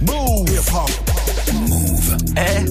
Move. 0.00 0.48
Eh, 2.36 2.64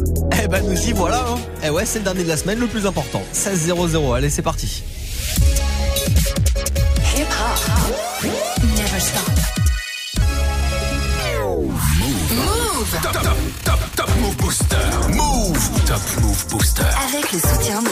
eh 0.44 0.48
ben 0.48 0.64
nous 0.68 0.78
y 0.88 0.92
voilà. 0.92 1.26
Hein. 1.30 1.38
Eh 1.64 1.70
ouais, 1.70 1.86
c'est 1.86 2.00
le 2.00 2.06
dernier 2.06 2.24
de 2.24 2.30
la 2.30 2.38
semaine, 2.38 2.60
le 2.60 2.68
plus 2.68 2.86
important. 2.86 3.22
16-0-0. 3.34 4.16
Allez, 4.16 4.30
c'est 4.30 4.42
parti. 4.42 4.84
Hip 7.16 7.28
-hop. 7.28 8.28
Never 8.76 9.00
stop. 9.00 9.30
Move. 12.30 13.00
Top, 13.02 13.14
top, 13.14 13.38
top, 13.64 13.80
top 13.96 14.10
Move 14.22 14.36
Booster. 14.38 14.76
Move. 15.14 15.86
Top 15.86 16.02
Move 16.22 16.46
Booster. 16.50 16.84
Avec 17.08 17.32
le 17.32 17.40
soutien 17.40 17.82
de. 17.82 17.87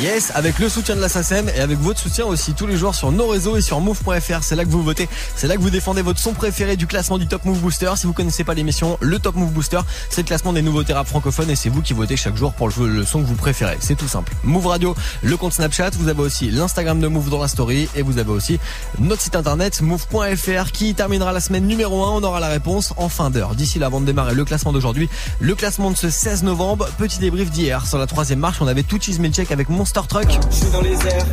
Yes, 0.00 0.32
avec 0.34 0.58
le 0.58 0.70
soutien 0.70 0.96
de 0.96 1.00
la 1.02 1.10
SACEM 1.10 1.50
et 1.54 1.60
avec 1.60 1.78
votre 1.78 2.00
soutien 2.00 2.24
aussi 2.24 2.54
tous 2.54 2.66
les 2.66 2.78
jours 2.78 2.94
sur 2.94 3.12
nos 3.12 3.28
réseaux 3.28 3.58
et 3.58 3.60
sur 3.60 3.80
move.fr. 3.80 4.42
C'est 4.42 4.56
là 4.56 4.64
que 4.64 4.70
vous 4.70 4.82
votez. 4.82 5.10
C'est 5.36 5.46
là 5.46 5.56
que 5.56 5.60
vous 5.60 5.68
défendez 5.68 6.00
votre 6.00 6.18
son 6.18 6.32
préféré 6.32 6.78
du 6.78 6.86
classement 6.86 7.18
du 7.18 7.26
Top 7.26 7.44
Move 7.44 7.58
Booster. 7.58 7.90
Si 7.96 8.06
vous 8.06 8.14
connaissez 8.14 8.42
pas 8.42 8.54
l'émission, 8.54 8.96
le 9.02 9.18
Top 9.18 9.34
Move 9.34 9.50
Booster, 9.50 9.80
c'est 10.08 10.22
le 10.22 10.26
classement 10.26 10.54
des 10.54 10.62
nouveaux 10.62 10.84
thérapes 10.84 11.08
francophones 11.08 11.50
et 11.50 11.54
c'est 11.54 11.68
vous 11.68 11.82
qui 11.82 11.92
votez 11.92 12.16
chaque 12.16 12.34
jour 12.34 12.54
pour 12.54 12.68
le, 12.68 13.04
son 13.04 13.20
que 13.20 13.26
vous 13.26 13.34
préférez. 13.34 13.76
C'est 13.80 13.94
tout 13.94 14.08
simple. 14.08 14.32
Move 14.42 14.68
Radio, 14.68 14.94
le 15.22 15.36
compte 15.36 15.52
Snapchat. 15.52 15.90
Vous 15.98 16.08
avez 16.08 16.22
aussi 16.22 16.50
l'Instagram 16.50 16.98
de 16.98 17.06
Move 17.06 17.28
dans 17.28 17.42
la 17.42 17.48
story 17.48 17.86
et 17.94 18.00
vous 18.00 18.16
avez 18.16 18.30
aussi 18.30 18.58
notre 18.98 19.20
site 19.20 19.36
internet 19.36 19.82
move.fr 19.82 20.72
qui 20.72 20.94
terminera 20.94 21.34
la 21.34 21.40
semaine 21.40 21.66
numéro 21.66 22.02
1. 22.06 22.12
On 22.12 22.22
aura 22.22 22.40
la 22.40 22.48
réponse 22.48 22.94
en 22.96 23.10
fin 23.10 23.28
d'heure. 23.28 23.54
D'ici 23.54 23.78
là, 23.78 23.86
avant 23.86 24.00
de 24.00 24.06
démarrer 24.06 24.34
le 24.34 24.46
classement 24.46 24.72
d'aujourd'hui, 24.72 25.10
le 25.40 25.54
classement 25.54 25.90
de 25.90 25.96
ce 25.98 26.08
16 26.08 26.42
novembre. 26.42 26.88
Petit 26.96 27.18
débrief 27.18 27.50
d'hier. 27.50 27.86
Sur 27.86 27.98
la 27.98 28.06
troisième 28.06 28.38
marche, 28.38 28.62
on 28.62 28.66
avait 28.66 28.82
tout 28.82 28.98
Milchek 29.18 29.52
avec 29.52 29.68
Monster 29.92 30.08
Truck. 30.08 30.38
Je 30.50 30.56
suis 30.56 30.70
dans 30.70 30.82
les 30.82 30.92
airs, 30.92 31.26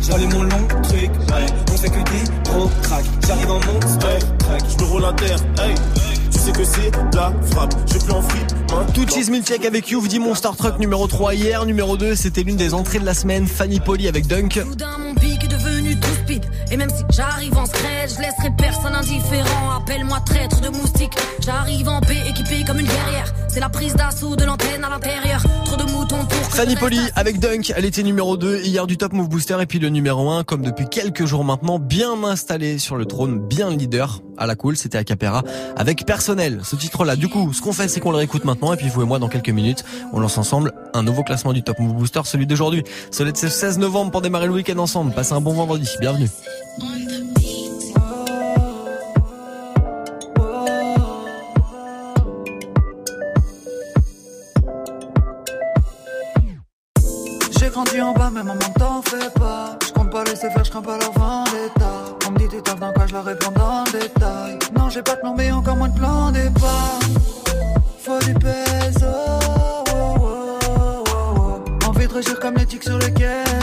j'allume 0.00 0.32
mon 0.32 0.42
long 0.44 0.66
truc. 0.84 1.10
On 1.70 1.76
fait 1.76 1.90
que 1.90 1.96
des 1.96 2.50
gros 2.50 2.70
crack. 2.82 3.04
J'arrive 3.26 3.50
en 3.50 3.60
monster 3.60 4.26
truck. 4.38 4.60
Je 4.70 4.82
me 4.82 4.88
roule 4.88 5.04
à 5.04 5.12
terre, 5.12 5.38
hey. 5.58 5.74
Tu 6.32 6.38
sais 6.38 6.52
que 6.52 6.64
c'est 6.64 6.90
la 7.14 7.30
frappe, 7.50 7.74
je 7.92 7.98
plus 7.98 8.10
en 8.10 8.22
fripe. 8.22 8.52
Hein. 8.72 8.86
Tout 8.94 9.06
cheese 9.06 9.30
milkshake 9.30 9.66
avec 9.66 9.90
You, 9.90 10.06
dit 10.06 10.18
Monster 10.18 10.48
Truck 10.56 10.78
numéro 10.78 11.06
3 11.06 11.34
hier. 11.34 11.66
Numéro 11.66 11.98
2, 11.98 12.14
c'était 12.14 12.42
l'une 12.42 12.56
des 12.56 12.72
entrées 12.72 13.00
de 13.00 13.04
la 13.04 13.12
semaine. 13.12 13.46
Fanny 13.46 13.80
Polly 13.80 14.08
avec 14.08 14.26
Dunk. 14.26 14.64
mon 14.98 15.14
pic 15.14 15.44
est 15.44 15.48
devenu. 15.48 15.73
Et 16.70 16.76
même 16.76 16.90
si 16.90 17.04
j'arrive 17.10 17.56
en 17.56 17.66
scred, 17.66 18.10
je 18.10 18.20
laisserai 18.20 18.50
personne 18.56 18.94
indifférent. 18.94 19.70
Appelle-moi 19.76 20.20
traître 20.20 20.60
de 20.60 20.68
moustique. 20.68 21.12
J'arrive 21.40 21.88
en 21.88 22.00
paix, 22.00 22.18
équipé 22.28 22.64
comme 22.66 22.80
une 22.80 22.86
guerrière. 22.86 23.32
C'est 23.48 23.60
la 23.60 23.68
prise 23.68 23.94
d'assaut 23.94 24.36
de 24.36 24.44
l'antenne 24.44 24.82
à 24.82 24.88
l'intérieur. 24.88 25.42
Trop 25.64 25.76
de 25.76 25.84
moutons 25.84 26.24
pour. 26.24 26.54
Fanny 26.54 26.76
Poli 26.76 27.00
avec 27.14 27.38
Dunk, 27.38 27.72
elle 27.76 27.84
était 27.84 28.02
numéro 28.02 28.36
2 28.36 28.62
hier 28.62 28.86
du 28.86 28.96
Top 28.96 29.12
Move 29.12 29.28
Booster 29.28 29.56
et 29.60 29.66
puis 29.66 29.78
le 29.78 29.88
numéro 29.88 30.30
1 30.30 30.44
comme 30.44 30.62
depuis 30.62 30.88
quelques 30.88 31.24
jours 31.24 31.44
maintenant, 31.44 31.78
bien 31.78 32.22
installé 32.24 32.78
sur 32.78 32.96
le 32.96 33.06
trône, 33.06 33.40
bien 33.40 33.70
leader 33.70 34.22
à 34.36 34.46
la 34.46 34.56
cool, 34.56 34.76
c'était 34.76 34.98
Acapera 34.98 35.42
avec 35.76 36.06
personnel. 36.06 36.60
Ce 36.64 36.76
titre-là, 36.76 37.16
du 37.16 37.28
coup, 37.28 37.52
ce 37.52 37.60
qu'on 37.60 37.72
fait, 37.72 37.88
c'est 37.88 38.00
qu'on 38.00 38.10
le 38.10 38.16
réécoute 38.16 38.44
maintenant 38.44 38.72
et 38.72 38.76
puis 38.76 38.88
vous 38.88 39.02
et 39.02 39.04
moi 39.04 39.18
dans 39.18 39.28
quelques 39.28 39.50
minutes, 39.50 39.84
on 40.12 40.20
lance 40.20 40.38
ensemble 40.38 40.72
un 40.92 41.02
nouveau 41.02 41.22
classement 41.22 41.52
du 41.52 41.62
Top 41.62 41.78
Move 41.78 41.94
Booster, 41.94 42.22
celui 42.24 42.46
d'aujourd'hui. 42.46 42.84
Celui 43.10 43.32
de 43.32 43.36
ce 43.36 43.48
16 43.48 43.78
novembre 43.78 44.10
pour 44.10 44.22
démarrer 44.22 44.46
le 44.46 44.52
week-end 44.52 44.78
ensemble. 44.78 45.12
Passez 45.12 45.32
un 45.32 45.40
bon 45.40 45.52
vendredi. 45.52 45.88
Bienvenue. 46.00 46.28
Grandi 57.74 58.00
en 58.00 58.12
bas, 58.12 58.30
mais 58.32 58.42
maman 58.44 58.70
t'en 58.78 59.02
fais 59.02 59.30
pas. 59.34 59.76
Je 59.86 59.92
compte 59.92 60.10
pas 60.10 60.22
laisser 60.24 60.48
faire, 60.50 60.64
je 60.64 60.70
crains 60.70 60.82
pas 60.82 60.96
leur 60.96 61.12
vendetta. 61.12 61.92
On 62.26 62.30
me 62.30 62.38
dit 62.38 62.48
tu 62.48 62.62
taffes 62.62 62.78
dans 62.78 62.92
quoi, 62.92 63.06
je 63.06 63.12
leur 63.12 63.24
réponds 63.24 63.50
dans 63.50 63.84
le 63.84 63.98
détail. 63.98 64.58
Non, 64.76 64.88
j'ai 64.90 65.02
pas 65.02 65.16
de 65.16 65.20
plan, 65.20 65.34
mais 65.36 65.50
encore 65.50 65.76
moins 65.76 65.88
de 65.88 65.98
plan 65.98 66.30
départ. 66.30 67.00
Faut 67.98 68.18
du 68.20 68.34
peso. 68.34 69.06
Oh, 69.92 70.24
oh, 70.28 71.04
oh, 71.10 71.88
Envie 71.88 72.06
de 72.06 72.12
réussir 72.12 72.38
comme 72.38 72.54
les 72.54 72.66
tics 72.66 72.84
sur 72.84 72.98
le 72.98 73.08
Kenzo. 73.08 73.53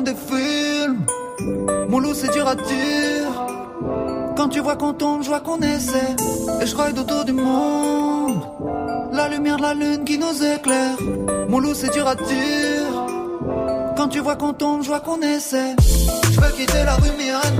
Des 0.00 0.14
films. 0.14 1.04
Mon 1.88 1.98
loup, 1.98 2.14
c'est 2.14 2.32
dur 2.32 2.46
à 2.48 2.54
dire. 2.54 3.30
Quand 4.36 4.48
tu 4.48 4.60
vois 4.60 4.76
qu'on 4.76 4.92
tombe, 4.92 5.22
je 5.22 5.28
vois 5.28 5.40
qu'on 5.40 5.60
essaie. 5.60 6.16
Et 6.60 6.66
je 6.66 6.76
ride 6.76 6.98
autour 6.98 7.24
du 7.24 7.32
monde. 7.32 8.40
La 9.12 9.28
lumière 9.28 9.56
de 9.56 9.62
la 9.62 9.74
lune 9.74 10.04
qui 10.04 10.18
nous 10.18 10.44
éclaire. 10.44 10.96
Mon 11.48 11.58
loup, 11.58 11.74
c'est 11.74 11.92
dur 11.92 12.06
à 12.06 12.14
dire. 12.14 12.92
Quand 13.96 14.08
tu 14.08 14.20
vois 14.20 14.36
qu'on 14.36 14.52
tombe, 14.52 14.82
je 14.82 14.88
vois 14.88 15.00
qu'on 15.00 15.20
essaie. 15.22 15.74
Je 16.30 16.40
veux 16.40 16.52
quitter 16.52 16.84
la 16.84 16.96
rue, 16.96 17.10
mais 17.16 17.30
rien. 17.30 17.56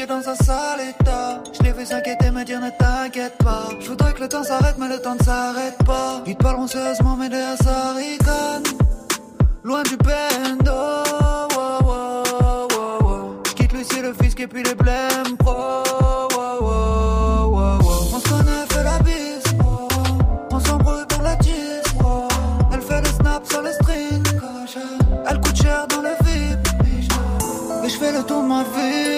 Je 0.00 1.62
l'ai 1.64 1.72
vu 1.72 1.84
s'inquiéter, 1.84 2.30
me 2.30 2.44
dire 2.44 2.60
ne 2.60 2.70
t'inquiète 2.70 3.36
pas. 3.38 3.68
Je 3.80 3.88
voudrais 3.88 4.12
que 4.12 4.20
le 4.20 4.28
temps 4.28 4.44
s'arrête, 4.44 4.76
mais 4.78 4.86
le 4.86 5.00
temps 5.00 5.16
ne 5.18 5.24
s'arrête 5.24 5.76
pas. 5.84 6.22
Ils 6.24 6.36
te 6.36 6.42
parleront 6.44 6.68
sérieusement, 6.68 7.16
mais 7.16 7.28
derrière 7.28 7.56
ça 7.56 7.94
ricane. 7.94 8.62
Loin 9.64 9.82
du 9.82 9.96
bendo, 9.96 10.70
wow, 10.70 11.78
wow, 11.82 12.68
wow, 12.70 13.42
Je 13.48 13.54
quitte 13.54 13.72
Lucie, 13.72 14.00
le 14.00 14.12
fisc 14.12 14.38
et 14.38 14.46
puis 14.46 14.62
les 14.62 14.76
blèmes 14.76 15.36
pro. 15.36 15.82
On 17.50 18.20
se 18.20 18.28
connaît, 18.28 18.66
fait 18.70 18.84
la 18.84 18.98
bise. 19.00 19.42
On 20.52 20.60
s'embrouille 20.60 21.06
pour 21.08 21.22
la 21.22 21.34
tisse. 21.36 21.82
Elle 22.72 22.82
fait 22.82 23.00
le 23.00 23.08
snap 23.08 23.44
sur 23.50 23.62
les 23.62 23.72
strings. 23.72 24.22
Elle 25.28 25.40
coûte 25.40 25.56
cher 25.56 25.88
dans 25.88 26.02
le 26.02 26.14
vide. 26.24 26.60
Et 27.84 27.88
je 27.88 27.96
fais 27.98 28.12
le 28.12 28.22
tour 28.22 28.42
de 28.42 28.48
ma 28.48 28.62
vie 28.62 29.17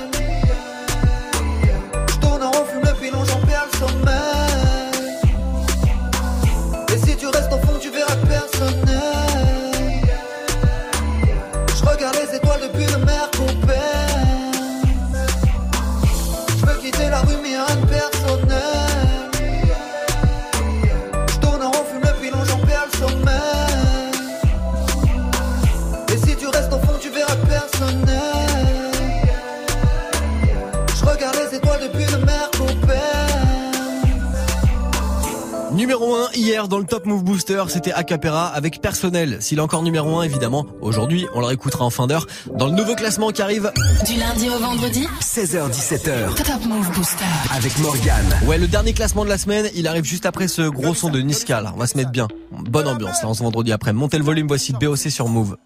Numéro 35.91 36.15
1 36.15 36.31
hier 36.35 36.69
dans 36.69 36.77
le 36.77 36.85
Top 36.85 37.05
Move 37.05 37.25
Booster, 37.25 37.65
c'était 37.67 37.91
Acapera 37.91 38.47
avec 38.47 38.81
personnel. 38.81 39.39
S'il 39.41 39.57
est 39.57 39.61
encore 39.61 39.83
numéro 39.83 40.19
1 40.19 40.23
évidemment, 40.23 40.65
aujourd'hui 40.79 41.27
on 41.35 41.41
le 41.41 41.47
réécoutera 41.47 41.83
en 41.83 41.89
fin 41.89 42.07
d'heure 42.07 42.27
dans 42.55 42.67
le 42.67 42.71
nouveau 42.71 42.95
classement 42.95 43.31
qui 43.31 43.41
arrive 43.41 43.73
du 44.07 44.15
lundi 44.17 44.47
au 44.47 44.57
vendredi 44.57 45.05
16h17h. 45.19 46.35
Top 46.35 46.65
Move 46.65 46.89
Booster 46.93 47.25
avec 47.53 47.77
Morgan. 47.79 48.25
Ouais, 48.45 48.57
le 48.57 48.69
dernier 48.69 48.93
classement 48.93 49.25
de 49.25 49.29
la 49.29 49.37
semaine, 49.37 49.69
il 49.75 49.85
arrive 49.85 50.05
juste 50.05 50.25
après 50.25 50.47
ce 50.47 50.61
gros 50.61 50.93
son 50.93 51.09
de 51.09 51.19
Niska 51.19 51.61
On 51.75 51.77
va 51.77 51.87
se 51.87 51.97
mettre 51.97 52.11
bien. 52.11 52.29
Bonne 52.53 52.87
ambiance 52.87 53.21
là 53.21 53.27
en 53.27 53.33
ce 53.33 53.43
vendredi 53.43 53.73
après. 53.73 53.91
Montez 53.91 54.17
le 54.17 54.23
volume, 54.23 54.47
voici 54.47 54.71
BOC 54.71 55.09
sur 55.09 55.27
Move. 55.27 55.57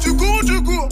Tu 0.00 0.16
cours, 0.16 0.40
tu 0.46 0.62
cours. 0.62 0.88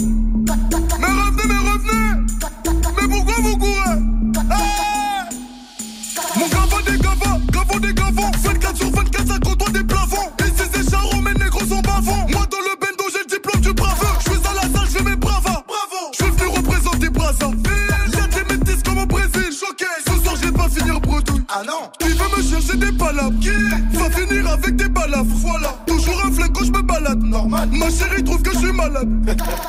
Valable. 22.90 23.38
Qui 23.40 23.96
va 23.96 24.10
finir 24.10 24.50
avec 24.50 24.76
des 24.76 24.88
balafres. 24.88 25.24
Voilà, 25.36 25.74
toujours 25.86 26.22
un 26.24 26.32
flingue 26.32 26.52
quand 26.52 26.64
je 26.64 26.72
me 26.72 26.82
balade. 26.82 27.22
Normal, 27.22 27.68
ma 27.72 27.90
chérie 27.90 28.24
trouve 28.24 28.42
que 28.42 28.52
je 28.52 28.58
suis 28.58 28.72
malade. 28.72 29.08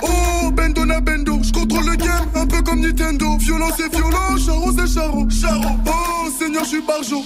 Oh, 0.02 0.52
bendo 0.52 0.86
na 0.86 1.00
bendo, 1.00 1.40
je 1.42 1.52
contrôle 1.52 1.86
le 1.86 1.96
game, 1.96 2.28
un 2.36 2.46
peu 2.46 2.62
comme 2.62 2.82
Nintendo. 2.82 3.38
Violence 3.38 3.80
et 3.80 3.90
violent, 3.96 4.38
charo 4.38 4.72
c'est 4.72 4.88
charo. 4.94 5.28
Charo, 5.30 5.70
oh, 5.86 6.30
seigneur, 6.38 6.64
je 6.64 6.70
suis 6.70 6.82
barjo. 6.82 7.24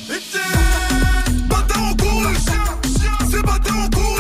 Bâtard 1.49 1.83
en 1.83 1.95
couru, 1.95 2.35
c'est 3.29 3.41
bâtard 3.41 3.85
en 3.85 3.89
couru. 3.89 4.16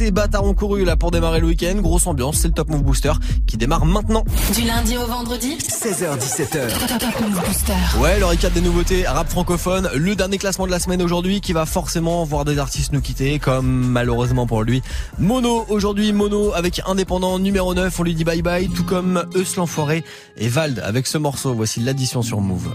Niska, 0.00 0.10
BOC, 0.10 0.10
Bataron 0.10 0.54
couru 0.54 0.84
là 0.84 0.96
pour 0.96 1.10
démarrer 1.10 1.40
le 1.40 1.46
week-end. 1.46 1.76
Grosse 1.76 2.06
ambiance, 2.06 2.38
c'est 2.38 2.48
le 2.48 2.54
Top 2.54 2.68
Move 2.68 2.82
Booster 2.82 3.12
qui 3.46 3.56
démarre 3.56 3.84
maintenant. 3.84 4.24
Du 4.54 4.62
lundi 4.62 4.96
au 4.96 5.06
vendredi 5.06 5.56
16h17h. 5.56 6.98
Top 6.98 7.20
Move 7.20 7.40
Booster. 7.46 7.98
Ouais, 8.00 8.18
le 8.18 8.26
récap 8.26 8.52
des 8.52 8.60
nouveautés, 8.60 9.06
rap 9.06 9.28
francophone, 9.28 9.88
le 9.94 10.14
dernier 10.14 10.38
classement 10.38 10.66
de 10.66 10.70
la 10.70 10.78
semaine 10.78 11.02
aujourd'hui 11.02 11.40
qui 11.40 11.52
va 11.52 11.66
forcément 11.66 12.24
voir 12.24 12.44
des 12.44 12.58
artistes 12.58 12.92
nous 12.92 13.00
quitter, 13.00 13.38
comme 13.38 13.66
malheureusement 13.66 14.46
pour 14.46 14.62
lui. 14.62 14.82
Mono, 15.18 15.66
aujourd'hui 15.68 16.12
Mono 16.12 16.52
avec 16.54 16.80
Indépendant 16.86 17.38
numéro 17.38 17.74
9, 17.74 17.98
on 17.98 18.02
lui 18.02 18.14
dit 18.14 18.24
bye 18.24 18.42
bye, 18.42 18.68
tout 18.68 18.84
comme 18.84 19.24
Eus 19.34 19.56
l'enfoiré 19.56 20.04
et 20.36 20.48
Vald 20.48 20.80
avec 20.80 21.06
ce 21.06 21.18
morceau, 21.18 21.54
voici 21.54 21.80
l'addition 21.80 22.22
sur 22.22 22.40
Move. 22.40 22.68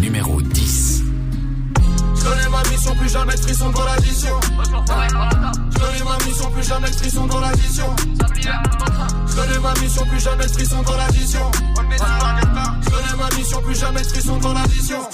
Numéro 0.00 0.40
10. 0.40 0.91
Jamais 3.12 3.34
de 3.34 3.40
frisson 3.40 3.70
dans 3.70 3.84
l'addition. 3.84 4.40
Je 4.56 6.04
ma 6.04 6.16
mission, 6.24 6.50
plus 6.50 6.66
jamais 6.66 6.90
de 6.90 6.96
frisson 6.96 7.26
dans 7.26 7.40
l'addition. 7.40 7.96
Je 9.26 9.58
ma 9.58 9.74
mission, 9.74 10.06
plus 10.06 10.20
jamais 10.20 10.46
de 10.46 10.52
frisson 10.52 10.82
dans 10.82 10.96
l'addition. 10.96 11.50
Je 12.82 13.16
ma 13.16 13.28
mission, 13.36 13.60
plus 13.62 13.78
jamais 13.78 14.02
de 14.02 14.06
frisson 14.06 14.36
dans 14.38 14.52
l'addition. 14.54 15.08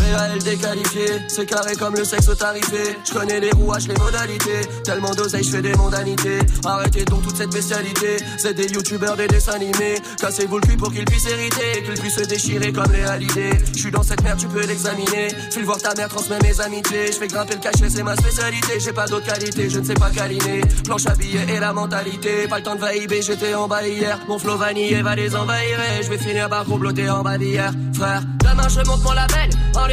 Réel 0.00 0.42
déqualifié, 0.42 1.06
c'est 1.28 1.46
carré 1.46 1.74
comme 1.76 1.94
le 1.94 2.04
sexe 2.04 2.30
tarifé. 2.36 2.96
Je 3.04 3.12
connais 3.12 3.40
les 3.40 3.50
rouages, 3.50 3.86
les 3.86 3.94
modalités. 3.94 4.60
Tellement 4.84 5.14
d'oseille, 5.14 5.44
je 5.44 5.50
fais 5.50 5.62
des 5.62 5.74
mondanités. 5.74 6.38
Arrêtez 6.64 7.04
donc 7.04 7.22
toute 7.22 7.36
cette 7.36 7.50
bestialité. 7.50 8.16
C'est 8.38 8.54
des 8.54 8.66
youtubeurs, 8.66 9.16
des 9.16 9.28
dessins 9.28 9.52
animés. 9.52 9.96
Cassez-vous 10.20 10.56
le 10.56 10.66
cul 10.66 10.76
pour 10.76 10.92
qu'ils 10.92 11.04
puissent 11.04 11.26
hériter. 11.26 11.82
Qu'ils 11.84 12.00
puissent 12.00 12.16
se 12.16 12.24
déchirer 12.24 12.72
comme 12.72 12.92
les 12.92 13.04
halidés. 13.04 13.58
Je 13.74 13.78
suis 13.78 13.90
dans 13.90 14.02
cette 14.02 14.22
merde, 14.22 14.38
tu 14.38 14.46
peux 14.46 14.66
l'examiner. 14.66 15.28
File 15.50 15.64
voir 15.64 15.78
ta 15.78 15.94
mère, 15.94 16.08
transmets 16.08 16.38
mes 16.42 16.60
amitiés. 16.60 17.06
Je 17.08 17.18
fais 17.18 17.28
grimper 17.28 17.54
le 17.54 17.60
cachet, 17.60 17.90
c'est 17.90 18.02
ma 18.02 18.16
spécialité. 18.16 18.80
J'ai 18.80 18.92
pas 18.92 19.06
d'autre 19.06 19.26
qualité, 19.26 19.68
je 19.68 19.80
ne 19.80 19.84
sais 19.84 19.94
pas 19.94 20.10
câliner. 20.10 20.62
Planche 20.84 21.06
à 21.06 21.14
billets 21.14 21.46
et 21.54 21.60
la 21.60 21.72
mentalité. 21.72 22.48
Pas 22.48 22.58
le 22.58 22.64
temps 22.64 22.74
de 22.74 22.80
vaïber, 22.80 23.22
j'étais 23.22 23.54
en 23.54 23.68
bas 23.68 23.86
hier. 23.86 24.18
Mon 24.28 24.38
flow 24.38 24.56
vanillé 24.56 25.02
va 25.02 25.14
les 25.14 25.34
envahir. 25.36 25.78
Je 26.02 26.08
vais 26.08 26.18
finir 26.18 26.48
par 26.48 26.64
comploter 26.64 27.08
en 27.10 27.22
bas 27.22 27.38
d'hier. 27.38 27.72
Frère, 27.94 28.22
demain 28.40 28.68
je 28.68 28.80
monte 28.86 29.02
mon 29.02 29.12
label. 29.12 29.50
En 29.76 29.86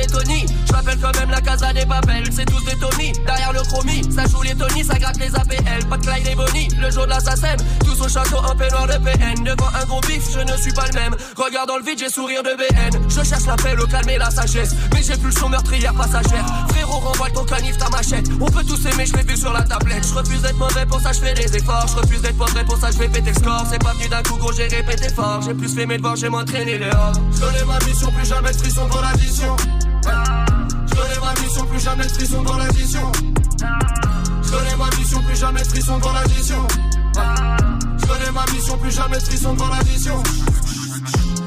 Je 0.67 0.73
m'appelle 0.73 0.99
quand 1.01 1.19
même 1.19 1.31
la 1.31 1.41
casa 1.41 1.73
des 1.73 1.85
papels. 1.85 2.25
C'est 2.31 2.45
tous 2.45 2.63
des 2.65 2.77
Tony, 2.77 3.11
derrière 3.25 3.51
le 3.51 3.61
chromie. 3.61 4.01
Ça 4.13 4.25
joue 4.27 4.43
les 4.43 4.53
Tony, 4.53 4.83
ça 4.83 4.97
gratte 4.99 5.17
les 5.17 5.33
APL. 5.33 5.85
Pas 5.89 5.97
de 5.97 6.05
Clyde 6.05 6.27
et 6.27 6.35
Bonnie, 6.35 6.67
le 6.79 6.91
jour 6.91 7.05
de 7.05 7.09
la 7.09 7.19
SACEM. 7.19 7.57
Tous 7.83 7.99
au 8.01 8.07
château 8.07 8.37
en 8.37 8.55
peignoir 8.55 8.85
de 8.87 8.93
PN. 8.93 9.43
Devant 9.43 9.69
un 9.73 9.85
gros 9.85 10.01
bif, 10.01 10.23
je 10.31 10.39
ne 10.39 10.55
suis 10.57 10.73
pas 10.73 10.85
le 10.87 10.99
même. 10.99 11.15
Regarde 11.35 11.67
dans 11.69 11.77
le 11.77 11.83
vide, 11.83 11.97
j'ai 11.99 12.09
sourire 12.09 12.43
de 12.43 12.51
BN. 12.55 13.09
Je 13.09 13.23
cherche 13.23 13.45
la 13.47 13.55
paix, 13.55 13.75
le 13.75 13.85
calme 13.87 14.09
et 14.09 14.17
la 14.17 14.29
sagesse. 14.29 14.75
Mais 14.93 15.01
j'ai 15.01 15.17
plus 15.17 15.31
son 15.31 15.49
meurtrière 15.49 15.93
passagère. 15.93 16.45
Frérot, 16.69 16.99
renvoie 16.99 17.29
ton 17.31 17.45
canif, 17.45 17.77
ta 17.77 17.89
machette. 17.89 18.27
On 18.39 18.45
peut 18.45 18.63
tous 18.63 18.85
aimer, 18.85 19.05
je 19.05 19.13
l'ai 19.13 19.23
vu 19.23 19.35
sur 19.35 19.51
la 19.51 19.63
tablette. 19.63 20.05
Je 20.07 20.13
refuse 20.13 20.41
d'être 20.41 20.57
mauvais, 20.57 20.85
pour 20.85 21.01
ça 21.01 21.11
je 21.11 21.19
fais 21.19 21.33
des 21.33 21.57
efforts. 21.57 21.87
Je 21.87 22.01
refuse 22.01 22.21
d'être 22.21 22.37
mauvais, 22.37 22.63
pour 22.63 22.77
ça 22.77 22.91
je 22.91 22.99
vais 22.99 23.09
péter 23.09 23.33
score. 23.33 23.65
C'est 23.69 23.79
pas 23.79 23.93
venu 23.93 24.07
d'un 24.09 24.21
coup, 24.21 24.37
gros, 24.37 24.53
j'ai 24.53 24.67
répété 24.67 25.09
fort. 25.09 25.41
J'ai 25.41 25.55
plus 25.55 25.73
fait 25.73 25.85
mes 25.85 25.97
devoirs, 25.97 26.15
j'ai 26.15 26.29
m'entraîné 26.29 26.77
dehors. 26.77 27.13
Je 27.33 27.39
connais 27.39 27.65
ma 27.65 27.79
mission, 27.85 28.11
plus 28.11 28.27
jamais 28.27 28.51
de 28.51 28.57
frisson 28.57 28.87
dans 28.87 29.01
l'addition. 29.01 29.55
Je 30.87 30.95
connais 30.95 31.19
ma 31.21 31.41
mission, 31.41 31.65
plus 31.65 31.79
jamais 31.79 32.03
de 32.05 32.11
frisson 32.11 32.41
dans 32.43 32.57
l'addition. 32.57 33.11
Je 34.43 34.51
connais 34.51 34.75
ma 34.77 34.89
mission, 34.97 35.21
plus 35.21 35.39
jamais 35.39 35.61
de 35.61 35.67
frisson 35.67 35.97
dans 35.99 36.13
l'addition. 36.13 36.67
Je 37.97 38.05
connais 38.05 38.31
ma 38.31 38.45
mission, 38.53 38.77
plus 38.77 38.91
jamais 38.91 39.17
de 39.17 39.23
frisson 39.23 39.53
dans 39.53 39.67
l'addition. 39.69 40.23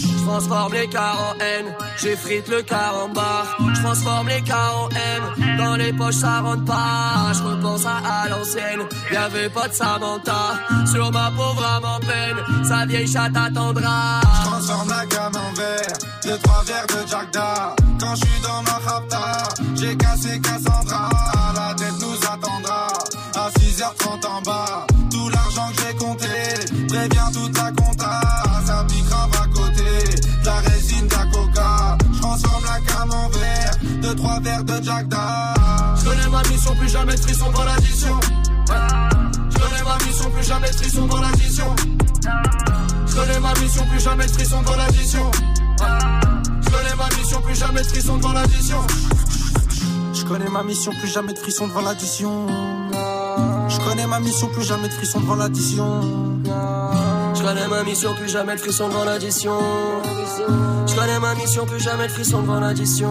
Je 0.00 0.24
transforme 0.24 0.72
les 0.72 0.88
cars 0.88 1.18
en 1.30 1.38
haine, 1.40 1.66
j'effrite 2.00 2.48
le 2.48 2.62
car 2.62 2.94
en 3.04 3.08
barre. 3.08 3.56
Je 3.74 3.82
transforme 3.82 4.28
les 4.28 4.42
cars 4.42 4.82
en 4.82 4.88
haine, 4.90 5.56
dans 5.58 5.76
les 5.76 5.92
poches 5.92 6.16
ça 6.16 6.40
rentre 6.40 6.64
pas. 6.64 7.32
Je 7.32 7.42
repense 7.42 7.84
à, 7.86 8.28
l'ancienne, 8.28 8.80
y'avait 9.12 9.48
pas 9.48 9.68
de 9.68 9.74
Samantha. 9.74 10.60
Sur 10.90 11.12
ma 11.12 11.30
pauvre 11.30 11.64
âme 11.64 11.84
en 11.84 12.00
peine, 12.00 12.64
sa 12.64 12.86
vieille 12.86 13.08
chatte 13.08 13.36
attendra. 13.36 14.20
Je 14.22 14.48
transforme 14.48 14.88
la 14.88 15.06
gamme 15.06 15.36
en 15.36 15.52
verre, 15.54 15.98
deux 16.24 16.38
trois 16.38 16.62
verres 16.64 16.86
de 16.86 17.08
Jack 17.08 17.28
Quand 18.00 18.14
je 18.14 18.26
suis 18.26 18.40
dans 18.42 18.62
ma 18.62 18.90
rapta, 18.90 19.48
j'ai 19.76 19.96
cassé 19.96 20.40
Cassandra. 20.40 21.43
De 34.64 34.74
Je 34.74 36.04
connais 36.04 36.28
ma 36.30 36.42
mission, 36.48 36.74
plus 36.74 36.88
jamais 36.88 37.14
de 37.14 37.20
frisson 37.20 37.50
dans 37.50 37.64
l'addition. 37.64 38.20
Je 39.50 39.58
connais 39.58 39.82
ma 39.84 40.04
mission, 40.06 40.30
plus 40.30 40.46
jamais 40.46 40.68
de 40.68 40.74
frisson 40.74 41.06
dans 41.06 41.20
l'addition. 41.20 41.76
Je 43.06 43.14
connais 43.14 43.40
ma 43.40 43.52
mission, 43.60 43.84
plus 43.86 44.00
jamais 44.00 44.26
de 44.26 44.30
frisson 44.30 44.62
dans 44.62 44.76
l'addition. 44.76 45.30
Je 46.62 46.70
connais 46.70 46.94
ma 46.96 47.08
mission, 47.16 47.40
plus 47.42 47.58
jamais 47.58 47.82
de 47.82 47.86
frisson 47.86 48.16
devant 48.16 48.32
l'addition. 48.32 48.80
Je 50.12 50.24
connais 50.24 50.46
ma 50.48 50.62
mission, 50.62 50.92
plus 51.00 51.12
jamais 51.12 51.34
de 51.34 51.38
frisson 51.38 51.66
devant 51.66 51.82
l'addition. 51.82 52.46
Je 53.68 53.78
connais 53.78 54.06
ma 54.06 54.20
mission, 54.20 54.48
plus 54.48 54.64
jamais 54.64 54.88
de 54.88 54.94
frisson 54.94 55.20
devant 55.20 55.34
l'addition. 55.36 56.00
Je 57.34 57.42
connais 57.42 57.68
ma 57.68 57.82
mission, 57.84 58.14
plus 58.14 58.30
jamais 58.30 58.54
de 58.54 58.60
frisson 58.60 58.88
devant 58.88 59.04
l'addition. 59.04 59.58
Je 60.86 60.94
connais 60.94 61.18
ma 61.18 61.34
mission, 61.34 61.66
plus 61.66 61.80
jamais 61.80 62.06
de 62.06 62.12
frisson 62.12 62.40
devant 62.42 62.60
l'addition. 62.60 63.10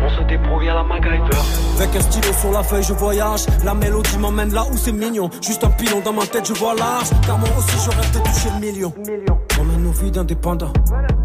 On 0.00 0.08
se 0.08 0.22
débrouille 0.28 0.68
à 0.68 0.74
la 0.74 0.82
MacGyver. 0.84 1.38
Avec 1.76 1.96
un 1.96 2.00
stylo 2.00 2.32
sur 2.32 2.52
la 2.52 2.62
feuille, 2.62 2.82
je 2.82 2.92
voyage. 2.92 3.46
La 3.64 3.74
mélodie 3.74 4.18
m'emmène 4.18 4.52
là 4.52 4.64
où 4.70 4.76
c'est 4.76 4.92
mignon. 4.92 5.28
Juste 5.42 5.64
un 5.64 5.70
pilon 5.70 6.00
dans 6.04 6.12
ma 6.12 6.26
tête, 6.26 6.46
je 6.46 6.54
vois 6.54 6.74
large. 6.74 7.08
Car 7.26 7.38
moi 7.38 7.48
aussi, 7.58 7.76
je 7.84 7.90
rêve 7.90 8.12
de 8.12 8.18
toucher 8.18 8.48
le 8.54 8.60
million. 8.60 8.92
On 9.60 9.64
mène 9.64 9.82
nos 9.82 9.92
vies 9.92 10.10
d'indépendants. 10.10 10.72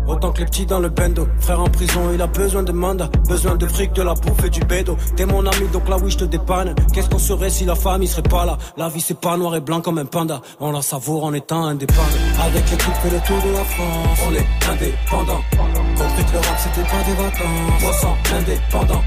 Autant 0.07 0.31
que 0.31 0.39
les 0.39 0.45
petits 0.45 0.65
dans 0.65 0.79
le 0.79 0.89
bendo. 0.89 1.27
Frère 1.39 1.61
en 1.61 1.69
prison, 1.69 2.01
il 2.13 2.21
a 2.21 2.27
besoin 2.27 2.63
de 2.63 2.71
mandat. 2.71 3.09
Besoin 3.27 3.55
de 3.55 3.67
fric, 3.67 3.93
de 3.93 4.01
la 4.01 4.13
bouffe 4.13 4.43
et 4.45 4.49
du 4.49 4.59
bédo. 4.61 4.97
T'es 5.15 5.25
mon 5.25 5.45
ami, 5.45 5.67
donc 5.71 5.87
là 5.87 5.97
oui, 6.01 6.11
je 6.11 6.17
te 6.17 6.25
dépanne. 6.25 6.75
Qu'est-ce 6.93 7.09
qu'on 7.09 7.19
serait 7.19 7.49
si 7.49 7.65
la 7.65 7.75
famille 7.75 8.07
serait 8.07 8.23
pas 8.23 8.45
là? 8.45 8.57
La 8.77 8.89
vie, 8.89 9.01
c'est 9.01 9.19
pas 9.19 9.37
noir 9.37 9.55
et 9.55 9.61
blanc 9.61 9.81
comme 9.81 9.97
un 9.97 10.05
panda. 10.05 10.41
On 10.59 10.71
la 10.71 10.81
savoure 10.81 11.23
en 11.23 11.33
étant 11.33 11.65
indépendant. 11.65 12.01
Avec 12.45 12.69
l'équipe 12.69 12.93
fait 13.01 13.09
le 13.09 13.19
tour 13.21 13.37
de 13.37 13.51
la 13.53 13.63
France. 13.63 14.19
On 14.27 14.33
est 14.33 14.47
indépendant. 14.71 15.41
Compris 15.97 16.25
que 16.25 16.31
le 16.33 16.39
rap, 16.39 16.57
c'était 16.57 16.87
pas 16.89 17.03
des 17.05 17.15
vacances. 17.15 17.81
300 17.81 18.17
indépendant. 18.37 19.01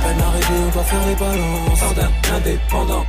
Peine 0.00 0.20
arrivée, 0.22 0.60
on 0.66 0.72
doit 0.72 0.84
faire 0.84 1.06
les 1.08 1.16
balances. 1.16 1.78
Jardin 1.80 2.10
indépendant. 2.36 3.04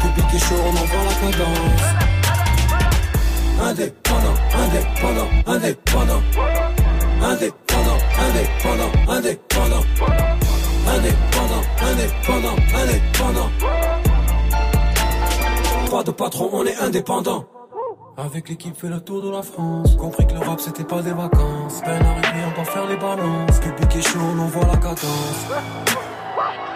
Public 0.00 0.26
et 0.34 0.38
chaud, 0.38 0.60
on 0.64 0.70
envoie 0.70 1.04
la 1.04 1.14
cadence. 1.20 1.84
Indépendant, 3.62 4.33
indépendant, 4.64 5.28
indépendant. 5.46 6.22
Indépendant, 7.22 7.98
indépendant, 8.26 9.12
indépendant. 9.12 9.84
Indépendant, 10.86 11.64
indépendant, 11.82 12.56
indépendant. 12.74 13.50
Pas 15.90 16.02
de 16.02 16.10
patron, 16.10 16.50
on 16.52 16.64
est 16.64 16.76
indépendant. 16.76 17.44
Avec 18.16 18.48
l'équipe 18.48 18.76
fait 18.76 18.88
le 18.88 19.00
tour 19.00 19.22
de 19.22 19.28
la 19.28 19.42
France 19.42 19.96
Compris 19.96 20.24
que 20.24 20.34
le 20.34 20.38
rap 20.38 20.60
c'était 20.60 20.84
pas 20.84 21.02
des 21.02 21.10
vacances 21.10 21.80
Peine 21.84 22.00
arrivée 22.00 22.44
on 22.46 22.56
va 22.56 22.64
faire 22.64 22.86
les 22.86 22.96
balances 22.96 23.58
Public 23.58 23.96
et 23.96 24.02
chaud 24.02 24.20
on 24.20 24.44
voit 24.44 24.66
la 24.66 24.76
cadence 24.76 25.46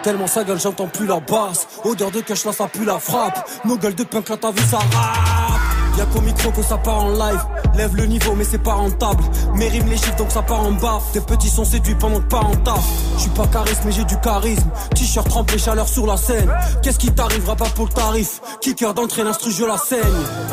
Tellement 0.03 0.27
sa 0.27 0.43
gueule 0.43 0.59
j'entends 0.59 0.89
plus 0.89 1.07
la 1.07 1.21
basse 1.21 1.65
Odeur 1.85 2.11
de 2.11 2.19
cash 2.19 2.43
là 2.43 2.51
ça 2.51 2.67
pue 2.67 2.83
la 2.83 2.99
frappe 2.99 3.49
Nos 3.63 3.77
gueules 3.77 3.95
de 3.95 4.03
punk 4.03 4.27
là 4.27 4.35
t'as 4.35 4.51
vu 4.51 4.61
ça 4.63 4.79
rap 4.79 5.68
Y'a 5.99 6.05
qu'au 6.05 6.21
micro 6.21 6.49
que 6.51 6.63
ça 6.63 6.77
part 6.77 7.03
en 7.03 7.09
live. 7.09 7.43
Lève 7.75 7.93
le 7.93 8.05
niveau, 8.05 8.33
mais 8.33 8.45
c'est 8.45 8.63
pas 8.63 8.75
rentable. 8.75 9.21
Mérime 9.55 9.89
les 9.89 9.97
chiffres, 9.97 10.15
donc 10.15 10.31
ça 10.31 10.41
part 10.41 10.61
en 10.61 10.71
bas. 10.71 11.01
Tes 11.11 11.19
petits 11.19 11.49
sont 11.49 11.65
séduits 11.65 11.95
pendant 11.95 12.19
que 12.19 12.29
pas 12.29 12.39
en 12.39 12.55
taf. 12.55 12.79
J'suis 13.17 13.29
pas 13.31 13.45
charisme, 13.47 13.81
mais 13.83 13.91
j'ai 13.91 14.05
du 14.05 14.17
charisme. 14.21 14.69
T-shirt 14.95 15.27
trempé, 15.27 15.57
chaleur 15.57 15.89
sur 15.89 16.07
la 16.07 16.15
scène. 16.15 16.49
Qu'est-ce 16.81 16.99
qui 16.99 17.11
t'arrivera 17.11 17.57
pas 17.57 17.67
pour 17.75 17.87
le 17.87 17.91
tarif? 17.91 18.39
Kicker 18.61 18.93
d'entrée, 18.93 19.25
l'instru, 19.25 19.51
je 19.51 19.65
la 19.65 19.77
saigne. 19.77 19.99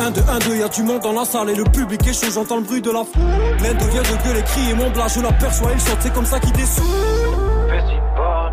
1, 0.01 0.11
2, 0.11 0.21
1, 0.29 0.39
2, 0.41 0.57
y'a 0.57 0.69
du 0.69 0.83
monde 0.83 1.03
dans 1.03 1.13
la 1.13 1.25
salle 1.25 1.51
et 1.51 1.55
le 1.55 1.63
public 1.63 2.05
est 2.09 2.13
chaud, 2.13 2.33
j'entends 2.35 2.57
le 2.57 2.63
bruit 2.63 2.83
de 2.83 2.91
la 2.91 3.05
foule. 3.05 3.23
L'un 3.63 3.75
devient 3.75 3.99
de 3.99 4.25
gueuler, 4.25 4.43
crier 4.43 4.75
mon 4.75 4.91
blas, 4.91 5.07
je 5.07 5.21
l'aperçois, 5.21 5.71
il 5.73 5.81
saute, 5.81 5.99
c'est 6.01 6.13
comme 6.13 6.27
ça 6.27 6.41
qu'il 6.41 6.51
descend. 6.53 6.85
Festival, 7.69 8.53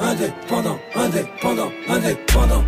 indépendant, 0.00 0.78
indépendant, 0.94 1.70
indépendant. 1.88 2.64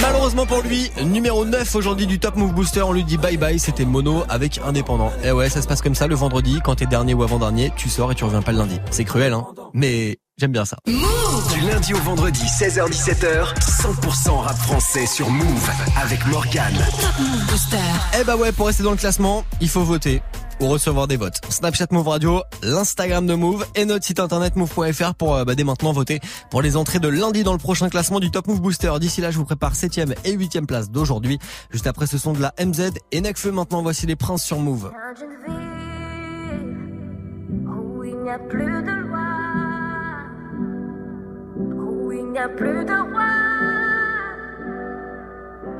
Malheureusement 0.00 0.46
pour 0.46 0.62
lui, 0.62 0.90
numéro 1.04 1.44
9 1.44 1.74
aujourd'hui 1.74 2.06
du 2.06 2.18
Top 2.18 2.36
Move 2.36 2.52
Booster, 2.52 2.82
on 2.82 2.92
lui 2.92 3.04
dit 3.04 3.16
bye 3.16 3.36
bye, 3.36 3.58
c'était 3.58 3.84
mono 3.84 4.22
avec 4.28 4.60
indépendant. 4.64 5.10
Et 5.22 5.28
eh 5.28 5.32
ouais, 5.32 5.48
ça 5.48 5.62
se 5.62 5.66
passe 5.66 5.82
comme 5.82 5.94
ça 5.94 6.06
le 6.06 6.14
vendredi, 6.14 6.60
quand 6.62 6.76
t'es 6.76 6.86
dernier 6.86 7.14
ou 7.14 7.22
avant-dernier, 7.22 7.72
tu 7.76 7.88
sors 7.88 8.12
et 8.12 8.14
tu 8.14 8.24
reviens 8.24 8.42
pas 8.42 8.52
le 8.52 8.58
lundi. 8.58 8.78
C'est 8.90 9.04
cruel 9.04 9.32
hein, 9.32 9.46
mais 9.72 10.18
j'aime 10.36 10.52
bien 10.52 10.64
ça. 10.64 10.76
Du 10.86 11.60
lundi 11.66 11.94
au 11.94 11.98
vendredi, 11.98 12.44
16h17h, 12.44 13.54
100% 13.58 14.36
rap 14.40 14.56
français 14.56 15.06
sur 15.06 15.30
Move 15.30 15.70
avec 16.00 16.24
Morgan. 16.26 16.74
Top 17.00 17.18
Move 17.18 17.46
Booster. 17.46 17.76
Eh 18.20 18.24
bah 18.24 18.36
ouais, 18.36 18.52
pour 18.52 18.66
rester 18.66 18.82
dans 18.82 18.92
le 18.92 18.96
classement, 18.96 19.44
il 19.60 19.68
faut 19.68 19.82
voter 19.82 20.22
ou 20.60 20.66
recevoir 20.66 21.06
des 21.06 21.16
votes. 21.16 21.40
Snapchat 21.48 21.86
Move 21.90 22.08
Radio, 22.08 22.42
l'Instagram 22.62 23.26
de 23.26 23.34
Move 23.34 23.66
et 23.74 23.84
notre 23.84 24.04
site 24.04 24.20
internet 24.20 24.56
move.fr 24.56 25.14
pour 25.14 25.34
euh, 25.34 25.44
bah, 25.44 25.54
dès 25.54 25.64
maintenant 25.64 25.92
voter 25.92 26.20
pour 26.50 26.62
les 26.62 26.76
entrées 26.76 26.98
de 26.98 27.08
lundi 27.08 27.44
dans 27.44 27.52
le 27.52 27.58
prochain 27.58 27.88
classement 27.88 28.20
du 28.20 28.30
Top 28.30 28.46
Move 28.46 28.60
Booster. 28.60 28.92
D'ici 29.00 29.20
là, 29.20 29.30
je 29.30 29.38
vous 29.38 29.44
prépare 29.44 29.74
7ème 29.74 30.14
et 30.24 30.36
8ème 30.36 30.66
place 30.66 30.90
d'aujourd'hui. 30.90 31.38
Juste 31.70 31.86
après 31.86 32.06
ce 32.06 32.18
son 32.18 32.32
de 32.32 32.40
la 32.40 32.54
MZ 32.58 32.92
et 33.12 33.20
Necfeu 33.20 33.52
maintenant, 33.52 33.82
voici 33.82 34.06
les 34.06 34.16
princes 34.16 34.44
sur 34.44 34.58
Move. 34.58 34.92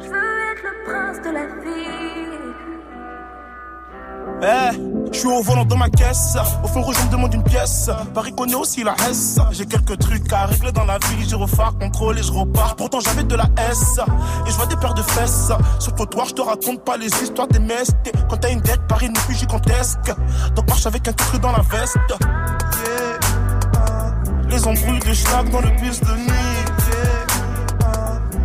Je 0.00 0.08
veux 0.08 0.38
être 0.52 0.62
le 0.62 0.84
prince 0.84 1.20
de 1.22 1.30
la 1.30 1.46
vie. 1.46 2.67
Eh 4.40 4.76
Je 5.12 5.18
suis 5.18 5.28
au 5.28 5.42
volant 5.42 5.64
de 5.64 5.74
ma 5.74 5.88
caisse. 5.88 6.36
Au 6.62 6.68
fond, 6.68 6.84
je 6.92 7.06
me 7.06 7.10
demande 7.10 7.34
une 7.34 7.42
pièce. 7.42 7.90
Paris 8.14 8.32
connaît 8.36 8.54
aussi 8.54 8.84
la 8.84 8.94
S. 9.10 9.38
J'ai 9.50 9.66
quelques 9.66 9.98
trucs 9.98 10.32
à 10.32 10.46
régler 10.46 10.72
dans 10.72 10.84
la 10.84 10.98
vie. 10.98 11.28
J'ai 11.28 11.36
refait 11.36 11.62
contrôle 11.80 12.18
et 12.18 12.22
je 12.22 12.32
repars. 12.32 12.76
Pourtant, 12.76 13.00
j'avais 13.00 13.24
de 13.24 13.34
la 13.34 13.48
S. 13.70 13.98
Et 14.46 14.50
je 14.50 14.56
vois 14.56 14.66
des 14.66 14.76
paires 14.76 14.94
de 14.94 15.02
fesses. 15.02 15.50
Sur 15.78 15.90
le 15.92 15.96
trottoir, 15.96 16.26
je 16.26 16.34
te 16.34 16.40
raconte 16.40 16.84
pas 16.84 16.96
les 16.96 17.08
histoires 17.22 17.48
des 17.48 17.58
mestes. 17.58 17.96
Quand 18.28 18.36
t'as 18.36 18.50
une 18.50 18.60
dette, 18.60 18.80
Paris 18.88 19.08
n'est 19.08 19.20
plus 19.20 19.34
gigantesque. 19.34 20.14
Donc 20.54 20.68
marche 20.68 20.86
avec 20.86 21.08
un 21.08 21.12
titre 21.12 21.38
dans 21.40 21.52
la 21.52 21.62
veste. 21.62 21.96
Les 24.48 24.66
embrouilles 24.66 25.00
de 25.00 25.12
schlag 25.12 25.50
dans 25.50 25.60
le 25.60 25.70
bus 25.80 26.00
de 26.00 26.12
nuit. 26.12 26.58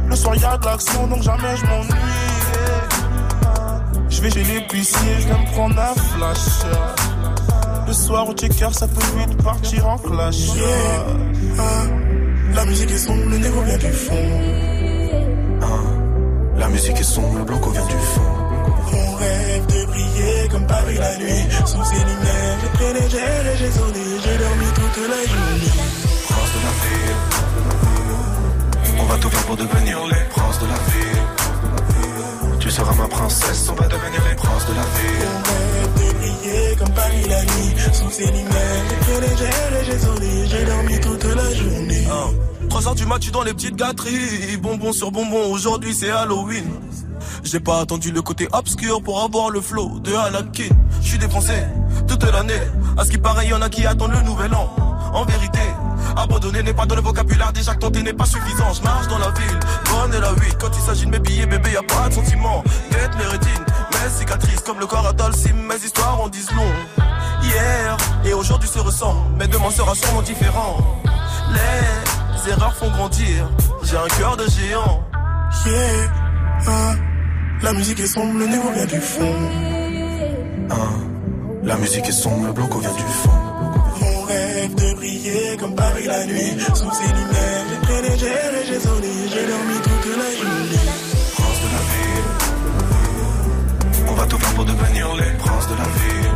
Le 0.09 0.15
soir, 0.15 0.35
y'a 0.35 0.57
de 0.57 0.65
l'action, 0.65 1.07
donc 1.07 1.21
jamais 1.21 1.55
je 1.55 1.65
m'ennuie. 1.65 2.22
Vais 4.23 4.31
chez 4.31 4.43
l'épicier, 4.45 5.15
je 5.19 5.25
viens 5.25 5.37
me 5.37 5.51
prendre 5.51 5.77
un 5.77 5.93
flash. 5.95 6.37
Le 7.85 7.91
soir 7.91 8.29
au 8.29 8.33
checker, 8.33 8.69
ça 8.71 8.87
peut 8.87 9.19
vite 9.19 9.43
partir 9.43 9.85
en 9.85 9.97
clash. 9.97 10.47
La 12.53 12.63
musique 12.63 12.91
est 12.91 12.97
sombre, 12.99 13.29
le 13.29 13.37
négo 13.37 13.61
vient 13.63 13.77
du 13.77 13.91
fond. 13.91 14.15
La 16.55 16.69
musique 16.69 16.97
est 17.01 17.03
sombre, 17.03 17.39
le 17.39 17.43
blanco 17.43 17.69
vient 17.71 17.85
du 17.85 17.97
fond. 17.97 18.21
On 18.93 19.15
rêve 19.15 19.65
de 19.65 19.85
briller 19.87 20.47
comme 20.49 20.67
Paris 20.67 20.97
la 20.97 21.17
nuit. 21.17 21.43
Sous 21.65 21.83
ces 21.83 21.99
lumières, 21.99 22.59
j'ai 22.79 22.93
les 22.93 23.09
gels 23.09 23.47
et 23.53 23.57
j'ai 23.57 23.71
sonné. 23.71 24.05
J'ai 24.23 24.37
dormi 24.37 24.65
toute 24.73 24.97
la 25.09 25.21
journée. 25.27 25.73
Prince 26.29 26.51
de 26.55 26.59
la 26.63 26.71
ville. 26.87 27.15
On 28.99 29.03
va 29.03 29.17
tout 29.17 29.29
faire 29.29 29.43
pour 29.47 29.57
devenir 29.57 29.97
les 30.05 30.23
princes 30.29 30.59
de 30.59 30.67
la 30.67 30.75
ville. 30.75 31.32
Seras 32.73 32.95
ma 32.95 33.07
princesse, 33.07 33.69
on 33.69 33.75
va 33.75 33.87
devenir 33.87 34.19
les 34.27 34.35
princes 34.35 34.65
de 34.65 34.73
la 34.73 34.81
ville. 34.81 35.27
Briller 35.95 36.75
comme 36.79 36.89
Paris 36.89 37.23
la 37.29 37.43
nuit. 37.43 37.75
Sous 37.93 38.09
ces 38.09 38.25
lumières, 38.25 38.83
les 39.21 39.37
gels 39.37 39.79
et 39.79 39.85
j'ai 39.85 39.99
sonné. 39.99 40.47
J'ai 40.47 40.65
dormi 40.65 40.99
toute 40.99 41.23
la 41.23 41.53
journée. 41.53 42.07
3 42.69 42.87
heures 42.87 42.95
du 42.95 43.05
mat, 43.05 43.19
tu 43.19 43.29
dans 43.29 43.43
les 43.43 43.53
petites 43.53 43.75
gâteries. 43.75 44.57
Bonbon 44.57 44.91
sur 44.91 45.11
bonbon, 45.11 45.51
aujourd'hui 45.51 45.93
c'est 45.93 46.09
Halloween. 46.09 46.65
J'ai 47.43 47.59
pas 47.59 47.81
attendu 47.81 48.11
le 48.11 48.23
côté 48.23 48.47
obscur 48.51 49.03
pour 49.03 49.21
avoir 49.21 49.51
le 49.51 49.61
flow 49.61 49.99
de 49.99 50.11
Alakin. 50.15 50.73
Je 50.99 51.09
suis 51.09 51.19
dépensé 51.19 51.53
toute 52.07 52.23
l'année. 52.23 52.53
À 52.97 53.05
ce 53.05 53.11
qui 53.11 53.19
paraît, 53.19 53.45
y 53.45 53.53
en 53.53 53.61
a 53.61 53.69
qui 53.69 53.85
attendent 53.85 54.13
le 54.13 54.23
nouvel 54.23 54.51
an. 54.55 54.67
En 55.13 55.25
vérité, 55.25 55.59
abandonner 56.15 56.63
n'est 56.63 56.73
pas 56.73 56.85
dans 56.85 56.95
le 56.95 57.01
vocabulaire. 57.01 57.51
Déjà 57.53 57.73
que 57.73 57.79
tenter 57.79 58.03
n'est 58.03 58.13
pas 58.13 58.25
suffisant. 58.25 58.73
Je 58.73 58.81
marche 58.81 59.07
dans 59.07 59.19
la 59.19 59.29
ville, 59.31 59.59
bonne 59.91 60.13
et 60.13 60.19
la 60.19 60.31
8. 60.31 60.57
Quand 60.59 60.69
il 60.75 60.81
s'agit 60.81 61.05
de 61.05 61.11
mes 61.11 61.19
billets, 61.19 61.45
bébé, 61.45 61.71
y 61.71 61.77
a 61.77 61.83
pas 61.83 62.09
de 62.09 62.13
sentiment. 62.13 62.63
Guette 62.91 63.15
mes 63.17 63.25
rétines, 63.25 63.65
mes 63.91 64.09
cicatrices 64.09 64.61
comme 64.61 64.79
le 64.79 64.85
corps 64.85 65.13
Dalsim. 65.13 65.55
Mes 65.67 65.75
histoires 65.83 66.21
en 66.21 66.29
disent 66.29 66.51
long. 66.51 66.73
Hier 67.43 67.97
et 68.25 68.33
aujourd'hui 68.33 68.69
se 68.69 68.79
ressent, 68.79 69.15
mais 69.37 69.47
demain 69.47 69.69
sera 69.69 69.93
sûrement 69.95 70.21
différent. 70.21 70.77
Les 71.51 72.51
erreurs 72.51 72.75
font 72.75 72.89
grandir. 72.89 73.49
J'ai 73.83 73.97
un 73.97 74.07
cœur 74.17 74.37
de 74.37 74.45
géant. 74.49 75.03
Yeah, 75.65 76.11
ah. 76.67 76.95
La 77.61 77.73
musique 77.73 77.99
est 77.99 78.07
sombre, 78.07 78.39
le 78.39 78.47
négo 78.47 78.69
vient 78.73 78.85
du 78.85 78.99
fond. 78.99 79.35
La 81.63 81.77
musique 81.77 82.07
est 82.07 82.11
sombre, 82.11 82.47
le 82.47 82.53
blanco 82.53 82.79
vient 82.79 82.93
du 82.93 83.03
fond. 83.03 83.52
Comme 85.59 85.73
Paris 85.75 86.05
la 86.05 86.25
nuit. 86.25 86.53
Sous 86.75 86.91
ces 86.91 87.07
lumières, 87.07 87.65
j'ai 87.87 88.01
les 88.07 88.17
gels 88.19 88.55
et 88.61 88.65
j'ai 88.67 88.79
sonné. 88.79 89.07
J'ai 89.33 89.45
dormi 89.47 89.75
toute 89.81 90.05
la 90.17 90.29
journée. 90.39 90.85
Prince 91.35 91.59
de 91.63 91.69
la 91.73 91.81
ville. 91.91 92.27
On 94.09 94.13
va 94.13 94.25
tout 94.27 94.37
faire 94.37 94.53
pour 94.53 94.65
devenir 94.65 95.15
les 95.15 95.31
princes 95.39 95.67
de 95.69 95.75
la 95.75 95.83
ville. 95.85 96.31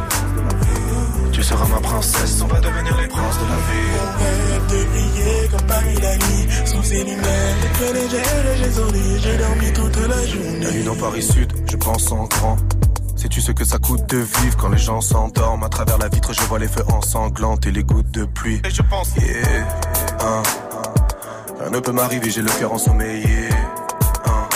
Tu 1.31 1.43
seras 1.43 1.67
ma 1.67 1.79
princesse, 1.79 2.41
on 2.41 2.47
va 2.47 2.59
devenir 2.59 2.97
les 2.97 3.07
princes 3.07 3.37
de 3.37 3.45
la 3.45 3.57
ville. 3.69 3.99
On 4.01 4.07
rêve 4.17 4.65
de 4.71 4.79
briller 4.89 5.47
comme 5.51 5.67
Paris 5.67 5.97
la 6.01 6.17
nuit. 6.17 6.47
Sous 6.65 6.83
ces 6.83 7.03
lumières, 7.03 7.55
j'ai 7.77 7.93
les 7.93 8.09
gels 8.09 8.47
et 8.51 8.57
j'ai 8.57 8.71
sonné. 8.71 9.19
J'ai 9.19 9.37
dormi 9.37 9.73
toute 9.73 9.97
la 10.07 10.25
journée. 10.25 10.65
La 10.65 10.71
nuit 10.71 10.83
dans 10.83 10.95
Paris 10.95 11.21
Sud, 11.21 11.53
je 11.69 11.75
pense 11.77 12.11
en 12.11 12.23
grand. 12.25 12.57
Sais-tu 13.17 13.41
ce 13.41 13.51
que 13.51 13.65
ça 13.65 13.79
coûte 13.79 14.05
de 14.09 14.17
vivre 14.17 14.55
quand 14.57 14.69
les 14.69 14.77
gens 14.77 15.01
s'endorment? 15.01 15.63
À 15.63 15.69
travers 15.69 15.97
la 15.97 16.07
vitre, 16.07 16.33
je 16.33 16.41
vois 16.41 16.59
les 16.59 16.67
feux 16.67 16.85
ensanglantes 16.93 17.65
et 17.65 17.71
les 17.71 17.83
gouttes 17.83 18.11
de 18.11 18.25
pluie. 18.25 18.61
Et 18.63 18.69
je 18.69 18.83
pense, 18.83 19.15
yeah, 19.15 19.67
hein. 20.21 20.43
Rien 21.59 21.71
ne 21.71 21.79
peut 21.79 21.91
m'arriver, 21.91 22.29
j'ai 22.29 22.43
le 22.43 22.51
cœur 22.51 22.71
ensommeillé. 22.71 23.49
Hein. 24.27 24.47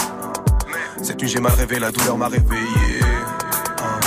Cette 1.02 1.20
nuit, 1.20 1.28
j'ai 1.28 1.40
mal 1.40 1.54
rêvé, 1.54 1.80
la 1.80 1.92
douleur 1.92 2.16
m'a 2.18 2.28
réveillé. 2.28 3.02
Hein. 3.82 4.00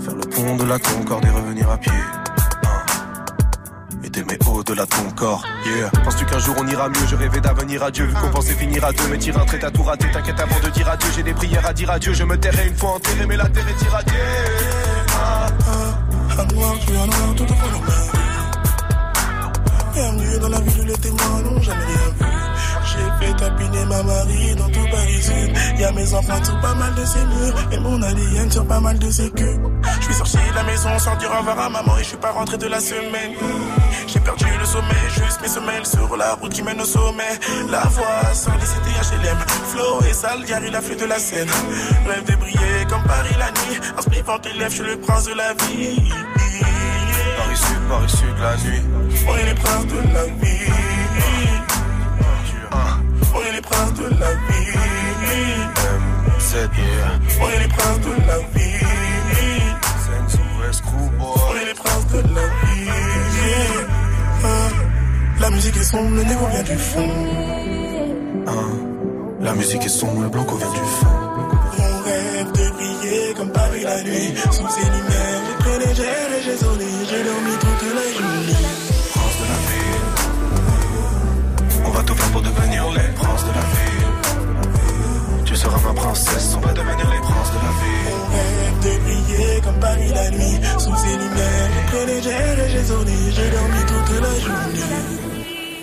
Faire 0.00 0.14
le 0.14 0.28
pont 0.28 0.56
de 0.56 0.64
la 0.64 0.78
Concorde 0.78 1.24
et 1.24 1.30
revenir 1.30 1.70
à 1.70 1.78
pied. 1.78 1.92
T'aimer 4.20 4.38
au-delà 4.52 4.84
de 4.84 4.90
ton 4.90 5.10
corps. 5.16 5.42
Yeah. 5.64 5.88
Penses-tu 6.04 6.26
qu'un 6.26 6.38
jour 6.38 6.54
on 6.58 6.66
ira 6.66 6.90
mieux? 6.90 7.06
Je 7.08 7.16
rêvais 7.16 7.40
d'avenir 7.40 7.82
à 7.82 7.90
Dieu, 7.90 8.04
vu 8.04 8.12
qu'on 8.12 8.28
pensait 8.28 8.52
finir 8.52 8.84
à 8.84 8.92
deux. 8.92 9.08
Mais 9.10 9.16
tire 9.16 9.38
un 9.38 9.46
trait, 9.46 9.58
t'as 9.58 9.70
tout 9.70 9.82
raté. 9.82 10.10
T'inquiète 10.10 10.38
avant 10.38 10.60
de 10.60 10.68
dire 10.68 10.86
adieu. 10.90 11.08
J'ai 11.16 11.22
des 11.22 11.32
prières 11.32 11.66
à 11.66 11.72
dire 11.72 11.90
adieu. 11.90 12.12
Je 12.12 12.24
me 12.24 12.36
tairai 12.36 12.68
une 12.68 12.76
fois 12.76 12.90
enterré, 12.96 13.24
mais 13.26 13.38
la 13.38 13.48
terre 13.48 13.66
est 13.66 13.82
irradiée. 13.82 14.12
Ah, 15.14 15.46
ah, 15.66 16.42
un 16.42 16.54
noir, 16.54 16.74
tu 16.84 16.92
es 16.92 16.96
un 16.98 17.06
noir, 17.06 17.34
tout 17.34 17.44
au 17.44 17.46
fond 17.46 17.54
de 17.54 17.72
ma 17.86 17.92
Bienvenue 19.94 20.38
dans 20.38 20.48
la 20.50 20.60
ville 20.60 20.80
où 20.82 20.84
les 20.84 20.98
témoins 20.98 21.42
n'ont 21.42 21.62
jamais 21.62 21.84
rien 21.84 22.10
vu. 22.18 22.26
J'ai 22.84 23.26
fait 23.26 23.34
tapiner 23.38 23.84
ma 23.86 24.02
Marie 24.02 24.54
dans 24.54 24.68
tout 24.68 24.86
Paris 24.90 25.22
Sud. 25.22 25.78
Y'a 25.78 25.92
mes 25.92 26.12
enfants 26.12 26.44
sur 26.44 26.60
pas 26.60 26.74
mal 26.74 26.94
de 26.94 27.04
ces 27.06 27.24
murs. 27.24 27.54
Et 27.72 27.78
mon 27.78 28.02
alien 28.02 28.50
sur 28.50 28.66
pas 28.66 28.80
mal 28.80 28.98
de 28.98 29.10
ses 29.10 29.30
queues. 29.30 29.60
Je 30.00 30.12
sorti 30.12 30.36
de 30.36 30.54
la 30.54 30.64
maison 30.64 30.98
sans 30.98 31.16
dire 31.16 31.30
au 31.32 31.38
revoir 31.38 31.58
à 31.58 31.70
maman 31.70 31.96
et 31.96 32.02
je 32.02 32.08
suis 32.08 32.16
pas 32.18 32.32
rentré 32.32 32.58
de 32.58 32.66
la 32.66 32.80
semaine. 32.80 33.32
J'ai 34.12 34.18
perdu 34.18 34.44
le 34.58 34.64
sommeil, 34.64 35.08
juste 35.14 35.40
mes 35.40 35.46
semelles 35.46 35.86
sur 35.86 36.16
la 36.16 36.34
route 36.34 36.52
qui 36.52 36.62
mène 36.62 36.80
au 36.80 36.84
sommet. 36.84 37.38
La 37.70 37.82
voix 37.82 38.34
sort 38.34 38.56
des 38.56 38.66
cités 38.66 38.90
HLM. 38.90 39.38
Flo 39.70 40.00
et 40.08 40.12
sale, 40.12 40.44
Gary 40.46 40.68
la 40.70 40.80
flûte 40.80 40.98
de 40.98 41.04
la 41.04 41.18
scène. 41.18 41.48
Rêve 42.08 42.24
de 42.24 42.34
briller 42.34 42.86
comme 42.88 43.04
Paris 43.04 43.36
la 43.38 43.52
nuit. 43.52 43.78
En 43.96 44.02
spliffant 44.02 44.38
tes 44.40 44.52
lèvres, 44.54 44.70
je 44.70 44.82
suis 44.82 44.84
le 44.84 44.98
prince 44.98 45.26
de 45.26 45.34
la 45.34 45.52
vie. 45.52 46.10
Paris 47.38 47.56
Sud, 47.56 47.88
Paris 47.88 48.08
Sud, 48.08 48.36
la 48.40 48.56
nuit. 48.56 48.82
On 49.28 49.36
est 49.36 49.44
les 49.44 49.54
princes 49.54 49.86
de 49.86 49.96
la 50.12 50.24
vie. 50.24 50.70
On 53.32 53.40
est 53.42 53.52
les 53.52 53.60
princes 53.60 53.94
de 53.94 54.04
la 54.18 54.30
vie. 54.32 54.72
M7, 56.36 56.56
yeah. 56.56 57.12
On 57.40 57.48
est 57.48 57.60
les 57.60 57.68
princes 57.68 58.00
de 58.00 58.10
la 58.26 58.38
vie. 58.38 58.70
Sensu. 60.04 60.42
On 61.20 61.56
est 61.56 61.64
les 61.64 61.74
princes 61.74 62.06
de 62.08 62.18
la 62.34 62.46
vie. 62.46 62.69
La 65.40 65.48
musique 65.50 65.76
est 65.76 65.84
sombre, 65.84 66.16
le 66.16 66.22
négo 66.22 66.46
vient 66.46 66.62
du 66.62 66.76
fond. 66.76 67.08
La 69.40 69.54
musique 69.54 69.84
est 69.84 69.88
sombre, 69.88 70.22
le 70.22 70.28
blanco 70.28 70.56
vient 70.56 70.70
du 70.70 70.78
fond. 70.78 71.06
On 71.78 72.02
rêve 72.04 72.52
de 72.52 72.70
briller 72.76 73.34
comme 73.36 73.50
Paris 73.50 73.82
la 73.82 74.02
nuit. 74.02 74.34
Sous 74.50 74.68
ces 74.68 74.84
lumières, 74.84 75.42
j'ai 75.64 75.78
les 75.78 75.94
gels 75.94 76.32
et 76.38 76.42
j'ai 76.44 76.56
sonné. 76.56 76.84
J'ai 77.08 77.24
dormi 77.24 77.52
toute 77.58 77.82
la 77.94 78.06
journée. 78.18 78.60
Prince 79.14 79.36
de 79.40 79.44
la 79.50 79.58
ville. 79.70 80.04
On 81.86 81.90
va 81.90 82.02
tout 82.02 82.14
faire 82.14 82.30
pour 82.32 82.42
devenir 82.42 82.90
les 82.90 83.08
princes 83.14 83.44
de 83.44 83.52
la 83.58 83.64
ville. 83.74 84.08
Tu 85.46 85.56
seras 85.56 85.80
ma 85.80 85.94
princesse, 85.94 86.54
on 86.56 86.60
va 86.60 86.72
devenir 86.72 87.10
les 87.10 87.20
princes 87.20 87.50
de 87.50 87.60
la 87.66 87.72
ville. 87.80 88.12
On 88.12 88.28
rêve 88.36 88.78
de 88.84 88.92
briller 89.04 89.60
comme 89.64 89.80
Paris 89.80 90.12
la 90.14 90.30
nuit. 90.30 90.60
Sous 90.78 90.96
ces 90.96 91.16
lumières, 91.16 91.70
j'ai 91.92 92.04
les 92.06 92.22
gels 92.22 92.60
et 92.60 92.68
j'ai 92.70 92.84
sonné. 92.84 93.16
J'ai 93.30 93.50
dormi 93.50 93.80
toute 93.88 94.20
la 94.20 94.34
journée. 94.38 95.29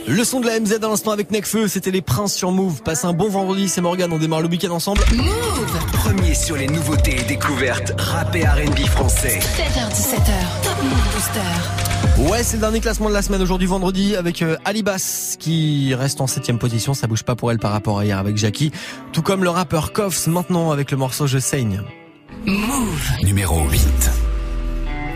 Le 0.10 0.24
son 0.24 0.40
de 0.40 0.48
la 0.48 0.58
MZ 0.58 0.76
à 0.82 0.88
l'instant 0.88 1.12
avec 1.12 1.32
Necfeu, 1.32 1.68
c'était 1.68 1.92
les 1.92 2.02
Princes 2.02 2.34
sur 2.34 2.54
Move. 2.54 2.82
Passe 2.82 3.04
un 3.04 3.12
bon 3.12 3.28
vendredi, 3.28 3.68
c'est 3.68 3.82
Morgan, 3.82 4.10
on 4.14 4.18
démarre 4.18 4.40
le 4.40 4.48
week-end 4.48 4.72
ensemble. 4.72 5.02
Move 5.14 5.92
Premier 5.92 6.34
sur 6.34 6.56
les 6.56 6.68
nouveautés 6.68 7.20
et 7.20 7.24
découvertes 7.24 7.92
rap 7.98 8.34
et 8.34 8.48
R&B 8.48 8.86
français. 8.86 9.38
7h17h, 9.40 10.64
Top 10.64 10.82
Move 10.82 11.14
Booster. 11.14 12.32
Ouais, 12.32 12.42
c'est 12.42 12.56
le 12.56 12.62
dernier 12.62 12.80
classement 12.80 13.10
de 13.10 13.14
la 13.14 13.22
semaine 13.22 13.42
aujourd'hui 13.42 13.68
vendredi 13.68 14.16
avec 14.16 14.42
euh, 14.44 14.56
Alibas 14.64 15.36
qui 15.38 15.94
reste 15.94 16.22
en 16.22 16.28
septième 16.28 16.58
position. 16.58 16.94
Ça 16.94 17.08
bouge 17.08 17.24
pas 17.24 17.36
pour 17.36 17.52
elle 17.52 17.60
par 17.60 17.74
rapport 17.74 18.00
à 18.00 18.06
hier 18.06 18.18
avec 18.18 18.38
Jackie. 18.38 18.72
Tout 19.12 19.22
comme 19.22 19.44
le 19.44 19.50
rappeur 19.50 19.92
Koffs 19.92 20.28
maintenant 20.28 20.72
avec 20.72 20.90
le 20.90 20.96
morceau 20.96 21.28
Je 21.28 21.38
saigne. 21.38 21.82
Move 22.46 23.10
Numéro 23.24 23.60
8. 23.70 23.82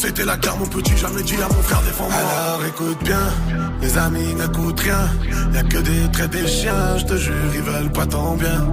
C'était 0.00 0.24
la 0.24 0.36
guerre, 0.36 0.56
mon 0.56 0.66
petit, 0.66 0.96
jamais 0.96 1.22
dit 1.22 1.36
à 1.36 1.48
mon 1.48 1.62
frère 1.62 1.80
défends-moi. 1.82 2.14
Alors 2.16 2.64
écoute 2.66 3.04
bien, 3.04 3.32
les 3.80 3.98
amis 3.98 4.34
n'écoutent 4.34 4.80
rien. 4.80 5.08
Y'a 5.54 5.62
que 5.62 5.78
des 5.78 6.10
traits 6.12 6.30
des 6.30 6.46
chiens, 6.48 6.98
je 6.98 7.04
te 7.04 7.16
jure, 7.16 7.54
ils 7.54 7.62
veulent 7.62 7.92
pas 7.92 8.06
ton 8.06 8.34
bien. 8.34 8.66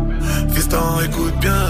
Fiston, 0.54 1.00
écoute 1.06 1.36
bien, 1.40 1.66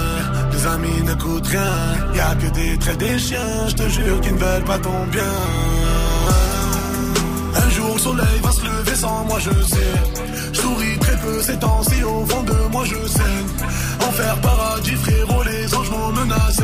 les 0.52 0.66
amis 0.66 1.02
n'écoutent 1.04 1.46
rien. 1.46 1.72
Y'a 2.14 2.34
que 2.36 2.54
des 2.54 2.78
traits 2.78 2.98
des 2.98 3.18
chiens, 3.18 3.68
je 3.68 3.74
te 3.74 3.88
jure, 3.88 4.20
qu'ils 4.22 4.34
ne 4.34 4.38
veulent 4.38 4.64
pas 4.64 4.78
ton 4.78 5.06
bien. 5.10 5.32
Un 7.54 7.70
jour, 7.70 7.94
le 7.94 8.00
soleil 8.00 8.40
va 8.42 8.52
se 8.52 8.62
lever 8.62 8.96
sans 8.96 9.24
moi, 9.24 9.38
je 9.40 9.62
sais. 9.62 9.92
Je 10.52 10.98
très 11.00 11.16
peu 11.16 11.42
ces 11.42 11.58
temps-ci, 11.58 12.02
au 12.02 12.24
fond 12.24 12.42
de 12.42 12.72
moi, 12.72 12.84
je 12.84 13.06
saigne. 13.06 13.68
Enfer, 14.08 14.36
paradis, 14.40 14.96
frérot, 14.96 15.42
les 15.42 15.74
anges 15.74 15.90
m'ont 15.90 16.12
menacé. 16.12 16.62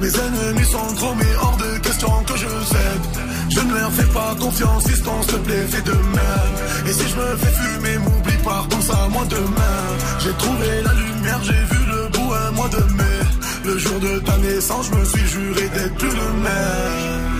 Mes 0.00 0.08
ennemis 0.08 0.64
sont 0.64 0.94
trop, 0.96 1.14
mais 1.14 1.34
hors 1.42 1.56
de 1.58 1.78
question 1.78 2.10
que 2.26 2.36
je 2.36 2.46
cède. 2.46 3.04
Je 3.50 3.60
ne 3.60 3.74
leur 3.74 3.92
fais 3.92 4.12
pas 4.14 4.34
confiance, 4.40 4.84
si 4.84 4.94
s'il 4.94 5.02
te 5.02 5.36
plaît, 5.36 5.66
fais 5.68 5.82
de 5.82 5.92
même. 5.92 6.54
Et 6.86 6.92
si 6.92 7.06
je 7.08 7.16
me 7.16 7.36
fais 7.36 7.52
fumer, 7.60 7.98
m'oublie 7.98 8.42
pas, 8.42 8.64
pense 8.70 8.90
à 8.90 9.08
moi 9.08 9.24
demain. 9.28 9.82
J'ai 10.20 10.32
trouvé 10.32 10.68
la 10.84 10.94
lumière, 10.94 11.40
j'ai 11.42 11.52
vu 11.52 11.84
le 11.86 12.08
bout 12.08 12.32
un 12.32 12.50
mois 12.52 12.68
de 12.68 12.82
mai. 12.94 13.20
Le 13.66 13.78
jour 13.78 14.00
de 14.00 14.18
ta 14.20 14.36
naissance, 14.38 14.86
je 14.90 14.98
me 14.98 15.04
suis 15.04 15.26
juré 15.26 15.68
d'être 15.74 15.94
plus 15.96 16.08
le. 16.08 17.39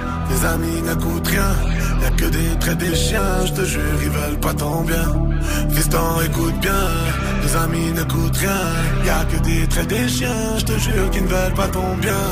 Les 0.31 0.45
amis 0.45 0.81
n'écoutent 0.81 1.27
rien, 1.27 1.51
y'a 2.01 2.09
que 2.11 2.25
des 2.25 2.59
traits 2.59 2.77
des 2.77 2.95
chiens, 2.95 3.45
je 3.45 3.51
te 3.53 3.65
jure, 3.65 3.99
ils 4.01 4.09
veulent 4.09 4.39
pas 4.39 4.53
ton 4.53 4.81
bien. 4.83 5.07
Fiston, 5.71 6.21
écoute 6.25 6.59
bien, 6.61 6.83
les 7.43 7.55
amis 7.55 7.91
n'écoutent 7.91 8.37
rien, 8.37 8.61
y'a 9.05 9.25
que 9.25 9.37
des 9.43 9.67
traits 9.67 9.87
des 9.87 10.07
chiens, 10.07 10.57
je 10.57 10.65
te 10.65 10.77
jure, 10.79 11.09
qu'ils 11.11 11.23
ne 11.23 11.27
veulent 11.27 11.53
pas 11.53 11.67
ton 11.67 11.95
bien. 11.97 12.23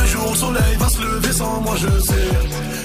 Un 0.00 0.06
jour 0.06 0.30
le 0.30 0.36
soleil 0.36 0.74
va 0.78 0.88
se 0.88 1.00
lever 1.00 1.32
sans 1.32 1.60
moi, 1.60 1.74
je 1.76 2.00
sais. 2.08 2.28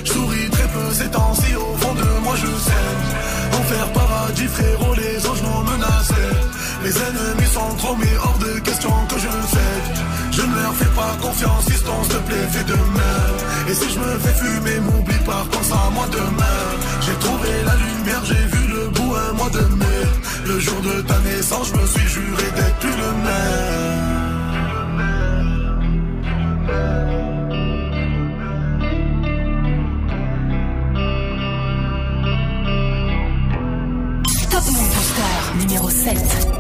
Je 0.06 0.12
souris 0.12 0.50
très 0.50 0.68
peu 0.76 0.88
ces 0.94 1.10
temps-ci, 1.10 1.56
au 1.56 1.78
fond 1.78 1.94
de 1.94 2.08
moi, 2.24 2.36
je 2.36 2.48
sais. 2.68 3.58
Enfer, 3.58 3.86
paradis, 3.94 4.48
frérot, 4.48 4.94
les 4.96 5.28
anges 5.28 5.44
m'ont 5.44 5.64
menacé. 5.72 6.24
Les 6.84 6.96
ennemis 7.08 7.52
sont 7.54 7.76
trop, 7.78 7.96
mais 7.96 8.16
hors 8.24 8.40
de 8.40 8.60
question 8.60 8.92
que 9.10 9.16
je 9.16 9.30
cède. 9.54 10.13
Je 10.36 10.42
ne 10.42 10.56
leur 10.56 10.74
fais 10.74 10.94
pas 10.96 11.16
confiance, 11.22 11.66
si 11.66 11.74
s'il 11.74 11.84
te 11.84 12.18
plaît, 12.28 12.48
fais 12.52 12.64
de 12.64 12.74
même. 12.74 13.70
Et 13.70 13.74
si 13.76 13.88
je 13.94 14.00
me 14.00 14.18
fais 14.18 14.34
fumer, 14.34 14.80
m'oublie 14.80 15.24
pas, 15.26 15.46
pense 15.52 15.72
à 15.72 15.90
moi 15.92 16.08
demain. 16.12 16.62
J'ai 17.02 17.14
trouvé 17.20 17.50
la 17.66 17.76
lumière, 17.76 18.24
j'ai 18.26 18.46
vu 18.54 18.68
le 18.68 18.88
bout 18.90 19.14
un 19.16 19.34
mois 19.34 19.50
de 19.52 19.66
mai. 19.76 20.04
Le 20.48 20.60
jour 20.60 20.82
de 20.82 21.02
ta 21.02 21.20
naissance, 21.20 21.68
je 21.74 21.80
me 21.80 21.86
suis 21.86 22.08
juré 22.08 22.44
d'être 22.56 22.78
plus 22.80 22.90
le 22.90 23.12
même. 23.24 24.14
Numéro 35.60 35.90
7. 35.90 36.53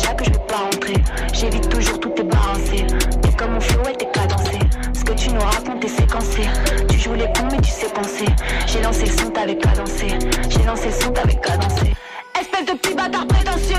Déjà 0.00 0.14
que 0.14 0.24
je 0.24 0.30
pas 0.30 0.56
rentrer. 0.56 0.94
J'évite 1.32 1.68
toujours 1.68 2.00
toutes 2.00 2.14
tes 2.14 2.22
balancées. 2.22 2.86
T'es 3.22 3.32
comme 3.36 3.52
mon 3.52 3.60
flow, 3.60 3.82
elle 3.88 3.96
t'est 3.96 4.10
cadencé. 4.10 4.58
Ce 4.92 5.04
que 5.04 5.12
tu 5.12 5.30
nous 5.30 5.40
racontes 5.40 5.84
est 5.84 5.88
séquencé. 5.88 6.42
Tu 6.88 6.98
joues 6.98 7.14
les 7.14 7.26
cons, 7.26 7.48
mais 7.50 7.60
tu 7.60 7.70
sais 7.70 7.88
penser. 7.88 8.26
J'ai 8.66 8.82
lancé 8.82 9.06
le 9.06 9.12
son, 9.12 9.30
t'avais 9.30 9.56
cadencé. 9.56 10.08
J'ai 10.48 10.62
lancé 10.64 10.86
le 10.86 10.92
son, 10.92 11.10
t'avais 11.10 11.34
cadencé. 11.34 11.94
Espèce 12.38 12.66
de 12.66 12.72
petit 12.78 12.94
bâtard 12.94 13.26
prétentieux. 13.26 13.76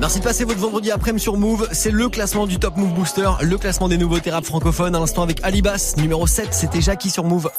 Merci 0.00 0.18
de 0.20 0.24
passer 0.24 0.44
votre 0.44 0.58
vendredi 0.58 0.90
après-midi 0.90 1.22
sur 1.22 1.36
Move. 1.36 1.68
C'est 1.72 1.90
le 1.90 2.08
classement 2.08 2.46
du 2.46 2.58
Top 2.58 2.74
Move 2.78 2.94
Booster, 2.94 3.28
le 3.42 3.58
classement 3.58 3.86
des 3.86 3.98
nouveautés 3.98 4.30
rap 4.30 4.46
francophones. 4.46 4.94
À 4.94 4.98
l'instant 4.98 5.22
avec 5.22 5.40
Alibas, 5.42 5.92
numéro 5.98 6.26
7, 6.26 6.54
c'était 6.54 6.80
Jackie 6.80 7.10
sur 7.10 7.22
Move. 7.22 7.50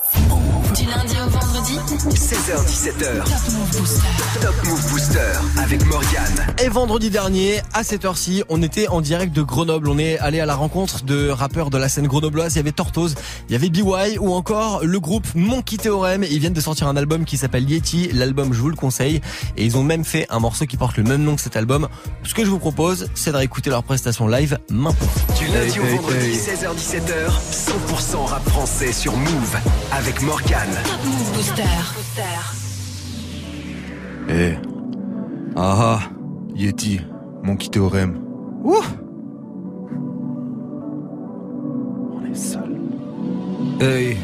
Du 0.75 0.85
lundi 0.85 1.15
au 1.25 1.29
vendredi 1.29 1.77
16h17h. 2.09 3.23
Top 4.41 4.53
Move 4.65 4.89
Booster. 4.89 5.19
avec 5.57 5.85
Morgane. 5.87 6.55
Et 6.63 6.69
vendredi 6.69 7.09
dernier, 7.09 7.61
à 7.73 7.83
cette 7.83 8.05
heure-ci, 8.05 8.43
on 8.47 8.61
était 8.61 8.87
en 8.87 9.01
direct 9.01 9.35
de 9.35 9.41
Grenoble. 9.41 9.89
On 9.89 9.97
est 9.97 10.17
allé 10.19 10.39
à 10.39 10.45
la 10.45 10.55
rencontre 10.55 11.03
de 11.03 11.29
rappeurs 11.29 11.71
de 11.71 11.77
la 11.77 11.89
scène 11.89 12.07
grenobloise. 12.07 12.53
Il 12.53 12.57
y 12.57 12.59
avait 12.59 12.71
Tortoise, 12.71 13.15
il 13.49 13.53
y 13.53 13.55
avait 13.55 13.69
BY 13.69 14.17
ou 14.19 14.33
encore 14.33 14.85
le 14.85 14.99
groupe 14.99 15.27
Monkey 15.35 15.77
Theorem. 15.77 16.23
Ils 16.23 16.39
viennent 16.39 16.53
de 16.53 16.61
sortir 16.61 16.87
un 16.87 16.95
album 16.95 17.25
qui 17.25 17.37
s'appelle 17.37 17.69
Yeti. 17.69 18.09
L'album, 18.13 18.53
je 18.53 18.61
vous 18.61 18.69
le 18.69 18.75
conseille. 18.75 19.19
Et 19.57 19.65
ils 19.65 19.77
ont 19.77 19.83
même 19.83 20.05
fait 20.05 20.25
un 20.29 20.39
morceau 20.39 20.65
qui 20.65 20.77
porte 20.77 20.95
le 20.97 21.03
même 21.03 21.23
nom 21.23 21.35
que 21.35 21.41
cet 21.41 21.57
album. 21.57 21.89
Ce 22.23 22.33
que 22.33 22.45
je 22.45 22.49
vous 22.49 22.59
propose, 22.59 23.09
c'est 23.13 23.31
de 23.31 23.37
réécouter 23.37 23.69
leur 23.69 23.83
prestation 23.83 24.27
live 24.27 24.57
maintenant. 24.69 24.95
Du 25.37 25.47
lundi 25.47 25.79
au 25.79 25.97
vendredi, 25.97 26.33
16h17h, 26.33 27.31
100% 27.51 28.25
rap 28.25 28.47
français 28.49 28.93
sur 28.93 29.15
Move 29.17 29.57
avec 29.91 30.21
Morgane. 30.21 30.60
Move 30.67 31.31
Booster. 31.33 31.63
Eh. 34.29 34.55
Ah 35.55 35.77
ah. 35.79 35.99
Yeti. 36.53 37.01
Mon 37.41 37.55
théorème. 37.55 38.21
Ouh. 38.63 38.83
On 42.13 42.25
est 42.25 42.35
seul. 42.35 42.79
Hey. 43.79 44.17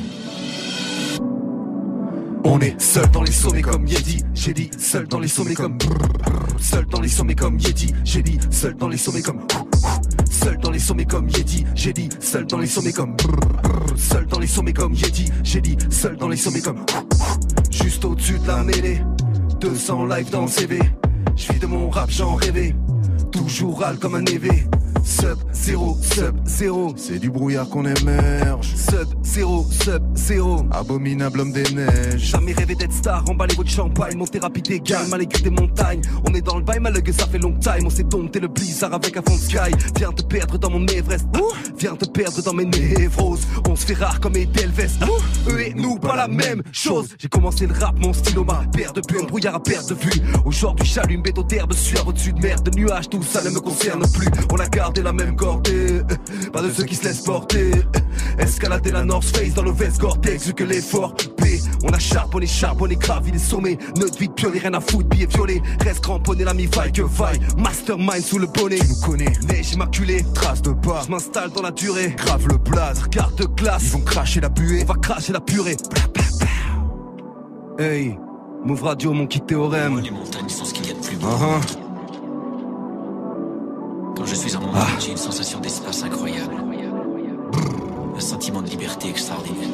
On 2.43 2.60
est 2.60 2.80
seul 2.80 3.10
dans 3.10 3.23
les 3.23 3.32
sommets 3.32 3.62
comme 3.63 3.88
Yeti, 3.88 4.23
j'ai 4.34 4.54
dit 4.54 4.69
seul 4.78 5.08
dans 5.08 5.19
les 5.19 5.28
sommets 5.28 5.54
comme 5.54 5.78
seul 6.60 6.86
dans 6.86 7.02
les 7.02 7.10
sommets 7.10 7.36
comme 7.36 7.60
Yeti, 7.60 7.93
j'ai 8.06 8.21
dit 8.21 8.39
seul 8.52 8.76
dans 8.76 8.88
les 8.88 8.97
sommets 8.97 9.21
comme 9.21 9.45
seul 10.47 10.57
dans 10.60 10.71
les 10.71 10.79
sommets 10.79 11.05
comme 11.05 11.27
Yeti, 11.27 11.65
j'ai 11.75 11.91
dit 11.91 12.07
seul 12.21 12.45
dans 12.45 12.57
les 12.57 12.67
sommets 12.67 12.93
comme 12.93 13.17
seul 13.97 14.25
dans 14.27 14.39
les 14.39 14.47
sommets 14.47 14.71
comme 14.71 14.93
Yeti, 14.93 15.29
j'ai 15.43 15.60
dit 15.60 15.75
seul 15.89 16.15
dans 16.15 16.29
les 16.29 16.38
sommets 16.38 16.62
comme 16.62 16.86
juste 17.69 18.05
au-dessus 18.05 18.39
de 18.39 18.47
la 18.47 18.63
mêlée, 18.63 19.01
200 19.60 20.05
live 20.05 20.29
dans 20.29 20.47
CV, 20.47 20.79
je 21.36 21.51
vis 21.51 21.60
de 21.60 21.65
mon 21.65 21.89
rap 21.89 22.10
j'en 22.10 22.36
rêvais, 22.36 22.73
toujours 23.29 23.81
râle 23.81 23.97
comme 23.97 24.15
un 24.15 24.23
évé. 24.23 24.63
Sub, 25.08 25.38
zéro, 25.54 25.98
sub, 26.02 26.36
zéro. 26.46 26.93
C'est 26.98 27.17
du 27.17 27.30
brouillard 27.30 27.70
qu'on 27.70 27.86
émerge. 27.86 28.76
Sub, 28.76 29.08
zéro, 29.24 29.65
sub, 29.72 30.04
zéro. 30.15 30.65
Abominable 30.70 31.39
homme 31.39 31.54
des 31.54 31.63
neiges. 31.74 32.17
Jamais 32.17 32.52
rêvé 32.52 32.76
d'être 32.76 32.91
star, 32.91 33.24
emballez 33.30 33.56
votre 33.56 33.70
champagne. 33.70 34.17
Montez 34.17 34.39
rapide 34.39 34.70
et 34.70 34.82
gagne, 34.82 35.08
mal 35.08 35.26
des 35.26 35.50
montagnes. 35.50 36.02
On 36.28 36.34
est 36.34 36.41
dans 36.41 36.58
le 36.58 36.63
bail, 36.63 36.80
malgré 36.82 37.13
ça 37.13 37.26
fait 37.26 37.38
long 37.38 37.54
time. 37.54 37.86
On 37.86 37.89
s'est 37.89 38.04
dompté 38.04 38.41
le 38.41 38.50
blizzard 38.50 38.93
avec 38.93 39.15
un 39.15 39.22
fond 39.22 39.38
sky. 39.38 39.72
Viens 39.96 40.12
te 40.12 40.24
perdre 40.24 40.58
dans 40.58 40.70
mon 40.70 40.86
Everest. 40.86 41.26
Viens 41.78 41.96
te 41.96 42.06
perdre 42.06 42.43
dans 42.43 42.54
mes 42.54 42.65
névroses. 42.65 43.48
On 43.70 43.78
se 43.78 43.86
fait 43.86 43.93
rare 43.93 44.20
comme 44.20 44.36
Edelvest. 44.36 45.02
Eux 45.48 45.62
et 45.62 45.74
nous, 45.74 45.96
pas 45.96 46.17
la 46.17 46.28
même 46.28 46.63
chose. 46.74 47.15
J'ai 47.17 47.30
commencé 47.30 47.65
le 47.65 47.74
rap, 47.74 47.98
mon 47.98 48.12
stylo 48.12 48.43
m'a 48.43 48.65
père 48.74 48.91
de 48.91 49.02
un 49.17 49.24
brouillard 49.24 49.56
à 49.56 49.63
perte 49.63 49.89
de 49.89 49.96
vue. 49.96 50.22
Aujourd'hui, 50.43 50.86
j'allume 50.86 51.22
béton 51.22 51.43
d'herbe, 51.43 51.74
suave 51.74 52.08
au-dessus 52.10 52.34
de 52.34 52.41
mer, 52.41 52.62
de 52.62 52.72
nuages, 52.78 53.08
tout 53.10 53.24
ça 53.24 53.41
ne 53.41 53.50
me 53.50 53.60
concerne 53.60 54.04
plus. 54.12 54.28
On 54.52 54.58
a 54.58 54.67
gardé 54.97 55.01
la 55.03 55.13
même 55.13 55.36
cordée. 55.36 56.01
Pas 56.51 56.62
de 56.62 56.71
ceux 56.71 56.83
qui 56.83 56.95
se 56.95 57.03
laissent 57.03 57.21
porter. 57.21 57.71
Escalader 58.39 58.91
la 58.91 59.03
North 59.03 59.25
Face 59.25 59.53
dans 59.53 59.63
le 59.63 59.71
vest 59.71 59.99
Gore-Tex, 59.99 60.47
vu 60.47 60.53
que 60.53 60.63
l'effort 60.63 61.13
P. 61.15 61.60
On 61.83 61.89
a 61.89 61.99
charbonné, 61.99 62.45
charbonné, 62.45 62.95
gravi 62.95 63.31
les 63.31 63.39
sommets. 63.39 63.77
Notre 63.97 64.17
vie 64.17 64.27
de 64.27 64.33
pionnier, 64.33 64.60
rien 64.60 64.73
à 64.73 64.79
foutre, 64.79 65.07
billet 65.10 65.25
violet. 65.27 65.62
Reste 65.81 66.01
cramponné, 66.01 66.43
l'ami 66.43 66.67
vaille 66.67 66.91
que 66.91 67.01
vaille. 67.01 67.39
Mastermind 67.57 68.23
sous 68.23 68.39
le 68.39 68.47
bonnet. 68.47 68.77
Tu 68.77 68.88
nous 68.88 69.05
connais, 69.05 69.33
neige 69.47 69.73
immaculée, 69.73 70.25
trace 70.33 70.62
de 70.62 70.71
pas. 70.71 71.03
Je 71.05 71.12
m'installe 71.12 71.51
dans 71.51 71.62
la 71.62 71.71
durée, 71.71 72.15
grave 72.17 72.47
le 72.47 72.57
blaze, 72.57 73.03
regarde 73.03 73.36
de 73.36 73.45
glace. 73.45 73.83
Ils 73.86 73.91
vont 73.91 74.01
cracher 74.01 74.41
la 74.41 74.49
buée, 74.49 74.83
on 74.83 74.93
va 74.93 74.99
cracher 74.99 75.33
la 75.33 75.41
purée. 75.41 75.77
Hey, 77.79 78.17
Move 78.65 78.83
Radio, 78.83 79.13
mon 79.13 79.27
kit 79.27 79.41
théorème. 79.41 79.99
Les 79.99 80.12
montagnes 80.12 80.49
sont 80.49 80.65
ce 80.65 80.73
qu'il 80.73 80.88
y 80.88 80.91
a 80.91 80.93
de 80.93 80.99
plus 80.99 81.15
beau. 81.17 81.27
Uh 81.27 81.29
-huh. 81.29 81.87
Je 84.29 84.35
suis 84.35 84.55
en 84.57 84.59
montagne, 84.59 84.81
ah. 84.85 84.99
j'ai 84.99 85.11
une 85.11 85.17
sensation 85.17 85.59
d'espace 85.61 86.03
incroyable. 86.03 86.53
Un 88.15 88.19
sentiment 88.19 88.61
de 88.61 88.69
liberté 88.69 89.09
extraordinaire. 89.09 89.69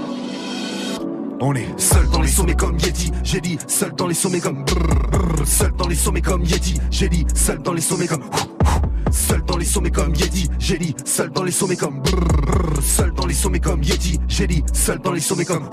On 1.42 1.56
est 1.56 1.80
seul 1.80 2.08
dans 2.10 2.22
les 2.22 2.28
sommets 2.28 2.54
comme 2.54 2.78
Yeti, 2.78 3.12
j'ai 3.24 3.42
dit 3.42 3.58
seul 3.68 3.94
dans 3.96 4.06
les 4.06 4.14
sommets 4.14 4.40
comme 4.40 4.64
seul 5.44 5.72
dans 5.76 5.88
les 5.88 5.96
sommets 5.96 6.22
comme 6.22 6.44
Yeti, 6.44 6.76
j'ai 6.92 7.10
dit 7.10 7.26
seul 7.34 7.64
dans 7.64 7.74
les 7.74 7.82
sommets 7.82 8.08
comme 8.08 8.24
seul 9.12 9.44
dans 9.44 9.58
les 9.58 9.66
sommets 9.66 9.92
comme 9.92 10.14
Yeti, 10.14 10.50
j'ai 10.60 10.78
dit 10.78 10.96
seul 11.04 11.32
dans 11.32 11.44
les 11.44 11.52
sommets 11.52 11.76
comme 11.76 12.04
seul 12.82 13.12
dans 13.14 13.26
les 13.26 13.34
sommets 13.34 13.60
comme 13.60 13.82
Yeti, 13.82 14.20
j'ai 14.28 14.48
dit 14.48 14.64
seul 14.72 15.00
dans 15.00 15.12
les 15.14 15.20
sommets 15.20 15.46
comme 15.46 15.68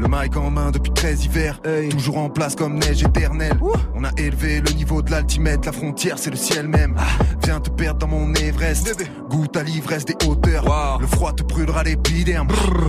le 0.00 0.08
mic 0.08 0.36
en 0.36 0.50
main 0.50 0.70
depuis 0.70 0.92
13 0.92 1.24
hivers, 1.26 1.60
toujours 1.90 2.18
en 2.18 2.30
place 2.30 2.56
comme 2.56 2.78
neige 2.78 3.02
éternelle. 3.02 3.58
On 3.94 4.04
a 4.04 4.10
élevé 4.16 4.60
le 4.60 4.72
niveau 4.72 5.02
de 5.02 5.10
l'altimètre, 5.10 5.66
la 5.66 5.72
frontière 5.72 6.18
c'est 6.18 6.30
le 6.30 6.36
ciel 6.36 6.68
même. 6.68 6.94
Ah. 6.98 7.02
Viens 7.44 7.60
te 7.60 7.70
perdre 7.70 8.00
dans 8.00 8.08
mon 8.08 8.32
Everest, 8.34 8.96
goûte 9.30 9.56
à 9.56 9.62
l'ivresse 9.62 10.04
des 10.04 10.16
hauteurs. 10.26 10.64
Le 11.00 11.06
froid 11.06 11.32
te 11.32 11.42
brûlera 11.42 11.84
l'épiderme. 11.84 12.48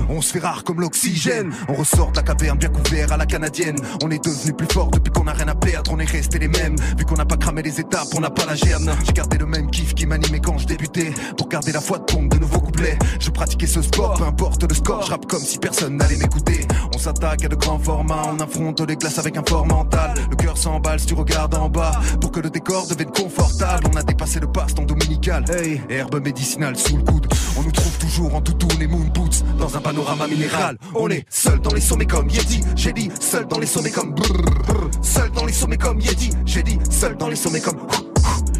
On 0.09 0.21
se 0.21 0.33
fait 0.33 0.39
rare 0.39 0.63
comme 0.63 0.81
l'oxygène. 0.81 1.51
On 1.69 1.73
ressort 1.73 2.11
de 2.11 2.17
la 2.17 2.23
caverne 2.23 2.57
bien 2.57 2.69
couvert 2.69 3.11
à 3.13 3.17
la 3.17 3.25
canadienne. 3.25 3.77
On 4.03 4.09
est 4.09 4.23
devenu 4.23 4.53
plus 4.53 4.67
fort 4.73 4.89
depuis 4.89 5.11
qu'on 5.11 5.27
a 5.27 5.33
rien 5.33 5.47
à 5.47 5.55
perdre. 5.55 5.91
On 5.93 5.99
est 5.99 6.09
resté 6.09 6.39
les 6.39 6.47
mêmes, 6.47 6.75
vu 6.97 7.05
qu'on 7.05 7.15
n'a 7.15 7.25
pas 7.25 7.37
cramé 7.37 7.61
les 7.61 7.79
étapes, 7.79 8.07
on 8.15 8.19
n'a 8.19 8.31
pas 8.31 8.45
la 8.45 8.55
germe. 8.55 8.91
J'ai 9.05 9.13
gardé 9.13 9.37
le 9.37 9.45
même 9.45 9.69
kiff 9.69 9.93
qui 9.93 10.07
m'animait 10.07 10.41
quand 10.41 10.57
je 10.57 10.65
débutais. 10.65 11.13
Pour 11.37 11.47
garder 11.47 11.71
la 11.71 11.81
foi 11.81 11.99
de 11.99 12.03
pompe 12.05 12.33
de 12.33 12.39
nouveaux 12.39 12.61
couplets. 12.61 12.97
Je 13.19 13.29
pratiquais 13.29 13.67
ce 13.67 13.81
sport, 13.83 14.15
peu 14.15 14.23
importe 14.23 14.63
le 14.67 14.73
score. 14.73 15.03
Je 15.05 15.11
rappe 15.11 15.27
comme 15.27 15.43
si 15.43 15.59
personne 15.59 15.97
n'allait 15.97 16.17
m'écouter 16.17 16.67
s'attaque 17.01 17.43
à 17.43 17.47
de 17.47 17.55
grands 17.55 17.79
formats. 17.79 18.31
On 18.31 18.39
affronte 18.39 18.79
les 18.87 18.95
glaces 18.95 19.17
avec 19.17 19.35
un 19.35 19.43
fort 19.43 19.65
mental. 19.65 20.13
Le 20.29 20.35
cœur 20.35 20.55
s'emballe 20.55 20.99
si 20.99 21.07
tu 21.07 21.15
regardes 21.15 21.55
en 21.55 21.67
bas. 21.67 21.99
Pour 22.21 22.31
que 22.31 22.39
le 22.39 22.49
décor 22.49 22.87
devienne 22.87 23.09
confortable, 23.09 23.87
on 23.91 23.97
a 23.97 24.03
dépassé 24.03 24.39
le 24.39 24.47
passe-temps 24.47 24.83
dominical. 24.83 25.43
Hey, 25.49 25.81
herbe 25.89 26.21
médicinale 26.31 26.77
sous 26.77 26.95
le 26.95 27.03
coude. 27.03 27.27
On 27.57 27.63
nous 27.63 27.71
trouve 27.71 27.97
toujours 27.97 28.35
en 28.35 28.41
toutou 28.41 28.67
les 28.79 28.87
moon 28.87 29.03
boots. 29.13 29.43
Dans 29.59 29.75
un 29.75 29.81
panorama 29.81 30.27
minéral. 30.27 30.77
On 30.95 31.09
est 31.09 31.25
seul 31.29 31.59
dans 31.59 31.73
les 31.73 31.81
sommets 31.81 32.05
comme 32.05 32.29
Yeti. 32.29 32.61
J'ai 32.73 32.93
dit 32.93 33.09
seul 33.19 33.45
dans 33.47 33.59
les 33.59 33.65
sommets 33.65 33.91
comme 33.91 34.13
brrr. 34.13 34.89
Seul 35.01 35.29
dans 35.31 35.45
les 35.45 35.51
sommets 35.51 35.77
comme 35.77 35.99
Yeti. 35.99 36.29
J'ai 36.45 36.63
dit 36.63 36.79
seul 36.89 37.17
dans 37.17 37.27
les 37.27 37.35
sommets 37.35 37.59
comme 37.59 37.79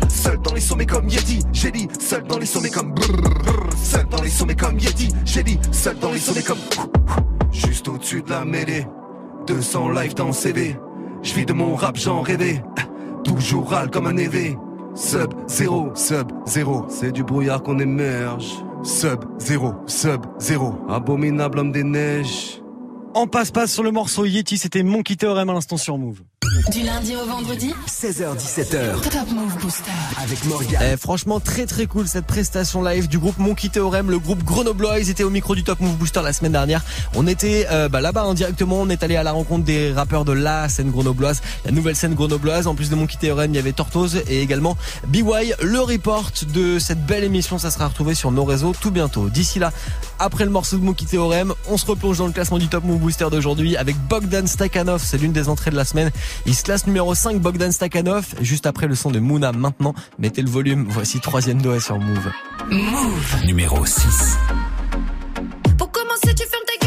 Seul 0.10 0.38
dans 0.42 0.54
les 0.54 0.60
sommets 0.60 0.86
comme 0.86 1.08
Yeti, 1.08 1.40
j'ai 1.54 1.72
dit 1.72 1.88
seul 2.00 2.24
dans 2.24 2.38
les 2.38 2.46
sommets 2.46 2.70
comme 2.70 2.94
brrr. 2.94 3.70
Seul 3.82 4.06
dans 4.10 4.22
les 4.22 4.30
sommets 4.30 4.56
comme 4.56 4.78
Yeti, 4.78 5.08
j'ai 5.26 5.44
dit 5.44 5.58
seul 5.72 5.98
dans 5.98 6.12
les 6.12 6.20
sommets 6.20 6.44
comme 6.44 6.60
Juste 7.52 7.88
au-dessus 7.88 8.22
de 8.22 8.30
la 8.30 8.44
mêlée 8.44 8.86
200 9.48 9.90
live 9.92 10.14
dans 10.14 10.34
CV 10.34 10.78
Je 11.24 11.34
vis 11.34 11.46
de 11.46 11.54
mon 11.54 11.76
rap, 11.76 11.96
j'en 11.96 12.22
rêvais 12.22 12.62
Toujours 13.24 13.70
râle 13.70 13.90
comme 13.90 14.08
un 14.08 14.18
évé 14.18 14.58
Sub, 14.93 15.34
zéro, 15.47 15.91
sub, 15.95 16.32
zéro. 16.45 16.86
C'est 16.89 17.12
du 17.12 17.23
brouillard 17.23 17.63
qu'on 17.63 17.80
émerge. 17.80 18.54
Sub, 18.84 19.19
zéro, 19.39 19.73
sub, 19.86 20.21
zéro. 20.39 20.73
Abominable 20.89 21.60
homme 21.60 21.71
des 21.71 21.84
neiges. 21.84 22.62
En 23.13 23.27
passe-passe 23.27 23.73
sur 23.73 23.84
le 23.84 23.91
morceau 23.91 24.25
Yeti, 24.25 24.58
c'était 24.58 24.84
mon 24.84 25.01
Théorème 25.04 25.49
à 25.49 25.54
l'instant 25.54 25.77
sur 25.77 25.97
Move 25.97 26.21
du 26.69 26.84
lundi 26.84 27.15
au 27.15 27.26
vendredi. 27.26 27.74
16h17h 27.88 29.02
Top 29.10 29.32
Move 29.32 29.58
Booster. 29.60 29.91
Avec 30.21 30.45
Morgan 30.45 30.82
eh, 30.82 30.97
Franchement 30.97 31.39
très 31.39 31.65
très 31.65 31.88
cool 31.88 32.08
cette 32.08 32.26
prestation 32.26 32.84
live 32.84 33.08
du 33.08 33.17
groupe 33.17 33.38
Monkey 33.39 33.69
Theorem 33.69 34.12
Le 34.12 34.19
groupe 34.19 34.43
Grenoblois 34.43 35.00
Ils 35.00 35.10
étaient 35.10 35.24
au 35.24 35.30
micro 35.30 35.56
du 35.56 35.63
Top 35.63 35.80
Move 35.80 35.95
Booster 35.95 36.21
la 36.24 36.34
semaine 36.34 36.52
dernière. 36.52 36.84
On 37.15 37.26
était 37.26 37.67
euh, 37.71 37.89
bah, 37.89 38.02
là-bas 38.02 38.24
indirectement 38.24 38.82
On 38.82 38.89
est 38.89 39.02
allé 39.02 39.15
à 39.15 39.24
la 39.24 39.32
rencontre 39.32 39.63
des 39.63 39.91
rappeurs 39.91 40.26
de 40.26 40.34
la 40.34 40.69
scène 40.69 40.91
grenobloise 40.91 41.41
La 41.65 41.71
nouvelle 41.71 41.95
scène 41.95 42.13
grenobloise. 42.13 42.67
En 42.67 42.76
plus 42.76 42.89
de 42.89 42.95
Monkey 42.95 43.17
Theorem 43.19 43.52
il 43.52 43.56
y 43.56 43.60
avait 43.60 43.74
Tortoise 43.74 44.21
Et 44.28 44.41
également 44.41 44.78
BY 45.08 45.24
Le 45.62 45.80
report 45.80 46.32
de 46.54 46.80
cette 46.80 47.06
belle 47.06 47.24
émission. 47.24 47.58
Ça 47.58 47.71
sera 47.71 47.88
retrouvé 47.88 48.13
sur 48.13 48.32
nos 48.32 48.45
réseaux 48.45 48.74
tout 48.80 48.91
bientôt. 48.91 49.30
D'ici 49.30 49.60
là 49.60 49.71
après 50.22 50.46
le 50.46 50.52
morceau 50.52 50.78
de 50.78 50.84
Monkey 50.84 51.06
Theorem 51.06 51.54
On 51.70 51.78
se 51.78 51.86
replonge 51.86 52.18
dans 52.18 52.28
le 52.28 52.34
classement 52.34 52.58
du 52.58 52.68
Top 52.68 52.84
Move 52.84 53.00
Booster 53.00 53.28
d'aujourd'hui 53.32 53.76
Avec 53.76 53.96
Bogdan 54.08 54.48
Stakhanov 54.48 55.02
C'est 55.04 55.18
l'une 55.18 55.34
des 55.34 55.50
entrées 55.50 55.72
de 55.72 55.76
la 55.76 55.86
semaine 55.86 56.12
il 56.46 56.56
se 56.56 56.64
classe 56.64 56.88
numéro 56.88 57.14
5, 57.14 57.40
Bogdan 57.40 57.72
Stakhanov, 57.72 58.36
juste 58.42 58.66
après 58.66 58.88
le 58.88 58.96
son 58.96 59.12
de 59.12 59.20
Mouna. 59.20 59.52
Maintenant, 59.52 59.94
mettez 60.20 60.42
le 60.42 60.50
volume. 60.50 60.86
Voici 60.90 61.20
troisième 61.20 61.62
doigt 61.62 61.80
sur 61.80 62.00
Move. 62.00 62.32
Move. 62.70 63.46
Numéro 63.46 63.86
6. 63.86 64.38
Pour 65.78 65.92
commencer, 65.92 66.34
tu 66.36 66.46
fermes 66.48 66.64
ta 66.66 66.81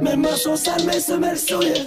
Mes 0.00 0.16
marchands 0.16 0.56
sales, 0.56 0.84
mes 0.86 1.00
semelles 1.00 1.38
souillées 1.38 1.86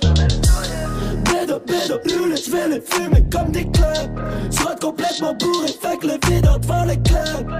Bédo, 1.25 1.59
bédo, 1.65 1.99
hurle, 2.05 2.35
je 2.37 2.51
vais 2.51 2.67
les 2.69 2.81
fumer 2.81 3.23
comme 3.31 3.51
des 3.51 3.63
clubs 3.63 4.19
Soit 4.51 4.79
complètement 4.79 5.33
bourré, 5.33 5.67
fait 5.67 5.97
que 5.97 6.07
les 6.07 6.19
videurs 6.27 6.59
devant 6.59 6.85
les 6.85 6.97
clubs 7.01 7.51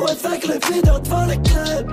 Ouais, 0.00 0.14
fait 0.14 0.38
que 0.40 0.48
les 0.48 0.74
videurs 0.74 1.00
devant 1.00 1.26
les 1.26 1.36
clubs 1.36 1.92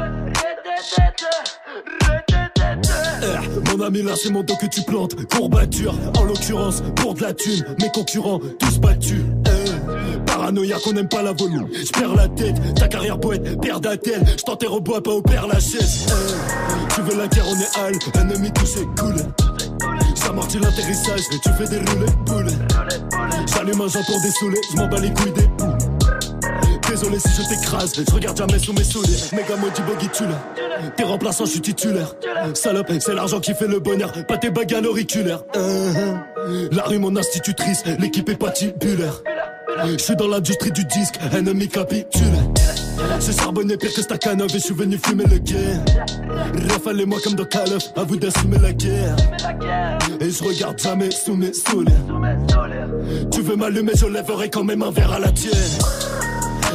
eh, 3.23 3.71
mon 3.71 3.81
ami, 3.81 4.01
là 4.01 4.13
c'est 4.15 4.29
mon 4.29 4.43
dos 4.43 4.55
que 4.55 4.65
tu 4.65 4.81
plantes. 4.81 5.15
Courbature, 5.27 5.95
en 6.17 6.23
l'occurrence, 6.23 6.83
pour 6.97 7.13
de 7.13 7.21
la 7.21 7.33
thune. 7.33 7.63
Mes 7.81 7.89
concurrents, 7.89 8.39
tous 8.59 8.79
battus. 8.79 9.22
Paranoïa 10.53 10.77
qu'on 10.83 10.95
aime 10.95 11.07
pas 11.07 11.23
la 11.23 11.31
volume. 11.31 11.67
J'perds 11.73 12.15
la 12.15 12.27
tête, 12.27 12.55
ta 12.75 12.87
carrière 12.87 13.19
poète, 13.19 13.59
père 13.59 13.79
d'attel. 13.79 14.23
J't'enterre 14.37 14.73
au 14.73 14.79
bois, 14.79 15.01
pas 15.01 15.11
au 15.11 15.21
père 15.21 15.47
la 15.47 15.59
chaise. 15.59 16.05
Tu 16.93 17.01
veux 17.01 17.17
la 17.17 17.27
guerre, 17.27 17.45
on 17.47 17.59
est 17.59 17.79
hal. 17.79 17.93
Ennemi 18.21 18.51
touché, 18.51 18.81
cool. 18.99 19.15
J'amortis 20.15 20.59
l'atterrissage, 20.59 21.21
tu 21.41 21.49
fais 21.57 21.67
des 21.67 21.79
roulets 21.79 22.11
boules. 22.25 22.51
J'allume 23.51 23.81
un 23.81 23.87
pour 23.87 24.21
dessouler, 24.21 24.61
j'm'en 24.71 24.87
bats 24.87 24.99
les 24.99 25.11
couilles 25.11 25.33
des 25.33 25.47
boules. 25.47 25.77
Désolé 26.87 27.17
si 27.17 27.29
je 27.29 27.49
t'écrase, 27.49 27.93
je 27.95 28.13
regarde 28.13 28.37
jamais 28.37 28.59
sous 28.59 28.73
mes 28.73 28.83
souliers. 28.83 29.17
Méga 29.31 29.55
maudit 29.55 29.81
buggy 29.81 30.07
là. 30.21 30.91
T'es 30.95 31.03
remplaçant, 31.03 31.45
je 31.45 31.51
suis 31.51 31.61
titulaire. 31.61 32.13
Salope, 32.53 32.91
c'est 32.99 33.15
l'argent 33.15 33.39
qui 33.39 33.55
fait 33.55 33.67
le 33.67 33.79
bonheur, 33.79 34.11
pas 34.27 34.37
tes 34.37 34.51
bagues 34.51 34.75
à 34.75 34.81
l'auriculaire. 34.81 35.43
Uh-huh. 35.55 36.69
La 36.71 36.83
rue, 36.83 36.99
mon 36.99 37.15
institutrice, 37.15 37.83
l'équipe 37.99 38.29
est 38.29 38.35
patibulaire. 38.35 39.23
Je 39.85 39.97
suis 39.97 40.15
dans 40.15 40.27
l'industrie 40.27 40.71
du 40.71 40.85
disque, 40.85 41.19
ennemi 41.33 41.67
capitule. 41.67 42.23
C'est 43.19 43.37
charbonné 43.37 43.75
pire 43.75 43.93
que 43.93 44.01
Stakhanov 44.01 44.49
et 44.49 44.53
je 44.53 44.57
suis 44.59 44.73
venu 44.73 44.97
fumer 45.03 45.25
le 45.25 45.37
guerre. 45.39 45.83
Rafale 46.69 47.05
moi 47.05 47.19
comme 47.23 47.33
dans 47.33 47.45
Call 47.45 47.73
of, 47.73 47.83
à 47.95 48.03
vous 48.03 48.15
d'assumer 48.15 48.59
la 48.59 48.71
guerre. 48.71 49.15
Et 50.21 50.29
je 50.29 50.43
regarde 50.43 50.79
jamais 50.79 51.11
sous 51.11 51.35
mes 51.35 51.51
souliers. 51.53 51.91
Tu 53.31 53.41
veux 53.41 53.55
m'allumer, 53.55 53.91
je 53.95 54.05
lèverai 54.05 54.49
quand 54.49 54.63
même 54.63 54.83
un 54.83 54.91
verre 54.91 55.11
à 55.11 55.19
la 55.19 55.31
tienne. 55.31 55.53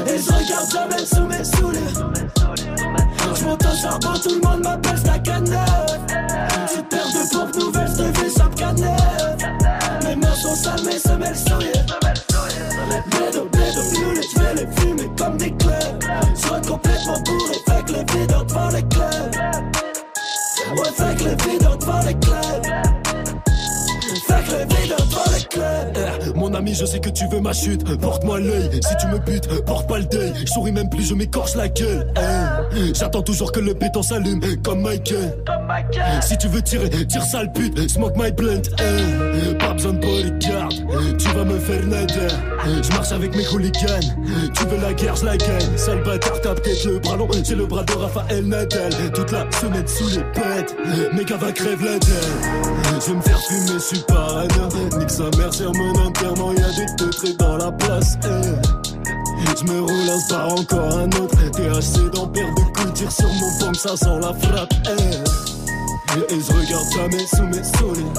Et 0.06 0.18
je 0.18 0.32
regarde 0.32 0.70
jamais 0.70 1.04
sous 1.04 1.26
mes 1.26 1.44
souliers. 1.44 1.80
Je 3.34 3.44
monte 3.44 3.64
en 3.64 3.74
charbon, 3.74 4.18
tout 4.22 4.34
le 4.34 4.48
monde 4.48 4.62
m'appelle 4.62 4.98
Stakhanov. 4.98 5.86
Tu 6.74 6.82
perds 6.90 7.06
de 7.06 7.32
pompes 7.32 7.56
nouvelles, 7.56 7.88
je 7.88 8.38
chaque 8.38 10.04
Mes 10.04 10.16
mains 10.16 10.34
sont 10.34 10.56
sales, 10.56 11.00
semelles. 11.00 12.07
Les 14.58 14.80
fumer 14.80 15.10
comme 15.16 15.36
des 15.36 15.50
clubs. 15.52 16.02
Je 16.34 16.68
complètement 16.68 17.20
bourré, 17.24 17.58
mon 26.34 26.54
ami, 26.54 26.74
je 26.74 26.84
sais 26.84 27.00
que 27.00 27.10
tu 27.10 27.26
veux 27.28 27.40
ma 27.40 27.52
chute. 27.52 27.84
Porte-moi 27.98 28.40
l'œil, 28.40 28.70
si 28.72 28.96
tu 28.96 29.06
me 29.08 29.18
butes, 29.18 29.48
porte 29.64 29.88
pas 29.88 29.98
le 29.98 30.04
deuil. 30.04 30.32
Je 30.44 30.52
souris 30.52 30.72
même 30.72 30.88
plus, 30.88 31.08
je 31.08 31.14
m'écorche 31.14 31.54
la 31.54 31.68
gueule. 31.68 32.06
Eh, 32.16 32.92
j'attends 32.94 33.22
toujours 33.22 33.52
que 33.52 33.60
le 33.60 33.74
béton 33.74 34.02
s'allume, 34.02 34.40
comme 34.62 34.82
Michael. 34.82 35.38
Si 36.22 36.36
tu 36.38 36.48
veux 36.48 36.62
tirer, 36.62 36.88
tire 36.88 37.22
sale 37.22 37.52
pute, 37.52 37.90
smoke 37.90 38.16
my 38.16 38.30
blunt. 38.30 38.62
Eh, 38.78 39.54
pas 39.54 39.72
besoin 39.72 39.92
de 39.94 39.98
bodyguard, 39.98 40.68
tu 41.18 41.28
vas 41.28 41.44
me 41.44 41.58
faire 41.58 41.86
nader. 41.86 42.34
Je 42.82 42.92
marche 42.92 43.12
avec 43.12 43.34
mes 43.36 43.46
hooligans, 43.48 44.14
tu 44.54 44.64
veux 44.66 44.80
la 44.80 44.92
guerre, 44.92 45.16
je 45.16 45.24
la 45.24 45.36
gagne. 45.36 45.76
Sale 45.76 46.02
bâtard, 46.02 46.40
t'as 46.42 46.54
peut-être 46.54 46.84
le 46.84 46.98
bras 46.98 47.16
long, 47.16 47.28
j'ai 47.44 47.54
le 47.54 47.66
bras 47.66 47.84
de 47.84 47.92
Raphaël 47.92 48.44
Nadal. 48.46 48.92
Toute 49.14 49.32
la 49.32 49.46
semaine 49.60 49.86
sous 49.86 50.08
les 50.08 50.24
pètes, 50.32 50.76
gars 51.26 51.36
va 51.36 51.52
crève 51.52 51.84
la. 51.84 51.98
Je 53.00 53.10
vais 53.10 53.16
me 53.16 53.22
faire 53.22 53.40
fumer, 53.40 53.74
je 53.74 53.78
suis 53.78 53.98
parano. 54.00 54.48
Nique 54.98 55.10
sa 55.10 55.24
mère 55.36 55.52
mon 55.72 55.94
enterrement, 56.06 56.52
y'a 56.52 56.70
des 56.70 56.96
teutrés 56.96 57.34
dans 57.34 57.56
la 57.56 57.72
place. 57.72 58.18
Eh. 58.24 58.78
Je 59.58 59.64
me 59.64 59.80
roule 59.80 60.08
un 60.08 60.28
par 60.28 60.52
encore 60.52 60.98
un 60.98 61.10
autre. 61.20 61.36
THC 61.50 62.10
dans 62.12 62.28
paire 62.28 62.54
de 62.54 62.62
coups, 62.62 63.08
sur 63.14 63.28
mon 63.28 63.58
pomme, 63.58 63.74
ça 63.74 63.96
sent 63.96 64.18
la 64.20 64.32
frappe. 64.34 64.72
Eh. 64.86 66.34
Et 66.34 66.40
je 66.40 66.52
regarde 66.52 66.86
jamais 66.94 67.26
sous 67.26 67.44
mes 67.44 67.64
souliers. 67.64 68.12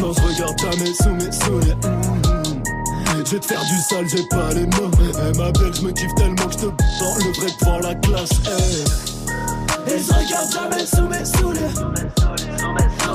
Non, 0.00 0.12
je 0.12 0.20
regarde 0.22 0.58
jamais 0.58 0.94
sous 0.94 1.10
mes 1.10 1.32
souliers. 1.32 1.76
Mm-hmm. 1.82 3.26
Je 3.26 3.30
vais 3.30 3.40
te 3.40 3.46
faire 3.46 3.64
du 3.64 3.78
sale, 3.88 4.08
j'ai 4.08 4.26
pas 4.28 4.52
les 4.52 4.66
mots. 4.66 4.90
Eh, 5.00 5.38
ma 5.38 5.50
belle, 5.52 5.74
je 5.74 5.82
me 5.82 5.92
kiffe 5.92 6.14
tellement 6.16 6.46
que 6.46 6.52
je 6.52 6.58
te 6.58 6.66
dans 6.66 7.16
le 7.16 7.32
vrai 7.32 7.46
devant 7.60 7.78
la 7.78 7.94
classe. 7.94 8.30
Eh. 8.46 9.90
Et 9.90 9.98
je 9.98 10.12
regarde 10.12 10.52
jamais 10.52 10.86
sous 10.86 11.08
mes 11.08 11.24
souliers. 11.24 12.33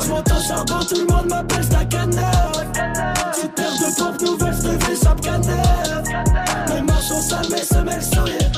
Monte 0.10 0.32
en 0.32 0.42
charbon, 0.42 0.80
tout 0.88 0.96
le 0.96 1.06
monde 1.06 1.28
m'appelle 1.30 1.64
Stakhanov 1.64 2.66
Tu 3.40 3.48
perds 3.50 3.78
de 3.78 3.96
pompes 3.96 4.22
nouvelles, 4.22 4.56
je 4.56 4.70
te 4.70 4.84
fais 4.84 4.96
chape 4.96 5.22
Mes 6.68 6.82
mains 6.82 7.02
sont 7.02 7.22
sales, 7.22 7.50
mes 7.52 7.64
semelles 7.64 8.02
souillées 8.02 8.50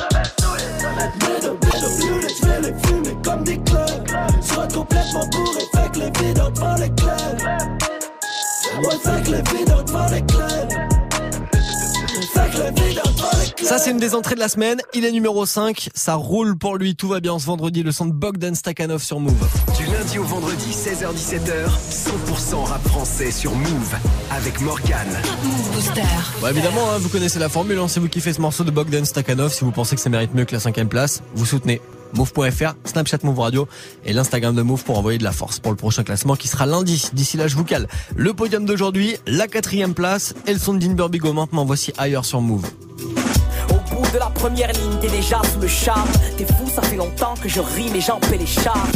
Bédo, 1.20 1.58
bédo, 1.60 1.88
bleu, 1.98 2.28
je 2.40 2.46
vais 2.46 2.60
les 2.62 2.74
fumer 2.86 3.16
comme 3.22 3.44
des 3.44 3.58
clubs. 3.58 4.06
Je 4.40 4.74
complètement 4.74 5.26
bourré, 5.30 5.64
fait 5.74 5.92
que 5.92 5.98
les 5.98 6.10
videurs 6.18 6.50
devant 6.52 6.74
les 6.76 6.90
clubs. 6.90 7.42
Ouais, 8.78 8.98
fait 9.02 9.22
que 9.22 9.30
les 9.30 9.42
videurs 9.58 9.84
devant 9.84 10.06
les 10.06 10.22
clubs 10.22 10.91
ça, 13.62 13.78
c'est 13.78 13.90
une 13.90 13.98
des 13.98 14.14
entrées 14.14 14.34
de 14.34 14.40
la 14.40 14.48
semaine. 14.48 14.80
Il 14.92 15.04
est 15.04 15.12
numéro 15.12 15.46
5. 15.46 15.88
Ça 15.94 16.14
roule 16.14 16.56
pour 16.56 16.76
lui. 16.76 16.94
Tout 16.94 17.08
va 17.08 17.20
bien 17.20 17.38
ce 17.38 17.46
vendredi. 17.46 17.82
Le 17.82 17.92
son 17.92 18.06
de 18.06 18.12
Bogdan 18.12 18.54
Stakhanov 18.54 19.02
sur 19.02 19.20
Move. 19.20 19.32
Du 19.78 19.86
lundi 19.86 20.18
au 20.18 20.24
vendredi, 20.24 20.70
16h-17h, 20.70 21.68
100% 21.90 22.64
rap 22.64 22.86
français 22.88 23.30
sur 23.30 23.54
Move. 23.54 23.94
Avec 24.30 24.60
Morgan. 24.60 25.06
Move 25.42 25.72
Booster. 25.72 26.02
Bon, 26.40 26.48
évidemment, 26.48 26.90
hein, 26.90 26.98
vous 26.98 27.08
connaissez 27.08 27.38
la 27.38 27.48
formule. 27.48 27.78
Hein, 27.78 27.88
c'est 27.88 28.00
vous 28.00 28.08
qui 28.08 28.20
faites 28.20 28.36
ce 28.36 28.40
morceau 28.40 28.64
de 28.64 28.70
Bogdan 28.70 29.04
Stakhanov. 29.04 29.52
Si 29.52 29.64
vous 29.64 29.72
pensez 29.72 29.94
que 29.94 30.02
ça 30.02 30.10
mérite 30.10 30.34
mieux 30.34 30.44
que 30.44 30.52
la 30.52 30.60
cinquième 30.60 30.88
place, 30.88 31.22
vous 31.34 31.46
soutenez 31.46 31.80
move.fr, 32.14 32.74
Snapchat 32.84 33.18
Move 33.22 33.38
Radio 33.38 33.68
et 34.04 34.12
l'Instagram 34.12 34.54
de 34.54 34.62
Move 34.62 34.84
pour 34.84 34.98
envoyer 34.98 35.18
de 35.18 35.24
la 35.24 35.32
force 35.32 35.58
pour 35.58 35.72
le 35.72 35.76
prochain 35.76 36.04
classement 36.04 36.36
qui 36.36 36.48
sera 36.48 36.66
lundi. 36.66 37.10
D'ici 37.12 37.36
là, 37.36 37.48
je 37.48 37.56
vous 37.56 37.64
cale. 37.64 37.88
Le 38.16 38.32
podium 38.32 38.64
d'aujourd'hui, 38.64 39.16
la 39.26 39.48
quatrième 39.48 39.94
place 39.94 40.34
et 40.46 40.52
le 40.52 40.58
son 40.58 40.74
de 40.74 40.78
Dean 40.78 40.94
Burbigo. 40.94 41.32
Maintenant, 41.32 41.64
voici 41.64 41.92
ailleurs 41.98 42.24
sur 42.24 42.40
Move. 42.40 42.66
De 44.12 44.18
la 44.18 44.28
première 44.28 44.70
ligne, 44.72 44.98
t'es 45.00 45.08
déjà 45.08 45.40
sous 45.42 45.58
le 45.58 45.68
charme. 45.68 46.08
T'es 46.36 46.44
fou, 46.44 46.68
ça 46.68 46.82
fait 46.82 46.96
longtemps 46.96 47.32
que 47.42 47.48
je 47.48 47.60
rime 47.60 47.96
et 47.96 48.00
j'en 48.02 48.20
paie 48.20 48.36
les 48.36 48.44
charges. 48.44 48.90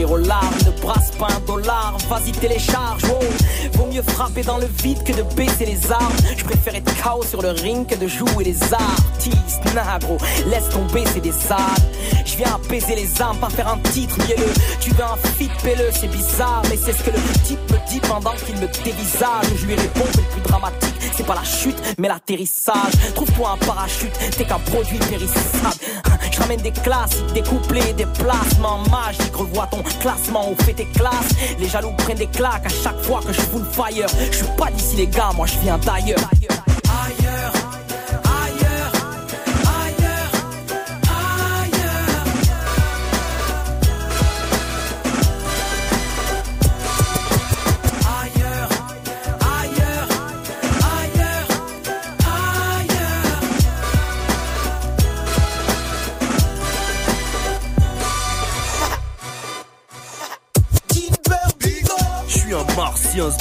Je 0.00 0.06
passe 0.06 0.06
du 0.06 0.06
rire 0.06 0.12
aux 0.12 0.16
larmes, 0.16 0.54
ne 0.64 0.82
brasse 0.82 1.10
pas 1.18 1.28
un 1.28 1.40
dollar, 1.46 1.96
vas-y 2.08 2.32
télécharge. 2.32 3.02
Vaut 3.74 3.86
mieux 3.86 4.02
frapper 4.02 4.42
dans 4.42 4.58
le 4.58 4.66
vide 4.82 5.02
que 5.04 5.12
de 5.12 5.22
baisser 5.34 5.66
les 5.66 5.92
armes. 5.92 6.12
Je 6.36 6.44
préfère 6.44 6.74
être 6.74 6.92
chaos 7.02 7.24
sur 7.24 7.42
le 7.42 7.50
ring 7.50 7.86
que 7.86 7.96
de 7.96 8.06
jouer 8.06 8.44
les 8.44 8.62
artistes. 8.72 9.60
Nah 9.74 9.98
gros, 9.98 10.18
laisse 10.46 10.68
tomber, 10.70 11.04
c'est 11.12 11.20
des 11.20 11.32
salles. 11.32 11.58
Je 12.24 12.36
viens 12.36 12.54
apaiser 12.54 12.96
les 12.96 13.22
âmes, 13.22 13.36
pas 13.38 13.50
faire 13.50 13.68
un 13.68 13.78
titre 13.92 14.16
mielleux. 14.18 14.52
Tu 14.80 14.90
veux 14.90 15.04
un 15.04 15.16
fit 15.36 15.50
pelleux, 15.62 15.90
c'est 15.92 16.10
bizarre, 16.10 16.62
mais 16.70 16.76
c'est 16.76 16.92
ce 16.92 17.02
que 17.02 17.10
le 17.10 17.20
type 17.44 17.60
me 17.70 17.90
dit 17.90 18.00
pendant 18.00 18.32
qu'il 18.46 18.56
me 18.56 18.66
dévisage. 18.84 19.46
Je 19.56 19.66
lui 19.66 19.74
réponds 19.74 20.06
que 20.12 20.18
le 20.18 20.24
plus 20.24 20.42
dramatique, 20.42 20.94
c'est 21.16 21.26
pas 21.26 21.34
la 21.34 21.44
chute, 21.44 21.80
mais 21.98 22.08
l'atterrissage. 22.08 22.92
Trouve-toi 23.14 23.50
un 23.50 23.66
parachute, 23.66 24.12
t'es 24.36 24.44
qu'un 24.44 24.58
produit 24.58 24.98
périssable. 24.98 25.76
Je 26.32 26.38
ramène 26.40 26.60
des 26.60 26.70
classiques, 26.70 27.32
des 27.34 27.42
couplets, 27.42 27.92
des 27.92 28.06
placements 28.06 28.78
magiques. 28.90 29.34
Revois 29.34 29.66
ton 29.66 29.82
classement, 29.98 30.50
on 30.50 30.56
fait 30.62 30.74
tes 30.74 30.86
classes. 30.86 31.34
Les 31.58 31.68
jaloux 31.68 31.92
prennent 31.98 32.18
des 32.18 32.26
claques 32.26 32.66
à 32.66 32.68
chaque 32.68 33.00
fois 33.02 33.20
que 33.26 33.32
je 33.32 33.40
full 33.40 33.64
fire. 33.72 34.06
Je 34.30 34.36
suis 34.36 34.46
pas 34.56 34.70
d'ici 34.70 34.96
les 34.96 35.06
gars, 35.06 35.32
moi 35.34 35.46
je 35.46 35.58
viens 35.58 35.78
d'ailleurs. 35.78 36.18
Ailleurs. 37.04 37.79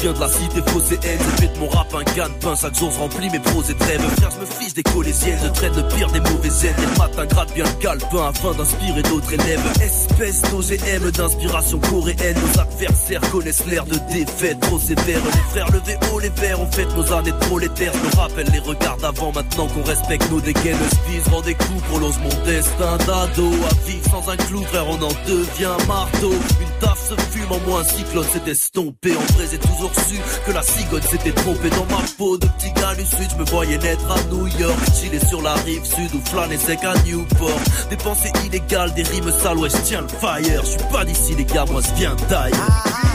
Vient 0.02 0.14
de 0.14 0.20
la 0.20 0.30
cité 0.30 0.62
fausse 0.68 0.91
et 0.91 1.08
haine. 1.08 1.20
J'ai 1.20 1.47
fait 1.47 1.54
de 1.54 1.60
mon 1.60 1.68
rap 1.68 1.93
un 1.93 2.04
gagne-pain, 2.04 2.56
chaque 2.56 2.76
jour 2.76 2.91
je 2.91 3.00
remplis 3.00 3.30
mes 3.30 3.39
pros 3.39 3.64
et 3.64 3.76
trêves. 3.76 4.02
Frère, 4.18 4.30
je 4.32 4.39
me 4.39 4.45
fiche 4.45 4.74
des 4.74 4.84
collégiennes, 4.84 5.39
je 5.43 5.50
traite 5.50 5.76
le 5.76 5.88
pire 5.95 6.12
des 6.12 6.20
mauvaises 6.20 6.66
aides. 6.66 6.76
Et 6.78 6.86
le 6.86 6.97
matin, 6.97 7.26
gratte 7.26 7.54
bien 7.54 7.66
le 7.66 7.82
calepin 7.82 8.28
afin 8.30 8.52
d'inspirer 8.54 9.02
d'autres 9.04 9.34
élèves. 9.34 9.62
Espèce 9.82 10.41
d'OGM 10.43 11.12
d'inspiration 11.12 11.80
coréenne. 11.80 12.38
Nos 12.39 12.62
adversaires 12.62 13.32
connaissent 13.32 13.66
l'air 13.66 13.86
de 13.86 13.97
défaite 14.14 14.60
trop 14.62 14.80
sévère. 14.80 15.22
Les 15.24 15.52
frères 15.52 15.72
levés 15.72 15.97
haut 16.14 16.20
les 16.20 16.30
verres, 16.30 16.62
on 16.62 16.72
fait 16.72 16.88
nos 16.95 17.14
années 17.14 17.32
de 17.32 17.38
prolétaires. 17.38 17.93
Je 17.93 18.18
rappelle 18.18 18.47
les 18.52 18.60
regards 18.60 18.97
d'avant, 18.97 19.32
maintenant 19.34 19.68
qu'on 19.68 19.84
respecte 19.84 20.30
nos 20.32 20.41
dégaines. 20.41 20.78
Je 21.26 21.30
rend 21.30 21.41
des 21.41 21.56
coups, 21.56 21.82
prolonge 21.89 22.18
mon 22.20 22.45
destin 22.45 22.97
d'ado. 23.06 23.47
À 23.70 23.88
vivre 23.88 24.10
sans 24.10 24.30
un 24.30 24.38
clou, 24.38 24.64
frère, 24.64 24.88
on 24.88 25.02
en 25.02 25.14
devient 25.28 25.88
marteau. 25.88 26.34
Taf 26.80 27.00
se 27.00 27.16
fume 27.32 27.52
en 27.52 27.60
moins, 27.68 27.82
un 27.82 27.84
cyclone 27.84 28.26
s'est 28.26 28.52
estompé. 28.52 29.16
En 29.16 29.34
vrai, 29.34 29.46
j'ai 29.52 29.60
toujours 29.60 29.92
su 30.08 30.16
que 30.46 30.52
la 30.52 30.62
cigogne 30.62 31.02
s'était 31.02 31.32
trompée 31.32 31.70
dans 31.70 31.86
ma 31.86 32.04
peau. 32.18 32.38
De 32.38 32.48
petit 32.48 32.72
gars 32.74 32.96
du 32.96 33.04
je 33.04 33.36
me 33.38 33.46
voyais 33.46 33.78
naître 33.78 34.10
à 34.12 34.22
New 34.34 34.48
York. 34.48 34.80
Chiller 34.96 35.20
sur 35.26 35.42
la 35.42 35.54
rive 35.54 35.86
sud 35.86 36.14
ou 36.16 36.22
flâner 36.30 36.58
sec 36.58 36.80
à 36.84 36.94
Newport. 37.06 37.62
Des 37.90 37.98
pensées 37.98 38.32
illégales, 38.46 38.94
des 38.94 39.04
rimes 39.04 39.32
sales, 39.32 39.58
ouais, 39.58 39.70
je 39.70 39.78
tiens 39.84 40.02
le 40.02 40.08
fire. 40.08 40.64
Je 40.66 40.92
pas 40.92 41.06
d'ici, 41.06 41.36
les 41.36 41.46
gars, 41.46 41.66
moi 41.66 41.82
je 41.82 42.28
d'ailleurs. 42.30 43.09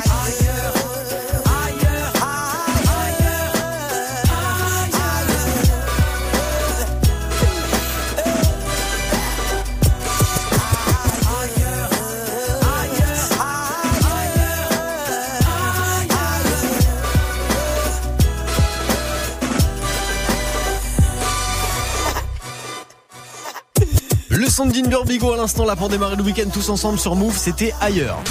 Son 24.54 24.66
de 24.66 25.32
à 25.32 25.36
l'instant 25.36 25.64
là 25.64 25.74
pour 25.74 25.88
démarrer 25.88 26.14
le 26.14 26.22
week-end 26.22 26.48
tous 26.52 26.68
ensemble 26.68 26.96
sur 26.96 27.16
Move, 27.16 27.36
c'était 27.36 27.74
ailleurs. 27.80 28.22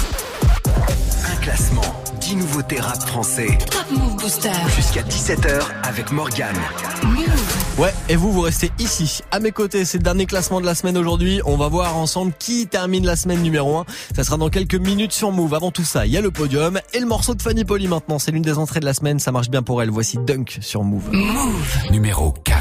Un 1.30 1.36
classement, 1.42 1.82
10 2.18 2.36
nouveautés 2.36 2.80
rap 2.80 2.98
français. 3.02 3.58
Top 3.70 3.84
Move 3.90 4.16
Booster. 4.16 4.48
Jusqu'à 4.74 5.02
17h 5.02 5.60
avec 5.82 6.10
Morgane. 6.12 6.56
Ouais, 7.76 7.92
et 8.08 8.16
vous, 8.16 8.32
vous 8.32 8.40
restez 8.40 8.70
ici. 8.78 9.20
À 9.32 9.38
mes 9.38 9.52
côtés, 9.52 9.84
c'est 9.84 9.98
le 9.98 10.02
dernier 10.02 10.24
classement 10.24 10.62
de 10.62 10.66
la 10.66 10.74
semaine 10.74 10.96
aujourd'hui. 10.96 11.42
On 11.44 11.58
va 11.58 11.68
voir 11.68 11.94
ensemble 11.98 12.32
qui 12.38 12.66
termine 12.68 13.04
la 13.04 13.16
semaine 13.16 13.42
numéro 13.42 13.76
1. 13.76 13.84
Ça 14.16 14.24
sera 14.24 14.38
dans 14.38 14.48
quelques 14.48 14.76
minutes 14.76 15.12
sur 15.12 15.30
Move. 15.30 15.52
Avant 15.52 15.72
tout 15.72 15.84
ça, 15.84 16.06
il 16.06 16.12
y 16.12 16.16
a 16.16 16.22
le 16.22 16.30
podium 16.30 16.80
et 16.94 17.00
le 17.00 17.06
morceau 17.06 17.34
de 17.34 17.42
Fanny 17.42 17.66
Poli 17.66 17.86
maintenant. 17.86 18.18
C'est 18.18 18.30
l'une 18.30 18.40
des 18.40 18.56
entrées 18.56 18.80
de 18.80 18.86
la 18.86 18.94
semaine. 18.94 19.18
Ça 19.18 19.30
marche 19.30 19.50
bien 19.50 19.62
pour 19.62 19.82
elle. 19.82 19.90
Voici 19.90 20.16
Dunk 20.16 20.56
sur 20.62 20.84
Move. 20.84 21.12
Move. 21.12 21.90
Numéro 21.90 22.32
4. 22.44 22.53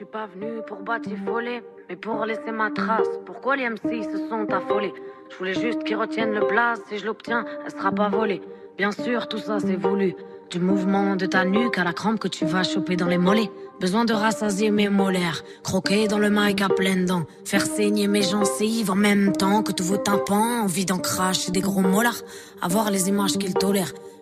Je 0.00 0.06
suis 0.06 0.12
pas 0.12 0.28
venu 0.34 0.62
pour 0.66 0.78
batifoler. 0.78 1.62
Mais 1.90 1.96
pour 1.96 2.24
laisser 2.24 2.52
ma 2.52 2.70
trace, 2.70 3.06
pourquoi 3.26 3.56
les 3.56 3.68
MC 3.68 4.02
se 4.02 4.16
sont 4.30 4.50
affolés? 4.50 4.94
Je 5.28 5.36
voulais 5.36 5.52
juste 5.52 5.84
qu'ils 5.84 5.96
retiennent 5.96 6.32
le 6.32 6.46
place, 6.46 6.80
si 6.88 6.96
je 6.96 7.04
l'obtiens, 7.04 7.44
elle 7.66 7.70
sera 7.70 7.92
pas 7.92 8.08
volée. 8.08 8.40
Bien 8.78 8.92
sûr, 8.92 9.28
tout 9.28 9.36
ça 9.36 9.58
c'est 9.60 9.76
voulu. 9.76 10.14
Du 10.48 10.58
mouvement 10.58 11.16
de 11.16 11.26
ta 11.26 11.44
nuque 11.44 11.76
à 11.76 11.84
la 11.84 11.92
crampe 11.92 12.18
que 12.18 12.28
tu 12.28 12.46
vas 12.46 12.62
choper 12.62 12.96
dans 12.96 13.08
les 13.08 13.18
mollets. 13.18 13.50
Besoin 13.78 14.06
de 14.06 14.14
rassasier 14.14 14.70
mes 14.70 14.88
molaires, 14.88 15.42
croquer 15.62 16.08
dans 16.08 16.18
le 16.18 16.30
mic 16.30 16.62
à 16.62 16.70
pleines 16.70 17.04
dents, 17.04 17.26
faire 17.44 17.66
saigner 17.66 18.08
mes 18.08 18.22
gencives 18.22 18.90
en 18.90 18.94
même 18.96 19.32
temps 19.32 19.62
que 19.62 19.72
tous 19.72 19.84
vos 19.84 19.98
tympans, 19.98 20.62
envie 20.62 20.86
d'en 20.86 20.98
cracher 20.98 21.52
des 21.52 21.60
gros 21.60 21.82
molars, 21.82 22.22
avoir 22.62 22.90
les 22.90 23.10
images 23.10 23.36
qu'ils 23.36 23.52
tolèrent 23.52 23.92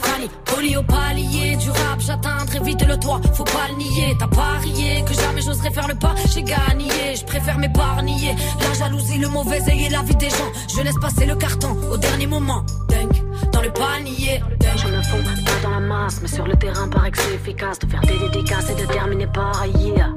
Fanny, 0.00 0.28
poli 0.44 0.76
au 0.76 0.82
palier 0.82 1.56
du 1.56 1.70
rap, 1.70 2.00
j'atteindrai 2.00 2.60
vite 2.60 2.86
le 2.86 2.96
toit, 2.98 3.20
faut 3.34 3.44
pas 3.44 3.68
le 3.70 3.76
nier. 3.76 4.16
T'as 4.18 4.28
parié 4.28 5.04
que 5.04 5.14
jamais 5.14 5.42
j'oserais 5.42 5.70
faire 5.70 5.88
le 5.88 5.94
pas, 5.94 6.14
j'ai 6.32 6.42
gagné, 6.42 7.16
je 7.16 7.24
préfère 7.24 7.58
m'épargner. 7.58 8.34
La 8.60 8.72
jalousie, 8.74 9.18
le 9.18 9.28
mauvais 9.28 9.60
œil 9.68 9.84
et 9.84 9.88
la 9.90 10.02
vie 10.02 10.16
des 10.16 10.30
gens, 10.30 10.52
je 10.74 10.82
laisse 10.82 10.98
passer 11.00 11.26
le 11.26 11.36
carton 11.36 11.76
au 11.90 11.96
dernier 11.96 12.26
moment. 12.26 12.64
Dunk, 12.88 13.22
dans 13.52 13.62
le 13.62 13.70
panier. 13.72 14.42
Je 14.74 14.88
me 14.88 15.02
fonds 15.02 15.22
pas 15.44 15.60
dans 15.62 15.70
la 15.70 15.80
masse, 15.80 16.20
mais 16.22 16.28
sur 16.28 16.46
le 16.46 16.56
terrain, 16.56 16.88
paraît 16.88 17.10
que 17.10 17.18
c'est 17.18 17.34
efficace 17.34 17.78
de 17.78 17.86
faire 17.86 18.00
des 18.00 18.18
dédicaces 18.18 18.70
et 18.70 18.74
de 18.74 18.86
terminer 18.86 19.26
par 19.26 19.64
yeah. 19.66 20.08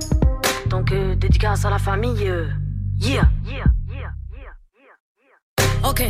Donc, 0.67 0.91
euh, 0.91 1.15
dédicace 1.15 1.65
à 1.65 1.69
la 1.69 1.77
famille, 1.77 2.27
euh, 2.27 2.47
yeah. 2.99 3.29
Yeah, 3.43 3.51
yeah, 3.51 3.65
yeah, 3.91 4.13
yeah. 5.59 5.89
Ok. 5.89 6.09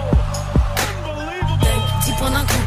10 2.03 2.11
points 2.13 2.31
d'un 2.31 2.41
coup. 2.41 2.65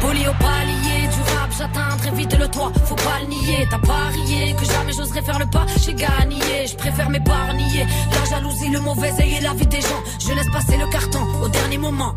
Poli 0.00 0.26
au 0.28 0.32
palier 0.34 1.08
du 1.08 1.20
rap, 1.32 1.50
j'atteindrai 1.56 2.10
vite 2.16 2.38
le 2.38 2.48
toit, 2.48 2.72
faut 2.84 2.94
pas 2.94 3.20
le 3.20 3.26
nier. 3.26 3.66
T'as 3.70 3.78
parié 3.78 4.54
que 4.54 4.64
jamais 4.64 4.92
j'oserais 4.92 5.22
faire 5.22 5.38
le 5.38 5.46
pas, 5.46 5.66
j'ai 5.84 5.94
gagné, 5.94 6.66
je 6.66 6.76
préfère 6.76 7.10
m'épargner. 7.10 7.86
La 8.12 8.24
jalousie, 8.30 8.70
le 8.70 8.80
mauvais 8.80 9.12
œil 9.20 9.34
et 9.34 9.40
la 9.40 9.52
vie 9.54 9.66
des 9.66 9.80
gens, 9.80 10.02
je 10.20 10.32
laisse 10.32 10.50
passer 10.50 10.76
le 10.76 10.86
carton 10.90 11.20
au 11.42 11.48
dernier 11.48 11.78
moment. 11.78 12.14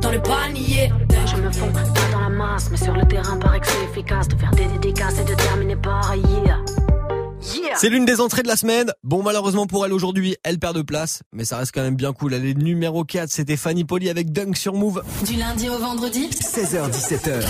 Dans 0.00 0.10
le 0.10 0.20
panier. 0.20 0.92
Je 1.26 1.36
me 1.36 1.50
fonds 1.50 1.72
pas 1.72 1.82
dans 2.12 2.20
la 2.20 2.28
masse, 2.28 2.68
mais 2.70 2.76
sur 2.76 2.92
le 2.92 3.06
terrain, 3.06 3.36
paraît 3.36 3.60
que 3.60 3.66
c'est 3.66 3.84
efficace 3.84 4.28
de 4.28 4.36
faire 4.36 4.50
des 4.52 4.66
dédicaces 4.66 5.18
et 5.18 5.24
de 5.24 5.34
terminer 5.34 5.76
par 5.76 6.14
yeah. 6.14 6.58
C'est 7.76 7.88
l'une 7.90 8.04
des 8.04 8.20
entrées 8.20 8.42
de 8.42 8.48
la 8.48 8.56
semaine. 8.56 8.92
Bon, 9.02 9.22
malheureusement 9.22 9.66
pour 9.66 9.84
elle 9.84 9.92
aujourd'hui, 9.92 10.36
elle 10.42 10.58
perd 10.58 10.76
de 10.76 10.82
place, 10.82 11.22
mais 11.32 11.44
ça 11.44 11.58
reste 11.58 11.72
quand 11.74 11.82
même 11.82 11.96
bien 11.96 12.12
cool. 12.12 12.34
Elle 12.34 12.46
est 12.46 12.54
numéro 12.54 13.04
4, 13.04 13.30
c'était 13.30 13.56
Fanny 13.56 13.84
Poli 13.84 14.08
avec 14.08 14.32
Dunk 14.32 14.56
sur 14.56 14.74
Move. 14.74 15.02
Du 15.26 15.34
lundi 15.34 15.68
au 15.68 15.78
vendredi 15.78 16.28
16h17h. 16.28 17.42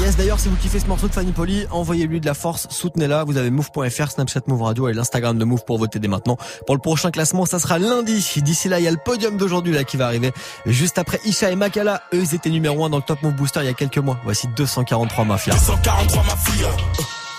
Yes, 0.00 0.16
d'ailleurs, 0.16 0.40
si 0.40 0.48
vous 0.48 0.56
kiffez 0.56 0.80
ce 0.80 0.86
morceau 0.86 1.08
de 1.08 1.12
Fanny 1.12 1.32
Poli, 1.32 1.66
envoyez-lui 1.70 2.20
de 2.20 2.26
la 2.26 2.34
force, 2.34 2.68
soutenez-la. 2.70 3.24
Vous 3.24 3.36
avez 3.36 3.50
move.fr, 3.50 4.10
Snapchat 4.10 4.40
Move 4.46 4.62
Radio 4.62 4.88
et 4.88 4.92
l'Instagram 4.92 5.36
de 5.36 5.44
Move 5.44 5.64
pour 5.66 5.78
voter 5.78 5.98
dès 5.98 6.08
maintenant. 6.08 6.36
Pour 6.66 6.74
le 6.74 6.80
prochain 6.80 7.10
classement, 7.10 7.46
ça 7.46 7.58
sera 7.58 7.78
lundi. 7.78 8.24
D'ici 8.36 8.68
là, 8.68 8.80
il 8.80 8.84
y 8.84 8.88
a 8.88 8.92
le 8.92 9.00
podium 9.04 9.36
d'aujourd'hui 9.36 9.74
là 9.74 9.84
qui 9.84 9.96
va 9.96 10.06
arriver. 10.06 10.32
Juste 10.66 10.98
après 10.98 11.20
Isha 11.24 11.50
et 11.50 11.56
Makala, 11.56 12.02
eux 12.14 12.22
ils 12.22 12.34
étaient 12.34 12.50
numéro 12.50 12.84
1 12.84 12.90
dans 12.90 12.98
le 12.98 13.02
Top 13.02 13.22
Move 13.22 13.34
Booster 13.34 13.60
il 13.62 13.66
y 13.66 13.68
a 13.70 13.74
quelques 13.74 13.98
mois. 13.98 14.18
Voici 14.24 14.48
243 14.56 15.24
Mafia. 15.24 15.52
243 15.52 16.22
Mafia. 16.24 16.68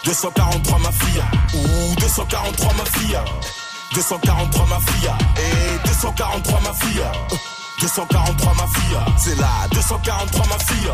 243 0.04 0.80
ma 0.80 0.91
fille, 0.91 1.24
ou 1.54 1.95
243 1.99 2.74
ma 2.74 2.86
fille, 2.86 3.20
243 3.93 4.66
ma 4.66 4.80
fille, 4.80 5.12
et 5.38 5.88
243 5.88 6.60
ma 6.62 6.74
fille, 6.74 7.04
243 7.80 8.54
ma 8.54 8.68
fille, 8.68 8.97
c'est 9.18 9.39
là, 9.39 9.47
243 9.72 10.45
ma 10.47 10.58
fille. 10.60 10.91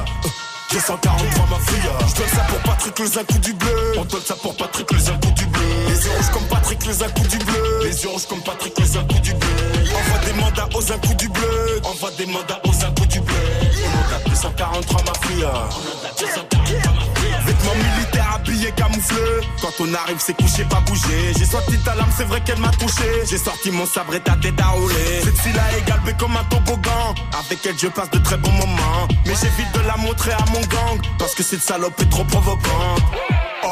243 0.69 1.45
ma 1.47 1.59
fille 1.59 1.89
Je 2.09 2.15
donne 2.15 2.27
ça 2.27 2.41
pour 2.49 2.59
Patrick 2.59 2.99
les 2.99 3.17
un 3.17 3.23
coup 3.23 3.37
du 3.37 3.53
bleu. 3.53 3.93
On 3.97 4.03
donne 4.03 4.21
ça 4.21 4.35
pour 4.35 4.53
Patrick 4.55 4.91
les 4.91 5.09
un 5.09 5.17
coup 5.17 5.31
du 5.31 5.45
bleu. 5.45 5.61
Les 5.87 6.05
yeux 6.05 6.11
rouges 6.11 6.31
comme 6.33 6.47
Patrick 6.49 6.85
les 6.85 7.03
un 7.03 7.09
coup 7.09 7.27
du 7.27 7.37
bleu. 7.37 7.79
Les 7.83 8.03
yeux 8.03 8.09
rouges 8.09 8.27
comme 8.27 8.41
Patrick 8.41 8.77
les 8.77 8.97
un 8.97 9.03
coup 9.05 9.19
du 9.19 9.33
bleu. 9.33 9.49
Envoie 9.95 10.19
des 10.25 10.33
mandats 10.33 10.69
aux 10.75 10.91
un 10.91 10.97
coup 10.97 11.13
du 11.13 11.29
bleu. 11.29 11.81
Envoie 11.83 12.11
des 12.17 12.25
mandats 12.25 12.61
aux 12.65 12.85
un 12.85 12.91
coup 12.91 13.05
du 13.05 13.21
bleu. 13.21 13.35
On 13.95 14.15
a 14.15 14.29
243 14.29 15.03
ma 15.03 15.27
fille 15.27 15.45
On 15.45 16.05
a 16.05 16.11
243 16.19 16.93
ma 16.93 16.99
fille 16.99 17.16
Vêtements 17.67 17.83
militaires 17.95 18.31
habillés 18.35 18.71
camouflés. 18.71 19.47
Quand 19.61 19.73
on 19.79 19.93
arrive, 19.93 20.17
c'est 20.19 20.35
couché, 20.35 20.63
pas 20.65 20.81
bouger. 20.81 21.33
J'ai 21.37 21.45
sorti 21.45 21.77
ta 21.79 21.95
lame, 21.95 22.09
c'est 22.15 22.23
vrai 22.23 22.41
qu'elle 22.41 22.59
m'a 22.59 22.71
touché. 22.71 23.25
J'ai 23.29 23.37
sorti 23.37 23.71
mon 23.71 23.85
sabre 23.85 24.15
et 24.15 24.19
ta 24.19 24.35
tête 24.35 24.59
à 24.59 24.67
rouler. 24.69 25.21
Cette 25.23 25.39
fille-là 25.39 25.63
est 25.77 25.87
galbée 25.87 26.13
comme 26.17 26.35
un 26.35 26.43
toboggan. 26.45 27.15
Avec 27.37 27.65
elle, 27.65 27.77
je 27.77 27.87
passe 27.87 28.09
de 28.11 28.19
très 28.19 28.37
bons 28.37 28.51
moments. 28.51 29.07
Mais 29.25 29.33
j'évite 29.41 29.71
de 29.73 29.81
la 29.87 29.97
montrer 29.97 30.31
à 30.31 30.45
mon 30.53 30.61
gang. 30.61 30.99
Parce 31.17 31.35
que 31.35 31.43
cette 31.43 31.61
salope 31.61 31.99
est 32.01 32.09
trop 32.09 32.23
provocante. 32.25 33.01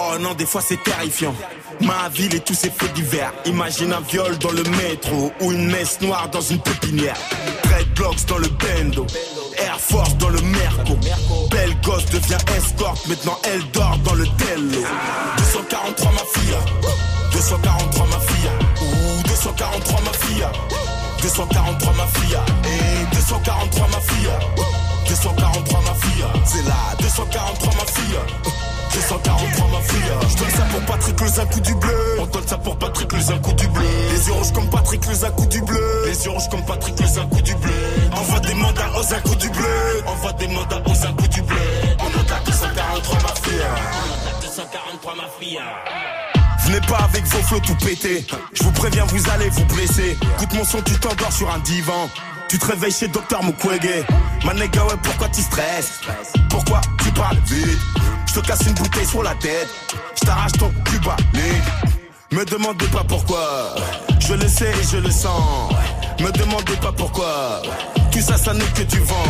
Oh 0.08 0.18
non, 0.20 0.34
des 0.34 0.46
fois 0.46 0.62
c'est 0.62 0.82
terrifiant. 0.84 1.34
Ma 1.82 2.10
ville 2.10 2.34
et 2.36 2.40
tous 2.40 2.54
ses 2.54 2.70
faits 2.70 2.94
divers. 2.94 3.34
Imagine 3.46 3.94
un 3.94 4.02
viol 4.02 4.38
dans 4.38 4.52
le 4.52 4.64
métro 4.64 5.32
ou 5.42 5.52
une 5.52 5.72
messe 5.72 6.00
noire 6.02 6.30
dans 6.30 6.42
une 6.42 6.60
pépinière. 6.60 7.18
Dreadlocks 7.64 8.26
dans 8.28 8.38
le 8.38 8.48
bendo. 8.48 9.06
Air 9.58 9.80
Force 9.80 10.16
dans 10.18 10.30
le 10.30 10.42
Merco. 10.42 10.98
Belle 11.50 11.76
gosse 11.82 12.06
devient 12.06 12.38
escorte, 12.58 13.08
maintenant 13.08 13.38
elle 13.44 13.64
dort 13.72 13.98
dans 14.04 14.14
le 14.14 14.26
Tello. 14.38 14.84
243 15.38 16.12
ma 16.12 16.18
fille, 16.18 16.58
243 17.32 18.08
ma 18.08 18.20
fille, 18.20 18.50
ou 18.82 19.28
243 19.28 20.02
ma 20.02 20.14
fille, 20.14 20.48
243 21.22 21.94
ma 21.94 22.08
fille, 22.08 22.38
et 22.66 23.16
243 23.16 23.88
ma 23.88 24.02
fille, 24.02 24.30
243 25.08 25.82
ma 25.82 25.94
fille, 25.96 26.26
c'est 26.46 26.68
là, 26.68 26.76
243 27.00 27.74
ma 27.74 27.86
fille. 27.86 28.20
243 28.96 29.68
ma 29.68 29.82
fille 29.82 30.30
Je 30.30 30.38
donne 30.38 30.50
ça 30.50 30.64
pour 30.72 30.82
Patrick 30.86 31.20
le 31.20 31.40
un 31.42 31.46
coup 31.46 31.60
du 31.60 31.76
bleu. 31.76 32.18
On 32.20 32.26
donne 32.28 32.48
ça 32.48 32.58
pour 32.58 32.78
Patrick 32.78 33.12
le 33.12 33.20
un 33.20 33.54
du 33.54 33.68
bleu. 33.68 33.84
Les 34.12 34.28
yeux 34.28 34.34
rouges 34.34 34.54
comme 34.54 34.70
Patrick 34.70 35.06
le 35.06 35.26
un 35.26 35.32
coup 35.32 35.46
du 35.46 35.62
bleu. 35.62 36.04
Les 36.06 36.26
yeux 36.26 36.32
rouges 36.32 36.50
comme 36.50 36.66
Patrick 36.66 36.98
le 37.00 37.06
un 37.06 37.26
du 37.26 37.56
bleu. 37.56 37.74
Envoie 38.14 38.40
des 38.40 38.54
mandats 38.54 38.90
aux 38.96 39.14
un 39.14 39.36
du 39.36 39.50
bleu. 39.50 40.04
Envoie 40.08 40.34
des 40.34 40.48
mandats 40.48 40.82
aux 40.86 41.06
un 41.06 41.28
du 41.28 41.42
bleu. 41.42 41.58
On 42.00 42.08
a 42.08 42.40
243 42.46 43.20
ma 43.22 43.36
fille 43.36 43.62
On 43.66 44.30
a 44.30 44.42
243 44.42 45.16
ma 45.16 45.24
fille 45.40 45.60
Venez 46.66 46.82
pas 46.88 47.00
avec 47.04 47.26
vos 47.26 47.42
flots 47.44 47.60
tout 47.60 47.76
pétés. 47.76 48.26
Je 48.54 48.64
vous 48.64 48.72
préviens, 48.72 49.06
vous 49.06 49.30
allez 49.30 49.50
vous 49.50 49.66
blesser. 49.66 50.18
Écoute 50.38 50.54
mon 50.54 50.64
son, 50.64 50.82
tu 50.82 50.94
t'endors 50.94 51.34
sur 51.34 51.52
un 51.54 51.60
divan. 51.60 52.10
Tu 52.48 52.58
te 52.58 52.66
réveilles 52.66 52.94
chez 52.94 53.10
Docteur 53.10 53.44
Mukwege. 53.44 54.06
Manéga, 54.46 54.86
ouais, 54.86 54.96
pourquoi 55.04 55.28
tu 55.30 55.42
stresses? 55.42 56.00
Pourquoi 56.50 56.80
tu 57.04 57.12
parles 57.12 57.40
vite? 57.46 57.80
Te 58.42 58.48
casse 58.48 58.68
une 58.68 58.74
bouteille 58.74 59.06
sur 59.06 59.24
la 59.24 59.34
tête. 59.36 59.70
Je 60.20 60.26
t'arrache 60.26 60.52
ton 60.54 60.70
cuba, 60.84 61.16
Me 62.32 62.44
demandez 62.44 62.88
pas 62.88 63.04
pourquoi. 63.08 63.76
Je 64.20 64.34
le 64.34 64.48
sais 64.48 64.72
et 64.72 64.84
je 64.92 64.98
le 64.98 65.10
sens. 65.10 65.72
Me 66.20 66.32
demandez 66.32 66.76
pas 66.82 66.92
pourquoi. 66.92 67.62
Tout 68.12 68.20
ça, 68.20 68.38
ça 68.38 68.54
n'est 68.54 68.66
que 68.66 68.84
du 68.84 69.00
vent. 69.00 69.30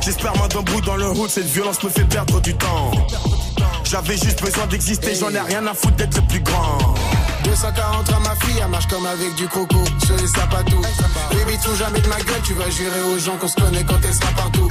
J'espère 0.00 0.34
moi 0.36 0.48
d'un 0.48 0.62
bout 0.62 0.80
dans 0.80 0.96
le 0.96 1.08
route, 1.08 1.28
cette 1.28 1.46
violence 1.46 1.82
me 1.82 1.90
fait 1.90 2.04
perdre 2.04 2.40
du 2.40 2.54
temps. 2.54 2.90
J'avais 3.84 4.16
juste 4.16 4.42
besoin 4.42 4.66
d'exister, 4.66 5.14
j'en 5.14 5.30
ai 5.30 5.40
rien 5.40 5.66
à 5.66 5.74
foutre 5.74 5.96
d'être 5.96 6.26
plus 6.28 6.40
grand. 6.40 6.78
243 7.44 8.18
ma 8.20 8.36
fille, 8.36 8.60
elle 8.62 8.70
marche 8.70 8.86
comme 8.86 9.06
avec 9.06 9.34
du 9.34 9.46
croco 9.48 9.84
sur 10.04 10.16
les 10.16 10.26
sapatous. 10.26 10.82
Baby, 11.32 11.58
tout 11.62 11.74
jamais 11.76 12.00
de 12.00 12.08
ma 12.08 12.16
gueule, 12.16 12.42
tu 12.44 12.54
vas 12.54 12.70
jurer 12.70 13.02
aux 13.14 13.18
gens 13.18 13.36
qu'on 13.36 13.48
se 13.48 13.56
connaît 13.56 13.84
quand 13.84 13.98
elle 14.02 14.14
sera 14.14 14.30
partout. 14.32 14.68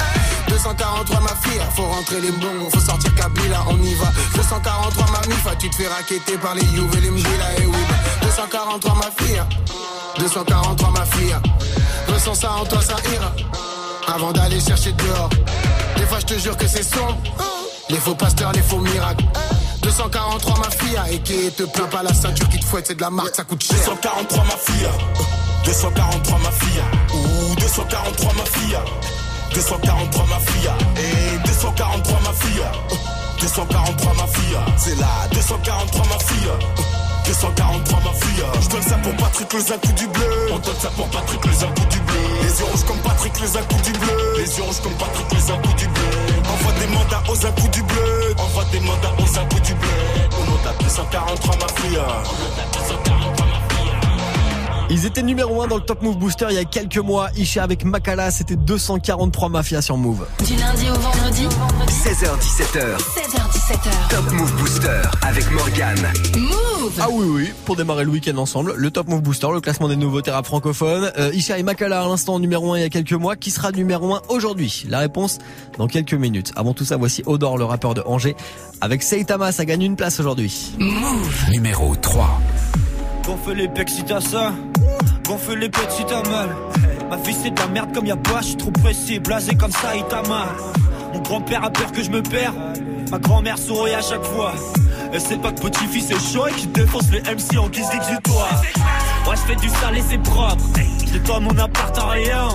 243 0.58 1.20
ma 1.20 1.30
fille, 1.30 1.62
faut 1.76 1.86
rentrer 1.86 2.20
les 2.20 2.32
bons, 2.32 2.70
faut 2.74 2.80
sortir 2.80 3.14
Kabila, 3.14 3.64
on 3.70 3.78
y 3.78 3.94
va. 3.94 4.08
243 4.36 5.06
ma 5.12 5.28
mifa, 5.28 5.56
tu 5.56 5.70
te 5.70 5.76
fais 5.76 5.88
raqueter 5.88 6.36
par 6.40 6.56
les 6.56 6.66
Youves 6.76 6.98
et 6.98 7.02
les 7.02 7.10
et 7.10 7.66
oui. 7.68 7.78
243 8.22 8.96
ma 8.96 9.24
fille, 9.24 9.42
243 10.18 10.90
ma 10.90 11.06
fille. 11.06 11.36
Ressens 12.08 12.34
ça 12.34 12.54
en 12.54 12.66
toi, 12.66 12.82
ça 12.82 12.96
ira. 13.14 13.32
Avant 14.08 14.32
d'aller 14.32 14.60
chercher 14.60 14.94
dehors. 14.94 15.30
Des 15.96 16.06
fois, 16.08 16.20
je 16.22 16.26
te 16.26 16.40
jure 16.40 16.58
que 16.58 16.68
c'est 16.68 16.84
sombre. 16.84 17.18
Les 17.90 17.98
faux 17.98 18.16
pasteurs, 18.16 18.52
les 18.54 18.64
faux 18.64 18.80
miracles. 18.80 19.26
243 19.84 20.58
ma 20.58 20.72
fille, 20.72 21.00
et 21.12 21.20
qui 21.20 21.52
te 21.52 21.64
plaint 21.64 21.90
pas 21.90 22.02
la 22.02 22.14
ceinture 22.16 22.50
qui 22.50 22.60
te 22.60 22.66
fouette, 22.66 22.88
c'est 22.88 22.96
de 22.96 23.02
la 23.02 23.12
marque, 23.12 23.36
ça 23.36 23.44
coûte 23.44 23.64
cher. 23.64 23.78
243 23.78 24.44
ma 24.44 24.58
fille, 24.58 24.90
243 25.66 26.40
ma 26.40 26.52
fille, 26.52 26.82
ou 27.14 27.56
243 27.56 28.34
ma 28.34 28.46
fille, 28.46 28.78
243 29.58 30.26
ma 30.28 30.38
fille, 30.38 30.70
et 30.98 31.48
243 31.48 32.20
ma 32.20 32.32
fille, 32.32 32.62
243 33.42 34.14
ma 34.14 34.28
fille, 34.28 34.58
c'est 34.78 35.00
là, 35.00 35.08
243 35.34 36.06
ma 36.06 36.20
fille. 36.20 36.52
243 37.26 38.00
ma 38.06 38.14
fille 38.14 38.44
Je 38.62 38.70
donne 38.70 38.82
ça 38.84 38.98
pour 38.98 39.16
Patrick 39.16 39.52
le 39.52 39.60
coup 39.60 39.94
du 39.94 40.08
bleu. 40.08 40.26
On 40.54 40.60
donne 40.60 40.76
ça 40.80 40.90
pour 40.92 41.08
Patrick 41.10 41.44
le 41.44 41.52
coup 41.52 41.86
du 41.90 42.00
bleu. 42.02 42.16
Les 42.44 42.60
yeux 42.60 42.66
rouges 42.72 42.86
comme 42.86 43.00
Patrick 43.00 43.34
le 43.40 43.48
coup 43.48 43.82
du 43.82 43.92
bleu. 43.94 44.34
Les 44.38 44.58
yeux 44.58 44.64
rouges 44.64 44.80
comme 44.82 44.94
Patrick 44.94 45.26
le 45.34 45.68
coup 45.68 45.74
du 45.74 45.88
bleu. 45.88 46.04
Envoie 46.48 46.74
des 46.80 46.88
mandats 46.88 47.24
aux 47.28 47.60
coups 47.60 47.72
du 47.72 47.82
bleu. 47.82 48.36
Envoie 48.38 48.64
des 48.72 48.80
mandats 48.80 49.14
aux 49.18 49.48
coups 49.50 49.62
du 49.64 49.74
bleu. 49.74 49.90
On 50.40 50.52
monte 50.52 50.68
à 50.68 50.84
243 50.84 51.56
ma 51.58 51.68
fille 51.82 52.00
On 52.00 52.32
monte 52.32 52.60
à 52.62 52.78
243 52.78 52.86
ma 52.86 53.04
fille 53.04 53.07
ils 54.90 55.06
étaient 55.06 55.24
numéro 55.24 55.62
1 55.62 55.68
dans 55.68 55.76
le 55.76 55.82
Top 55.82 56.02
Move 56.02 56.18
Booster 56.18 56.48
il 56.50 56.56
y 56.56 56.60
a 56.60 56.64
quelques 56.66 56.98
mois. 56.98 57.30
Isha 57.36 57.64
avec 57.64 57.84
Makala, 57.84 58.32
c'était 58.32 58.56
243 58.56 59.50
Mafia 59.50 59.82
sur 59.82 59.98
Move. 59.98 60.26
Du 60.46 60.56
lundi 60.56 60.90
au 60.90 61.00
vendredi, 61.00 61.46
16h17h. 61.90 62.98
16h17h. 62.98 64.10
Top 64.10 64.32
Move 64.32 64.54
Booster 64.56 65.02
avec 65.22 65.50
Morgan. 65.52 65.98
Move 66.38 66.94
Ah 67.00 67.08
oui, 67.12 67.26
oui, 67.30 67.54
pour 67.66 67.76
démarrer 67.76 68.06
le 68.06 68.12
week-end 68.12 68.38
ensemble, 68.38 68.74
le 68.78 68.92
Top 68.92 69.08
Move 69.08 69.22
Booster, 69.22 69.48
le 69.54 69.60
classement 69.62 69.88
des 69.90 69.96
nouveaux 69.98 70.22
rap 70.26 70.46
francophones. 70.46 71.12
Euh, 71.18 71.32
Isha 71.34 71.58
et 71.58 71.64
Makala 71.64 72.02
à 72.02 72.08
l'instant 72.08 72.40
numéro 72.40 72.74
1 72.74 72.78
il 72.78 72.82
y 72.82 72.86
a 72.86 72.90
quelques 72.90 73.14
mois. 73.14 73.36
Qui 73.36 73.52
sera 73.52 73.72
numéro 73.72 74.16
1 74.16 74.22
aujourd'hui? 74.30 74.86
La 74.90 75.00
réponse 75.00 75.40
dans 75.78 75.88
quelques 75.88 76.14
minutes. 76.14 76.54
Avant 76.56 76.74
tout 76.74 76.86
ça, 76.86 76.98
voici 76.98 77.24
Odor, 77.26 77.58
le 77.58 77.66
rappeur 77.66 77.94
de 77.94 78.02
Angers. 78.06 78.36
Avec 78.80 79.04
Seitama, 79.04 79.52
ça 79.52 79.66
gagne 79.66 79.82
une 79.82 79.96
place 79.96 80.20
aujourd'hui. 80.20 80.72
Move 80.80 81.50
Numéro 81.52 81.96
3. 81.96 82.40
Gonfle 83.28 83.56
les 83.56 83.68
pecs 83.68 83.90
si 83.90 84.04
t'as 84.06 84.22
ça. 84.22 84.54
Gonfle 85.26 85.58
les 85.58 85.68
pecs 85.68 85.92
si 85.92 86.06
t'as 86.06 86.24
mal. 86.30 86.48
Ma 87.10 87.18
fille 87.18 87.36
c'est 87.44 87.52
de 87.52 87.60
la 87.60 87.68
merde 87.68 87.94
comme 87.94 88.06
y'a 88.06 88.16
pas, 88.16 88.40
je 88.42 88.56
trop 88.56 88.72
pressé, 88.72 89.20
blasé 89.20 89.54
comme 89.54 89.72
ça, 89.72 89.98
il 89.98 90.06
t'a 90.06 90.22
mal. 90.30 90.48
Mon 91.14 91.20
grand-père 91.20 91.66
a 91.66 91.70
peur 91.70 91.92
que 91.92 92.02
je 92.02 92.10
me 92.10 92.24
perds. 92.24 92.54
Ma 93.12 93.20
grand-mère 93.20 93.58
sourit 93.58 93.94
à 93.96 94.02
chaque 94.02 94.24
fois. 94.24 94.54
Elle 95.12 95.20
sait 95.20 95.36
pas 95.36 95.52
que 95.52 95.60
petit-fils 95.60 96.10
est 96.10 96.34
chaud 96.34 96.48
et 96.48 96.54
qu'il 96.54 96.72
défonce 96.72 97.12
les 97.12 97.20
MC 97.20 97.58
en 97.58 97.68
guise 97.68 97.90
d'exutoire. 97.90 98.62
Moi 99.26 99.36
je 99.36 99.42
fais 99.42 99.56
du 99.58 99.68
sale 99.68 99.98
et 99.98 100.04
c'est 100.10 100.24
propre. 100.24 100.64
C'est 101.12 101.24
toi 101.24 101.40
mon 101.40 101.58
appart 101.58 101.98
en 102.00 102.10
rien. 102.10 102.48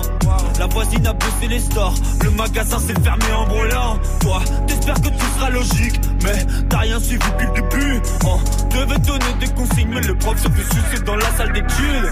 La 0.59 0.67
voisine 0.67 1.05
a 1.07 1.13
bossé 1.13 1.47
les 1.49 1.59
stores. 1.59 1.95
Le 2.23 2.31
magasin 2.31 2.79
s'est 2.79 2.99
fermé 3.03 3.25
en 3.35 3.47
brûlant. 3.47 3.99
Toi, 4.21 4.41
t'espères 4.67 5.01
que 5.01 5.09
tout 5.09 5.37
sera 5.37 5.49
logique. 5.49 5.99
Mais 6.23 6.45
t'as 6.69 6.79
rien 6.79 6.99
suivi 6.99 7.19
depuis 7.19 7.47
le 7.47 7.53
début. 7.53 8.01
On 8.25 8.37
devait 8.69 8.99
donner 8.99 9.33
des 9.39 9.47
consignes, 9.47 9.89
mais 9.89 10.01
le 10.01 10.15
prof 10.15 10.37
se 10.37 10.49
fait 10.49 10.63
sucer 10.63 11.03
dans 11.03 11.15
la 11.15 11.29
salle 11.31 11.53
d'études. 11.53 12.11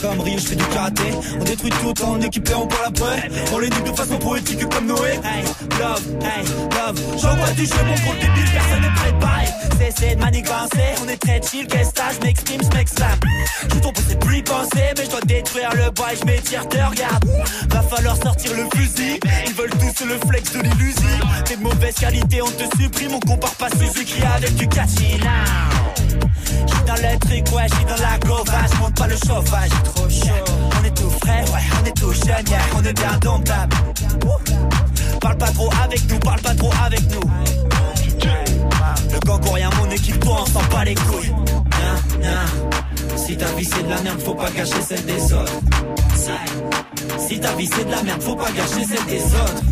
Comme 0.00 0.20
Rio, 0.20 0.38
je 0.38 0.46
fais 0.46 0.54
du 0.56 0.64
karaté. 0.64 1.02
On 1.40 1.44
détruit 1.44 1.70
tout 1.70 2.04
en 2.04 2.20
équipant 2.20 2.66
pour 2.66 2.80
la 2.82 2.90
preuve. 2.90 3.20
On 3.52 3.58
les 3.58 3.68
nique 3.68 3.84
de 3.84 3.92
façon 3.92 4.16
poétique 4.18 4.68
comme 4.68 4.86
Noé. 4.86 5.10
Hey, 5.24 5.44
love, 5.78 6.02
hey, 6.22 6.44
love. 6.70 7.00
J'envoie 7.20 7.50
du 7.50 7.66
jeu, 7.66 7.74
mon 7.86 7.94
gros 7.94 8.14
débile, 8.14 8.50
personne 8.52 8.80
n'est 8.80 8.94
prêt 8.94 9.12
pareil. 9.20 9.48
Cessez 9.78 10.14
de 10.14 10.20
manigancer, 10.20 10.94
on 11.04 11.08
est 11.08 11.16
très 11.16 11.40
chill, 11.42 11.66
guest 11.66 12.00
je 12.14 12.26
m'exprime, 12.26 12.60
je 12.62 12.76
m'exclame. 12.76 13.18
Je 13.62 13.78
trop 13.80 13.92
c'est 14.08 14.20
plus 14.20 14.42
penser, 14.42 14.92
mais 14.96 15.04
je 15.04 15.10
dois 15.10 15.20
détruire 15.26 15.70
le 15.74 15.90
bois 15.90 16.08
je 16.18 16.24
m'étire, 16.26 16.68
te 16.68 16.76
regarde. 16.76 17.24
Va 17.70 17.82
falloir 17.82 18.16
sortir 18.16 18.52
le 18.54 18.66
fusil, 18.76 19.18
ils 19.46 19.54
veulent 19.54 19.70
tous 19.70 20.04
le 20.04 20.18
flex 20.28 20.52
de 20.52 20.60
l'illusie. 20.60 21.20
T'es 21.44 21.56
de 21.56 21.62
mauvaise 21.62 21.94
qualité, 21.94 22.40
on 22.42 22.50
te 22.50 22.64
supprime, 22.80 23.14
on 23.14 23.20
compare 23.20 23.54
pas 23.54 23.68
Suzuki 23.70 24.22
avec 24.22 24.54
du 24.54 24.66
now. 24.66 26.33
J'suis 26.66 26.84
dans 26.86 26.94
le 26.94 27.18
truc, 27.18 27.54
ouais, 27.54 27.66
j'suis 27.72 27.84
dans 27.84 28.02
la 28.02 28.18
gauvache, 28.18 28.80
monte 28.80 28.94
pas 28.96 29.06
le 29.06 29.16
chauffage, 29.16 29.70
trop 29.84 30.08
chaud. 30.08 30.44
On 30.80 30.84
est 30.84 30.96
tout 30.96 31.10
frais, 31.10 31.44
ouais, 31.52 31.62
on 31.80 31.86
est 31.86 31.96
tout 31.96 32.12
jeune, 32.12 32.44
on 32.76 32.84
est 32.84 32.92
bien 32.92 33.18
domptable. 33.20 33.76
Parle 35.20 35.38
pas 35.38 35.50
trop 35.50 35.70
avec 35.82 36.10
nous, 36.10 36.18
parle 36.18 36.40
pas 36.40 36.54
trop 36.54 36.70
avec 36.84 37.00
nous. 37.10 37.30
Le 39.12 39.20
gang 39.20 39.40
rien, 39.54 39.70
mon 39.78 39.90
équipe, 39.90 40.24
on 40.26 40.46
s'en 40.46 40.60
pas 40.64 40.84
les 40.84 40.94
couilles. 40.94 41.32
Si 43.16 43.36
ta 43.36 43.46
vie 43.52 43.64
c'est 43.64 43.82
de 43.82 43.90
la 43.90 44.00
merde, 44.02 44.20
faut 44.20 44.34
pas 44.34 44.50
gâcher 44.50 44.82
celle 44.86 45.04
des 45.06 45.32
autres. 45.32 45.52
Si 47.26 47.40
ta 47.40 47.54
vie 47.54 47.70
c'est 47.72 47.84
de 47.84 47.90
la 47.90 48.02
merde, 48.02 48.22
faut 48.22 48.36
pas 48.36 48.50
gâcher 48.50 48.84
celle 48.84 49.06
des 49.06 49.24
autres. 49.24 49.62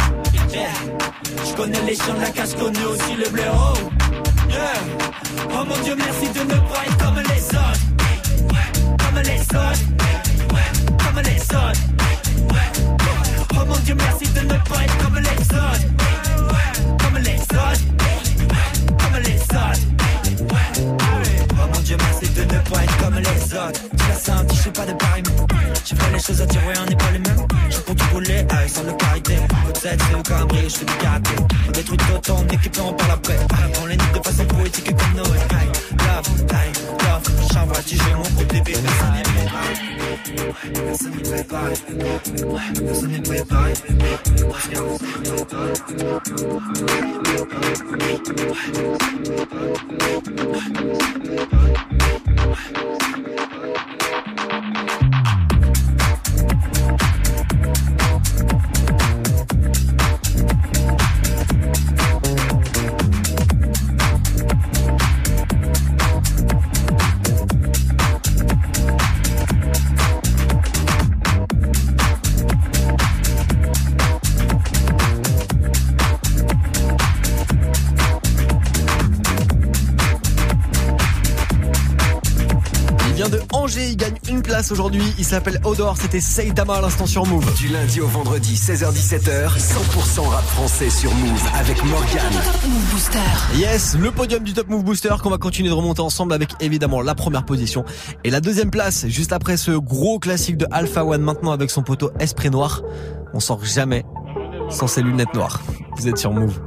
Je 1.45 1.55
connais 1.55 1.83
les 1.83 1.95
chiens 1.95 2.14
de 2.14 2.20
la 2.20 2.30
cache, 2.30 2.55
connais 2.59 2.85
aussi 2.85 3.14
le 3.22 3.28
blaireau. 3.28 3.74
Oh 4.55 5.64
mon 5.64 5.78
Dieu, 5.82 5.94
merci 5.96 6.28
de 6.28 6.40
ne 6.40 6.61
pas 6.61 6.84
être 6.86 6.98
comme 6.98 7.16
les 7.16 7.44
autres. 7.57 7.80
Comme 8.98 9.22
les 9.22 9.40
autres. 9.40 9.84
Comme 10.98 11.22
les 11.22 11.40
autres. 11.40 11.80
Oh 13.55 13.64
mon 13.66 13.76
Dieu, 13.78 13.94
merci 13.94 14.28
de 14.32 14.40
ne 14.40 14.55
pas 14.68 14.84
être 14.84 14.98
comme 14.98 15.16
les 15.16 15.42
autres. 15.57 15.86
Comme 17.03 17.18
les 17.22 17.40
autres. 17.40 17.84
Comme 18.98 19.22
les 19.22 19.40
autres. 19.40 19.80
Oh 21.50 21.68
mon 21.74 21.80
Dieu, 21.80 21.96
merci 21.98 22.28
de 22.30 22.42
ne 22.42 22.59
pas 22.59 22.82
être 22.84 22.96
comme 22.98 23.18
les 23.18 23.55
autres. 23.55 23.80
Tu 23.96 24.09
l'as 24.09 24.14
senti, 24.16 24.57
je 24.57 24.62
sais 24.62 24.70
pas 24.70 24.86
de 24.86 24.92
pareil, 24.92 25.22
j'ai 25.84 25.96
fait 25.96 26.12
les 26.12 26.18
choses 26.18 26.40
à 26.40 26.44
ouais, 26.44 26.74
on 26.80 26.86
n'est 26.90 26.96
pas 26.96 27.11
les 27.12 27.18
mêmes. 27.18 27.46
J'ai 27.70 27.78
pour 27.78 27.94
tout 27.94 28.05
rouler, 28.12 28.46
avec 28.50 28.68
sans 28.68 28.82
le 28.82 28.92
carité. 28.92 29.36
C'est 29.99 30.14
au 30.14 30.22
cambré, 30.22 30.68
je 30.68 30.84
karaté. 31.03 31.30
On 31.68 31.70
détruit 31.70 31.97
tout 31.99 32.14
autant, 32.14 32.36
on 32.38 32.55
équipe, 32.55 32.78
on 32.80 33.86
les 33.86 33.97
nique 33.97 34.12
de 34.12 34.20
façon 34.26 34.45
poétique 34.47 34.86
comme 34.86 35.16
Noé. 35.16 35.38
Love, 35.99 36.47
time, 36.47 36.72
love. 37.03 37.22
J'envoie 37.53 37.76
j'ai 37.86 38.14
mon 38.14 38.22
côté 38.22 38.61
bébé, 38.61 38.78
personne 38.82 39.12
n'est 39.14 39.22
préparé. 39.22 39.74
Personne 40.86 41.12
n'est 41.12 41.22
préparé. 41.22 41.74
Personne 42.86 43.11
n'est 43.11 43.20
préparé. 43.20 43.72
Place 84.53 84.70
aujourd'hui. 84.70 85.03
Il 85.16 85.24
s'appelle 85.24 85.59
Odor, 85.64 85.96
c'était 85.96 86.20
Saitama 86.20 86.74
à 86.74 86.82
l'instant 86.82 87.07
sur 87.07 87.24
Move. 87.24 87.55
Du 87.57 87.68
lundi 87.68 88.03
au 88.03 88.07
vendredi, 88.07 88.55
16h17h, 88.55 89.48
100% 89.57 90.28
rap 90.28 90.44
français 90.44 90.90
sur 90.90 91.11
Move 91.14 91.42
avec 91.59 91.82
Morgan. 91.82 92.32
Move 92.68 92.90
Booster. 92.90 93.18
Yes, 93.57 93.96
le 93.98 94.11
podium 94.11 94.44
du 94.44 94.53
Top 94.53 94.68
Move 94.68 94.84
Booster 94.84 95.14
qu'on 95.22 95.30
va 95.30 95.38
continuer 95.38 95.70
de 95.70 95.74
remonter 95.74 96.03
ensemble 96.03 96.34
avec 96.34 96.50
évidemment 96.61 97.00
la 97.00 97.14
première 97.14 97.46
position 97.46 97.86
et 98.24 98.30
la 98.30 98.42
deuxième 98.42 98.70
place 98.70 99.07
juste 99.07 99.32
après 99.32 99.57
ce 99.57 99.70
gros 99.70 100.18
classique 100.18 100.59
de 100.59 100.66
Alpha 100.70 101.03
One 101.03 101.22
maintenant 101.22 101.53
avec 101.53 101.70
son 101.70 101.82
poteau 101.82 102.11
Esprit 102.20 102.50
Noir. 102.50 102.82
On 103.32 103.40
sort 103.40 103.64
jamais 103.64 104.05
sans 104.68 104.86
ses 104.86 105.00
lunettes 105.00 105.32
noires. 105.32 105.62
Vous 105.96 106.09
êtes 106.09 106.18
sur 106.18 106.30
Move. 106.30 106.61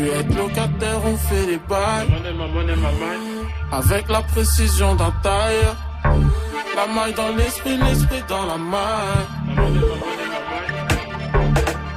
Plus 0.00 0.08
être 0.08 0.34
locataire, 0.34 1.00
on 1.04 1.16
fait 1.16 1.46
les 1.46 1.58
bails. 1.68 2.08
Avec 3.70 4.08
la 4.08 4.22
précision 4.22 4.94
d'un 4.94 5.12
tailleur. 5.22 5.76
La 6.74 6.86
maille 6.86 7.12
dans 7.12 7.36
l'esprit, 7.36 7.76
l'esprit 7.76 8.22
dans 8.26 8.46
la 8.46 8.56
maille. 8.56 9.26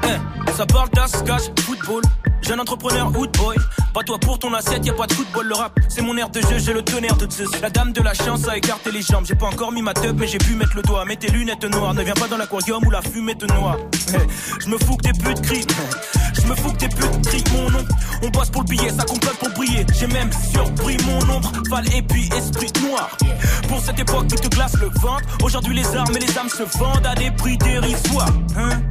Eh, 0.03 0.51
ça 0.51 0.65
parle 0.65 0.89
d'ascache, 0.89 1.43
football. 1.61 2.01
Jeune 2.47 2.59
entrepreneur, 2.59 3.07
hood 3.17 3.31
boy. 3.37 3.55
Pas 3.93 4.03
toi 4.03 4.17
pour 4.19 4.39
ton 4.39 4.53
assiette, 4.53 4.85
y 4.85 4.89
a 4.89 4.93
pas 4.93 5.07
de 5.07 5.13
football. 5.13 5.47
Le 5.47 5.55
rap, 5.55 5.79
c'est 5.87 6.01
mon 6.01 6.17
air 6.17 6.29
de 6.29 6.41
jeu, 6.41 6.57
j'ai 6.57 6.73
le 6.73 6.81
tonnerre 6.81 7.15
de 7.15 7.29
Zeus. 7.29 7.49
La 7.61 7.69
dame 7.69 7.93
de 7.93 8.01
la 8.01 8.13
chance 8.13 8.47
a 8.47 8.57
écarté 8.57 8.91
les 8.91 9.01
jambes. 9.01 9.25
J'ai 9.25 9.35
pas 9.35 9.45
encore 9.45 9.71
mis 9.71 9.81
ma 9.81 9.93
teub, 9.93 10.19
mais 10.19 10.27
j'ai 10.27 10.39
pu 10.39 10.55
mettre 10.55 10.75
le 10.75 10.81
doigt. 10.81 11.05
Mets 11.05 11.15
tes 11.15 11.31
lunettes 11.31 11.63
noires, 11.65 11.93
ne 11.93 12.03
viens 12.03 12.13
pas 12.13 12.27
dans 12.27 12.37
l'aquarium 12.37 12.85
où 12.85 12.91
la 12.91 13.01
fumée 13.01 13.35
te 13.35 13.45
noie. 13.45 13.77
Je 14.59 14.67
me 14.67 14.77
fous 14.77 14.97
que 14.97 15.03
tes 15.03 15.13
putes 15.13 15.41
crient. 15.41 15.67
Je 16.33 16.47
me 16.47 16.55
fous 16.55 16.71
que 16.73 16.77
tes 16.77 16.89
putes 16.89 17.27
crient 17.27 17.43
mon 17.53 17.69
nom. 17.69 17.85
On 18.23 18.31
passe 18.31 18.49
pour 18.49 18.63
le 18.63 18.67
billet, 18.67 18.89
ça 18.89 19.03
complète 19.03 19.37
pour 19.37 19.49
briller. 19.49 19.85
J'ai 19.97 20.07
même 20.07 20.31
surpris 20.51 20.97
mon 21.05 21.35
ombre. 21.35 21.51
Val 21.69 21.85
et 21.95 22.01
puis 22.01 22.29
esprit 22.35 22.71
noir. 22.81 23.09
Pour 23.69 23.79
cette 23.79 23.99
époque 23.99 24.27
qui 24.27 24.35
te 24.35 24.47
glace 24.53 24.73
le 24.81 24.89
ventre. 24.99 25.23
Aujourd'hui, 25.43 25.75
les 25.75 25.95
armes 25.95 26.15
et 26.15 26.19
les 26.19 26.37
âmes 26.37 26.49
se 26.49 26.63
vendent 26.77 27.05
à 27.05 27.15
des 27.15 27.31
prix 27.31 27.57
dérisoires. 27.57 28.33
Hein? 28.57 28.81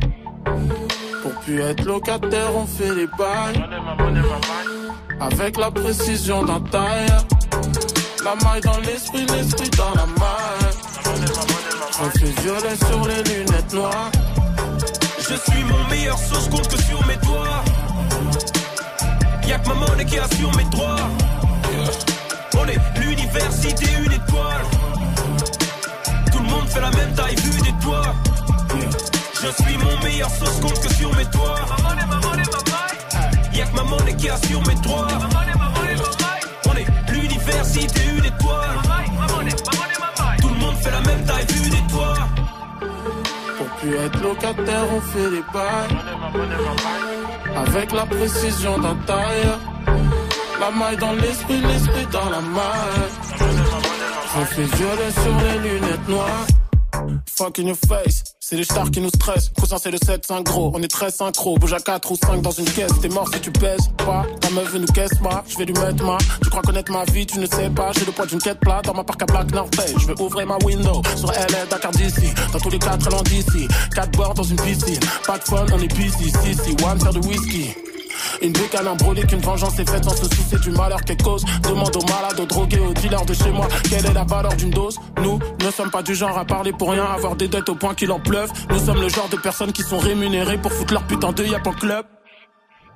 Pour 1.32 1.42
plus 1.42 1.60
être 1.60 1.84
locataire, 1.84 2.54
on 2.54 2.66
fait 2.66 2.94
les 2.94 3.06
bails. 3.06 3.64
Avec 5.20 5.56
la 5.56 5.70
précision 5.70 6.44
d'un 6.44 6.60
tailleur. 6.60 7.24
La 8.24 8.34
maille 8.44 8.60
dans 8.60 8.78
l'esprit, 8.78 9.26
l'esprit 9.26 9.70
dans 9.70 9.94
la 9.94 10.06
maille. 10.06 10.72
On 12.00 12.10
fait 12.18 12.40
violet 12.42 12.76
sur 12.76 13.06
les 13.06 13.22
lunettes 13.22 13.72
noires. 13.72 14.10
Je 15.18 15.34
suis 15.34 15.64
mon 15.64 15.88
meilleur 15.88 16.18
sauce, 16.18 16.48
compte 16.48 16.68
que 16.68 16.82
sur 16.82 17.06
mes 17.06 17.16
doigts. 17.16 17.64
Y'a 19.46 19.58
que 19.58 19.68
ma 19.68 19.74
monnaie 19.74 20.04
qui 20.04 20.18
assure 20.18 20.54
mes 20.56 20.64
droits. 20.64 20.96
On 22.58 22.66
est 22.66 23.00
l'université, 23.00 23.86
une 24.04 24.12
étoile. 24.12 24.64
Tout 26.32 26.38
le 26.38 26.48
monde 26.48 26.68
fait 26.68 26.80
la 26.80 26.90
même 26.90 27.12
taille, 27.14 27.36
vue 27.36 27.60
des 27.60 27.84
toits. 27.84 28.14
Je 29.42 29.62
suis 29.62 29.76
mon 29.76 29.98
meilleur 30.04 30.30
sauce 30.30 30.60
compte 30.60 30.80
que 30.80 30.94
sur 30.94 31.12
mes 31.16 31.24
toits. 31.24 31.58
Y'a 33.52 33.66
que 33.66 33.74
ma 33.74 33.82
monnaie 33.82 34.14
qui 34.14 34.28
assure 34.28 34.64
mes 34.68 34.74
droits. 34.76 35.08
On 36.68 36.74
est 36.76 36.86
l'université, 37.10 38.00
une 38.16 38.24
étoile. 38.24 38.78
Tout 40.40 40.48
le 40.48 40.54
monde 40.54 40.76
fait 40.76 40.90
la 40.92 41.00
même 41.00 41.24
taille, 41.24 41.46
des 41.46 41.92
toits. 41.92 42.28
Pour 43.58 43.66
plus 43.78 43.96
être 43.96 44.22
locataire, 44.22 44.84
on 44.92 45.00
fait 45.00 45.30
les 45.30 45.44
bails. 45.52 45.96
Avec 47.56 47.92
la 47.92 48.06
précision 48.06 48.78
d'un 48.78 48.94
tailleur. 49.06 49.58
La 50.60 50.70
maille 50.70 50.96
dans 50.98 51.12
l'esprit, 51.14 51.60
l'esprit 51.60 52.06
dans 52.12 52.30
la 52.30 52.40
maille. 52.40 53.10
Reflet 54.38 54.64
violet 54.64 55.10
sur 55.10 55.36
les 55.40 55.68
lunettes 55.68 56.08
noires. 56.08 56.46
Fuck 57.28 57.58
in 57.58 57.66
your 57.66 57.76
face, 57.88 58.22
c'est 58.44 58.56
les 58.56 58.64
stars 58.64 58.90
qui 58.90 59.00
nous 59.00 59.08
stressent. 59.08 59.50
Cousin, 59.58 59.78
c'est 59.78 59.92
le 59.92 59.98
7-5 59.98 60.42
gros, 60.42 60.72
on 60.74 60.82
est 60.82 60.88
très 60.88 61.12
synchro. 61.12 61.56
Bouge 61.58 61.72
à 61.72 61.78
4 61.78 62.10
ou 62.10 62.16
5 62.16 62.42
dans 62.42 62.50
une 62.50 62.64
caisse, 62.64 62.90
t'es 63.00 63.08
mort 63.08 63.28
si 63.32 63.40
tu 63.40 63.52
pèses 63.52 63.88
pas. 64.04 64.26
Ta 64.40 64.50
meuf 64.50 64.74
nous 64.74 64.84
caisse 64.86 65.16
pas, 65.22 65.44
je 65.46 65.56
vais 65.58 65.64
lui 65.64 65.74
mettre 65.74 66.04
ma. 66.04 66.18
Tu 66.42 66.50
crois 66.50 66.62
connaître 66.62 66.90
ma 66.90 67.04
vie, 67.04 67.24
tu 67.24 67.38
ne 67.38 67.46
sais 67.46 67.70
pas. 67.70 67.92
J'ai 67.92 68.04
le 68.04 68.10
poids 68.10 68.26
d'une 68.26 68.40
quête 68.40 68.58
plate 68.58 68.84
dans 68.84 68.94
ma 68.94 69.04
parc 69.04 69.22
à 69.22 69.26
Black 69.26 69.52
North 69.52 69.72
Je 69.96 70.06
vais 70.08 70.20
ouvrir 70.20 70.46
ma 70.46 70.58
window 70.64 71.00
sur 71.16 71.30
LA, 71.30 71.66
Dakar 71.70 71.92
d'ici. 71.92 72.34
Dans 72.52 72.58
tous 72.58 72.70
les 72.70 72.80
très 72.80 73.10
loin 73.10 73.22
d'ici. 73.22 73.68
4 73.94 74.10
bords 74.16 74.34
dans 74.34 74.42
une 74.42 74.56
piscine, 74.56 75.00
pas 75.24 75.38
de 75.38 75.44
fun, 75.44 75.64
on 75.72 75.78
est 75.78 75.94
busy. 75.94 76.32
Si, 76.42 76.54
si, 76.54 76.84
one 76.84 76.98
faire 76.98 77.12
de 77.12 77.20
whisky. 77.20 77.91
Une 78.40 78.52
bécane 78.52 78.96
qu'une 79.28 79.40
vengeance 79.40 79.78
est 79.78 79.88
faite 79.88 80.04
sans 80.04 80.16
se 80.16 80.24
soucier 80.24 80.58
du 80.58 80.70
malheur 80.70 81.00
qu'elle 81.02 81.22
cause. 81.22 81.44
Demande 81.62 81.96
aux 81.96 82.06
malades, 82.06 82.40
aux 82.40 82.46
drogués, 82.46 82.80
aux 82.80 82.94
dealers 82.94 83.24
de 83.24 83.34
chez 83.34 83.50
moi 83.50 83.68
quelle 83.88 84.06
est 84.06 84.14
la 84.14 84.24
valeur 84.24 84.54
d'une 84.54 84.70
dose? 84.70 84.98
Nous 85.20 85.38
ne 85.60 85.70
sommes 85.70 85.90
pas 85.90 86.02
du 86.02 86.14
genre 86.14 86.36
à 86.38 86.44
parler 86.44 86.72
pour 86.72 86.90
rien, 86.92 87.04
avoir 87.04 87.36
des 87.36 87.48
dettes 87.48 87.68
au 87.68 87.74
point 87.74 87.94
qu'il 87.94 88.10
en 88.10 88.20
pleuve. 88.20 88.50
Nous 88.70 88.78
sommes 88.84 89.00
le 89.00 89.08
genre 89.08 89.28
de 89.28 89.36
personnes 89.36 89.72
qui 89.72 89.82
sont 89.82 89.98
rémunérées 89.98 90.58
pour 90.58 90.72
foutre 90.72 90.94
leur 90.94 91.02
putain 91.04 91.32
de 91.32 91.44
yap 91.44 91.66
en 91.66 91.72
club. 91.72 92.06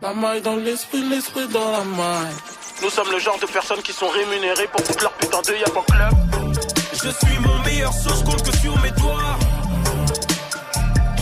La 0.02 0.12
maille 0.14 0.42
dans 0.42 0.56
l'esprit, 0.56 1.02
l'esprit 1.08 1.48
dans 1.48 1.70
la 1.70 1.84
maille. 1.84 2.34
Nous 2.82 2.90
sommes 2.90 3.10
le 3.10 3.18
genre 3.18 3.38
de 3.40 3.46
personnes 3.46 3.82
qui 3.82 3.92
sont 3.92 4.08
rémunérées 4.08 4.68
pour 4.72 4.84
foutre 4.84 5.02
leur 5.02 5.12
putain 5.12 5.40
de 5.42 5.58
yap 5.58 5.76
en 5.76 5.82
club. 5.82 6.14
Je 6.92 7.26
suis 7.26 7.38
mon 7.40 7.58
meilleur 7.64 7.92
sauce, 7.92 8.22
compte 8.22 8.42
que 8.42 8.56
sur 8.56 8.76
mes 8.80 8.90
doigts. 8.92 9.38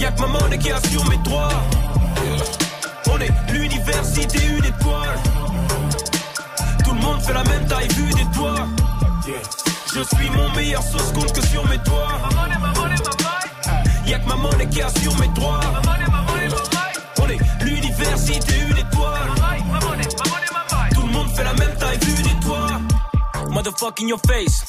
Y'a 0.00 0.10
que 0.12 0.20
ma 0.20 0.26
monnaie 0.26 0.58
qui 0.58 0.70
assure 0.70 1.04
mes 1.08 1.16
droits. 1.18 1.48
On 3.10 3.20
est 3.20 3.32
l'université, 4.04 4.46
une 4.46 4.64
étoile. 4.64 5.18
Tout 6.84 6.94
le 6.94 7.00
monde 7.00 7.20
fait 7.22 7.32
la 7.32 7.44
même 7.44 7.66
taille 7.66 7.88
vue 7.88 8.12
des 8.12 8.26
toits. 8.36 8.66
Je 9.94 10.00
suis 10.16 10.30
mon 10.30 10.50
meilleur 10.54 10.82
sauce 10.82 11.12
compte 11.12 11.32
que 11.32 11.46
sur 11.46 11.66
mes 11.68 11.78
doigts. 11.78 12.20
Y'a 14.06 14.18
que 14.18 14.28
ma 14.28 14.36
monnaie 14.36 14.68
qui 14.68 14.82
assure 14.82 15.18
mes 15.18 15.28
droits. 15.28 15.60
On 17.20 17.28
est 17.28 17.38
l'université, 17.64 18.54
une 18.70 18.76
étoile. 18.76 19.30
Tout 20.94 21.02
le 21.02 21.12
monde 21.12 21.30
fait 21.34 21.44
la 21.44 21.54
même 21.54 21.74
taille. 21.78 21.93
Motherfuck 23.64 23.98
in 24.02 24.08
your 24.08 24.20
face. 24.26 24.62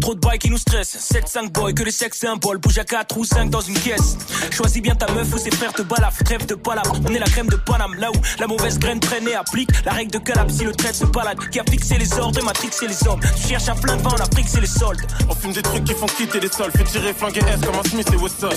Trop 0.00 0.14
de 0.14 0.20
boys 0.20 0.38
qui 0.38 0.48
nous 0.48 0.56
stressent. 0.56 0.96
7-5 0.96 1.50
boys, 1.50 1.74
que 1.74 1.82
les 1.82 1.90
sexes 1.90 2.20
symboles. 2.20 2.56
Bouge 2.56 2.78
à 2.78 2.84
4 2.84 3.14
ou 3.18 3.24
5 3.24 3.50
dans 3.50 3.60
une 3.60 3.78
caisse. 3.78 4.16
Choisis 4.50 4.80
bien 4.80 4.94
ta 4.94 5.12
meuf 5.12 5.34
ou 5.34 5.36
ses 5.36 5.50
frères 5.50 5.74
te 5.74 5.82
balafent. 5.82 6.24
Trêve 6.24 6.46
de 6.46 6.54
palabre. 6.54 6.98
On 7.06 7.14
est 7.14 7.18
la 7.18 7.26
crème 7.26 7.48
de 7.48 7.56
Paname. 7.56 7.94
Là 7.96 8.10
où 8.10 8.14
la 8.38 8.46
mauvaise 8.46 8.78
graine 8.78 9.00
traîne 9.00 9.28
et 9.28 9.34
applique 9.34 9.68
la 9.84 9.92
règle 9.92 10.12
de 10.12 10.18
Calab. 10.18 10.50
Si 10.50 10.64
le 10.64 10.72
trait 10.72 10.94
se 10.94 11.04
balade, 11.04 11.36
qui 11.50 11.60
a 11.60 11.64
fixé 11.64 11.98
les 11.98 12.10
ordres 12.18 12.38
et 12.38 12.42
Matrix 12.42 12.70
c'est 12.72 12.88
les 12.88 13.06
hommes. 13.06 13.20
Tu 13.36 13.48
cherches 13.48 13.68
un 13.68 13.74
de 13.74 14.02
vin 14.02 14.10
en 14.10 14.22
Afrique, 14.22 14.48
c'est 14.48 14.62
les 14.62 14.66
soldes. 14.66 15.02
On 15.28 15.34
fume 15.34 15.52
des 15.52 15.62
trucs 15.62 15.84
qui 15.84 15.92
font 15.92 16.06
quitter 16.06 16.40
les 16.40 16.48
sols. 16.48 16.70
Fait 16.72 16.84
tirer 16.84 17.12
flinguer 17.12 17.40
S 17.40 17.60
comme 17.60 17.78
un 17.78 17.88
Smith 17.90 18.08
et 18.14 18.16
Wesson. 18.16 18.56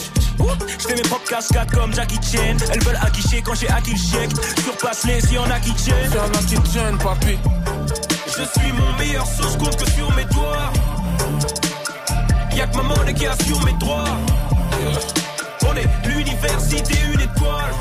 Je 0.80 0.88
fais 0.88 0.96
mes 0.96 1.02
propres 1.02 1.30
cascades 1.30 1.72
comme 1.72 1.94
Jackie 1.94 2.20
Chan. 2.22 2.56
Elles 2.72 2.82
veulent 2.82 3.00
acquicher 3.02 3.42
quand 3.42 3.56
j'ai 3.56 3.68
acquis 3.68 3.92
le 3.92 3.98
chèque. 3.98 4.32
Surpasse 4.64 5.04
les 5.04 5.20
si 5.20 5.38
on 5.38 5.52
a 5.52 5.60
qui 5.60 5.74
tiennent. 5.74 6.10
C'est 6.10 6.20
un. 6.20 6.36
Je 8.38 8.44
suis 8.60 8.72
mon 8.74 8.98
meilleur 8.98 9.26
sauce 9.26 9.56
compte 9.66 9.78
que 9.78 9.92
sur 9.92 10.16
mes 10.16 10.26
doigts. 10.26 10.72
Y'a 12.56 12.68
que 12.68 12.78
ma 12.78 12.84
monnaie 12.84 13.14
qui 13.14 13.26
assure 13.26 13.64
mes 13.66 13.74
droits. 13.74 14.18
On 15.68 15.76
est 15.76 15.90
l'université, 16.08 16.94
une 17.14 17.22
étoile. 17.22 17.74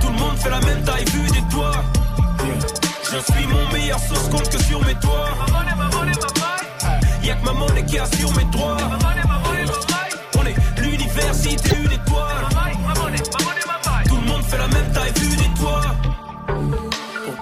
Tout 0.00 0.08
le 0.08 0.18
monde 0.18 0.36
fait 0.36 0.50
la 0.50 0.60
même 0.60 0.82
taille 0.82 1.04
vue 1.06 1.30
des 1.30 1.54
toits. 1.54 1.84
Je 3.04 3.32
suis 3.32 3.46
mon 3.46 3.72
meilleur 3.72 3.98
sauce 4.00 4.28
compte 4.30 4.48
que 4.48 4.62
sur 4.64 4.84
mes 4.84 4.94
doigts. 4.94 5.34
Y'a 7.22 7.34
que 7.36 7.44
ma 7.44 7.52
monnaie 7.52 7.84
qui 7.84 7.98
assure 7.98 8.32
mes 8.36 8.44
droits. 8.44 8.76
On 10.38 10.46
est 10.46 10.56
l'université, 10.80 11.76
une 11.76 11.92
étoile. 11.92 12.55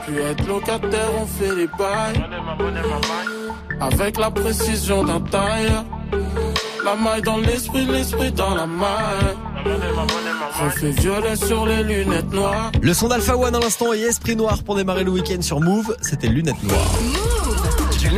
Plus 0.06 0.20
être 0.20 0.46
locataire, 0.46 1.10
on 1.20 1.26
fait 1.26 1.54
les 1.54 1.66
bails. 1.66 2.24
Avec 3.80 4.18
la 4.18 4.30
précision 4.30 5.04
d'un 5.04 5.20
taille. 5.20 5.72
La 6.84 6.94
maille 6.96 7.22
dans 7.22 7.38
l'esprit, 7.38 7.86
l'esprit 7.86 8.30
dans 8.32 8.54
la 8.54 8.66
maille. 8.66 9.36
Reflet 10.62 10.90
violet 10.90 11.36
sur 11.36 11.66
les 11.66 11.82
lunettes 11.82 12.32
noires. 12.32 12.70
Le 12.82 12.92
son 12.92 13.08
d'Alpha 13.08 13.36
One 13.36 13.54
à 13.54 13.60
l'instant 13.60 13.92
et 13.94 14.00
Esprit 14.00 14.36
Noir 14.36 14.62
pour 14.62 14.76
démarrer 14.76 15.04
le 15.04 15.10
week-end 15.10 15.40
sur 15.40 15.60
Move. 15.60 15.96
C'était 16.02 16.28
Lunettes 16.28 16.62
Noires. 16.62 16.94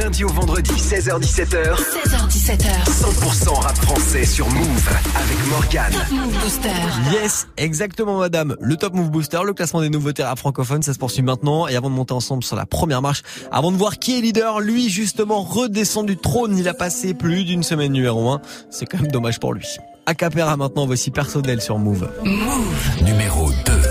Lundi 0.07 0.23
au 0.23 0.29
vendredi, 0.29 0.71
16h17h. 0.71 1.75
16h17h. 1.75 2.85
100% 2.87 3.61
rap 3.61 3.77
français 3.79 4.25
sur 4.25 4.49
Move 4.51 4.89
avec 5.17 5.49
Morgan. 5.51 5.91
Top 5.91 6.11
Move 6.13 6.43
Booster. 6.45 6.69
Yes, 7.11 7.49
exactement 7.57 8.21
madame. 8.21 8.55
Le 8.61 8.77
Top 8.77 8.95
Move 8.95 9.11
Booster, 9.11 9.41
le 9.45 9.53
classement 9.53 9.81
des 9.81 9.91
nouveautés 9.91 10.23
rap 10.23 10.39
francophones, 10.39 10.83
ça 10.83 10.93
se 10.93 10.99
poursuit 11.01 11.23
maintenant. 11.23 11.67
Et 11.67 11.75
avant 11.75 11.91
de 11.91 11.95
monter 11.97 12.15
ensemble 12.15 12.45
sur 12.45 12.55
la 12.55 12.67
première 12.67 13.03
marche, 13.03 13.25
avant 13.51 13.73
de 13.73 13.77
voir 13.77 13.99
qui 13.99 14.17
est 14.17 14.21
leader, 14.21 14.61
lui 14.61 14.91
justement 14.91 15.43
redescend 15.43 16.07
du 16.07 16.17
trône. 16.17 16.57
Il 16.57 16.69
a 16.69 16.75
passé 16.75 17.13
plus 17.13 17.43
d'une 17.43 17.65
semaine 17.65 17.91
numéro 17.91 18.31
1. 18.31 18.41
C'est 18.71 18.87
quand 18.87 19.01
même 19.01 19.11
dommage 19.11 19.41
pour 19.41 19.55
lui. 19.55 19.67
Acapera 20.07 20.57
maintenant, 20.57 20.87
voici 20.87 21.11
personnel 21.11 21.61
sur 21.61 21.79
Move. 21.79 22.09
Move 22.23 23.03
numéro 23.03 23.51
2. 23.51 23.86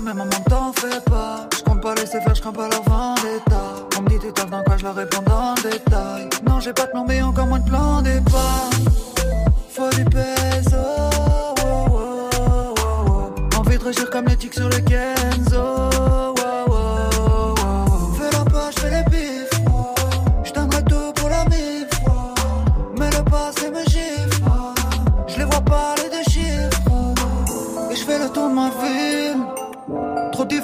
Bas, 0.00 0.04
mais 0.04 0.14
maman 0.14 0.30
t'en 0.48 0.72
fais 0.72 1.00
pas. 1.00 1.48
Je 1.56 1.62
compte 1.62 1.80
pas 1.80 1.94
laisser 1.94 2.20
faire, 2.20 2.34
je 2.34 2.40
crains 2.40 2.52
pas 2.52 2.68
leur 2.68 2.82
vendetta. 2.82 3.62
On 3.98 4.02
me 4.02 4.08
dit 4.08 4.18
tu 4.18 4.50
dans 4.50 4.62
quoi, 4.62 4.76
je 4.76 4.84
leur 4.84 4.94
réponds 4.94 5.22
dans 5.22 5.54
détail. 5.54 6.28
Non, 6.46 6.60
j'ai 6.60 6.72
pas 6.72 6.86
de 6.86 6.90
plan 6.90 7.04
B, 7.04 7.12
encore 7.22 7.46
moins 7.46 7.60
de 7.60 7.68
plan 7.68 8.02
départ. 8.02 8.70
Faut 9.70 9.90
du 9.90 10.04
peso. 10.04 10.76
Oh, 10.76 11.86
oh, 11.92 12.74
oh, 12.80 13.58
Envie 13.58 13.78
de 13.78 13.84
réussir 13.84 14.10
comme 14.10 14.26
les 14.26 14.36
tics 14.36 14.54
sur 14.54 14.68
le 14.68 14.78
Kenzo. 14.78 15.47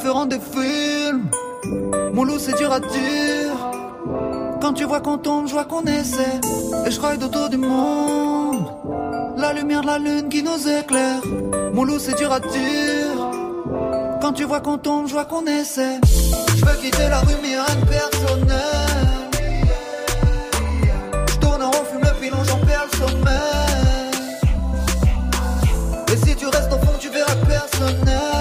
Différent 0.04 0.26
des 0.26 0.38
films. 0.38 1.30
Mon 2.12 2.24
loup, 2.24 2.38
c'est 2.38 2.54
dur 2.58 2.70
à 2.70 2.78
dire. 2.78 3.56
Quand 4.60 4.74
tu 4.74 4.84
vois 4.84 5.00
qu'on 5.00 5.16
tombe, 5.16 5.48
je 5.48 5.54
vois 5.54 5.64
qu'on 5.64 5.84
essaie. 5.84 6.40
Et 6.86 6.90
je 6.90 7.00
ride 7.00 7.22
autour 7.22 7.48
du 7.48 7.56
monde. 7.56 8.66
La 9.38 9.54
lumière 9.54 9.80
de 9.80 9.86
la 9.86 9.98
lune 9.98 10.28
qui 10.28 10.42
nous 10.42 10.68
éclaire. 10.68 11.22
Mon 11.72 11.84
loup, 11.84 11.98
c'est 11.98 12.18
dur 12.18 12.30
à 12.30 12.40
dire. 12.40 13.16
Quand 14.20 14.34
tu 14.34 14.44
vois 14.44 14.60
qu'on 14.60 14.76
tombe, 14.76 15.08
je 15.08 15.14
vois 15.14 15.24
qu'on 15.24 15.46
essaie. 15.46 15.98
Je 16.54 16.66
veux 16.66 16.76
quitter 16.82 17.08
la 17.08 17.20
rue, 17.20 17.38
mais 17.42 17.56
rien 17.56 17.76
de 17.80 17.86
personnel. 17.86 19.30
Je 21.30 21.46
en 21.46 21.70
rond, 21.70 21.84
fume 21.90 22.02
le 22.02 22.44
j'en 22.44 22.58
perds 22.58 22.86
le 22.92 22.98
sommeil. 22.98 23.30
Et 26.12 26.16
si 26.26 26.36
tu 26.36 26.46
restes 26.46 26.72
au 26.74 26.78
fond, 26.84 26.92
tu 27.00 27.08
verras 27.08 27.36
personnel. 27.46 28.33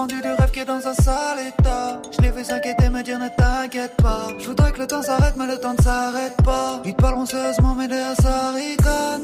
Vendu 0.00 0.20
du 0.22 0.28
rêve 0.28 0.50
qui 0.50 0.60
est 0.60 0.64
dans 0.64 0.86
un 0.86 0.94
sale 0.94 1.40
état. 1.48 2.00
Je 2.10 2.22
l'ai 2.22 2.32
fait 2.32 2.44
s'inquiéter, 2.44 2.88
me 2.88 3.02
dire 3.02 3.18
ne 3.18 3.28
t'inquiète 3.28 3.96
pas. 3.96 4.28
Je 4.38 4.46
voudrais 4.46 4.72
que 4.72 4.78
le 4.78 4.86
temps 4.86 5.02
s'arrête, 5.02 5.34
mais 5.36 5.46
le 5.46 5.58
temps 5.58 5.74
ne 5.76 5.82
s'arrête 5.82 6.36
pas. 6.42 6.80
Ils 6.84 6.94
parleront 6.94 7.26
sérieusement, 7.26 7.74
mais 7.74 7.88
derrière 7.88 8.16
ça 8.16 8.52
ricane. 8.52 9.22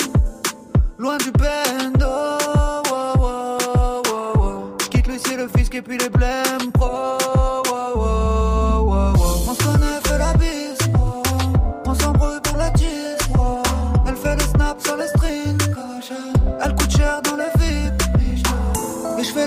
Loin 0.98 1.16
du 1.18 1.30
bendo. 1.30 2.06
Wow, 2.90 3.12
wow, 3.22 4.02
wow, 4.38 4.76
Je 4.82 4.88
quitte 4.88 5.06
le 5.06 5.18
ciel, 5.18 5.38
le 5.38 5.48
fisc 5.48 5.74
et 5.74 5.82
puis 5.82 5.98
les. 5.98 6.06
On 6.78 7.75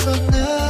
Verras 0.00 0.30
personnel. 0.30 0.69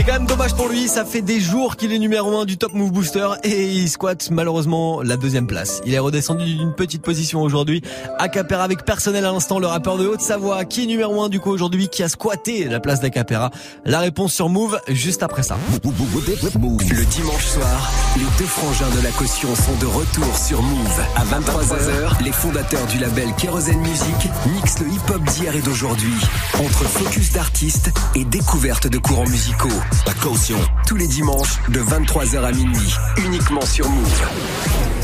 C'est 0.00 0.06
quand 0.06 0.14
même 0.14 0.26
dommage 0.26 0.54
pour 0.54 0.68
lui, 0.70 0.88
ça 0.88 1.04
fait 1.04 1.20
des 1.20 1.40
jours 1.40 1.76
qu'il 1.76 1.92
est 1.92 1.98
numéro 1.98 2.34
1 2.34 2.46
du 2.46 2.56
Top 2.56 2.72
Move 2.72 2.90
Booster 2.90 3.28
et 3.44 3.66
il 3.66 3.86
squatte 3.86 4.30
malheureusement 4.30 5.02
la 5.02 5.18
deuxième 5.18 5.46
place. 5.46 5.82
Il 5.84 5.92
est 5.92 5.98
redescendu 5.98 6.54
d'une 6.54 6.72
petite 6.72 7.02
position 7.02 7.42
aujourd'hui. 7.42 7.82
Acapera 8.18 8.64
avec 8.64 8.86
personnel 8.86 9.26
à 9.26 9.32
l'instant, 9.32 9.58
le 9.58 9.66
rappeur 9.66 9.98
de 9.98 10.06
Haute-Savoie 10.06 10.64
qui 10.64 10.84
est 10.84 10.86
numéro 10.86 11.20
1 11.22 11.28
du 11.28 11.38
coup 11.38 11.50
aujourd'hui, 11.50 11.88
qui 11.88 12.02
a 12.02 12.08
squatté 12.08 12.64
la 12.64 12.80
place 12.80 13.00
d'Acapera. 13.00 13.50
La 13.84 13.98
réponse 13.98 14.32
sur 14.32 14.48
Move 14.48 14.80
juste 14.88 15.22
après 15.22 15.42
ça. 15.42 15.58
Le 15.84 17.04
dimanche 17.04 17.44
soir, 17.44 17.90
les 18.16 18.38
deux 18.38 18.46
frangins 18.46 18.96
de 18.96 19.04
la 19.04 19.10
caution 19.10 19.54
sont 19.54 19.76
de 19.82 19.86
retour 19.86 20.34
sur 20.38 20.62
Move. 20.62 21.00
À 21.14 21.24
23h, 21.24 22.24
les 22.24 22.32
fondateurs 22.32 22.86
du 22.86 22.98
label 23.00 23.28
Kerosene 23.36 23.80
Music 23.80 24.30
mixent 24.54 24.78
le 24.78 24.86
hip-hop 24.88 25.22
d'hier 25.24 25.54
et 25.54 25.60
d'aujourd'hui 25.60 26.14
entre 26.54 26.84
focus 26.84 27.32
d'artistes 27.32 27.90
et 28.14 28.24
découverte 28.24 28.86
de 28.86 28.96
courants 28.96 29.28
musicaux. 29.28 29.68
La 30.06 30.14
caution. 30.14 30.58
Tous 30.86 30.96
les 30.96 31.06
dimanches 31.06 31.58
de 31.68 31.80
23h 31.80 32.44
à 32.44 32.52
minuit. 32.52 32.94
Uniquement 33.24 33.60
sur 33.64 33.88
Move. 33.88 34.22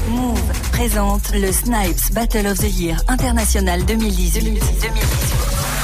Move 0.09 0.41
présente 0.73 1.33
le 1.35 1.53
Snipes 1.53 2.13
Battle 2.13 2.47
of 2.47 2.59
the 2.59 2.79
Year 2.79 2.97
International 3.09 3.85
2018. 3.85 4.43
2018. 4.43 5.56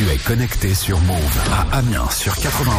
Tu 0.00 0.08
es 0.08 0.16
connecté 0.16 0.72
sur 0.72 0.98
Move 1.00 1.18
à 1.52 1.76
Amiens 1.76 2.08
sur 2.08 2.34
91. 2.34 2.74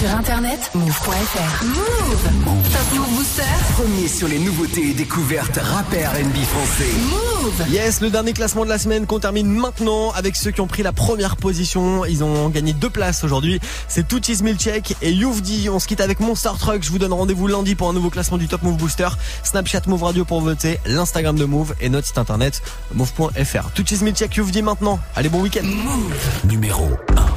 Sur 0.00 0.10
internet, 0.10 0.68
move.fr. 0.74 1.64
Move. 1.64 2.44
Move. 2.44 2.72
Top 2.72 2.98
Move 2.98 3.16
Booster. 3.16 3.42
Premier 3.74 4.08
sur 4.08 4.26
les 4.26 4.40
nouveautés 4.40 4.90
et 4.90 4.92
découvertes 4.92 5.60
rappeurs 5.62 6.14
NB 6.14 6.34
français. 6.34 6.90
Move. 7.08 7.70
Yes, 7.70 8.00
le 8.00 8.10
dernier 8.10 8.32
classement 8.32 8.64
de 8.64 8.70
la 8.70 8.80
semaine 8.80 9.06
qu'on 9.06 9.20
termine 9.20 9.46
maintenant 9.46 10.10
avec 10.10 10.34
ceux 10.34 10.50
qui 10.50 10.60
ont 10.60 10.66
pris 10.66 10.82
la 10.82 10.90
première 10.90 11.36
position. 11.36 12.04
Ils 12.04 12.24
ont 12.24 12.48
gagné 12.48 12.72
deux 12.72 12.90
places 12.90 13.22
aujourd'hui. 13.22 13.60
C'est 13.86 14.08
Touchis 14.08 14.42
Milchek 14.42 14.96
et 15.02 15.12
Youvdi. 15.12 15.68
On 15.70 15.78
se 15.78 15.86
quitte 15.86 16.00
avec 16.00 16.18
Monster 16.18 16.50
Truck. 16.58 16.82
Je 16.82 16.90
vous 16.90 16.98
donne 16.98 17.12
rendez-vous 17.12 17.46
lundi 17.46 17.76
pour 17.76 17.88
un 17.90 17.92
nouveau 17.92 18.10
classement 18.10 18.38
du 18.38 18.48
Top 18.48 18.64
Move 18.64 18.76
Booster. 18.76 19.10
Snapchat 19.44 19.82
Move 19.86 20.02
Radio 20.02 20.24
pour 20.24 20.40
voter, 20.40 20.80
l'Instagram 20.84 21.36
de 21.36 21.44
Move 21.44 21.76
et 21.80 21.90
notre 21.90 22.08
site 22.08 22.18
internet 22.18 22.60
move.fr. 22.92 23.70
Touchis 23.72 24.02
Milchek, 24.02 24.34
Youvdi 24.34 24.62
maintenant. 24.62 24.98
Allez, 25.14 25.28
bon 25.28 25.42
week-end. 25.42 25.62
Move 25.62 26.55
numéro 26.56 26.88
1. 27.08 27.35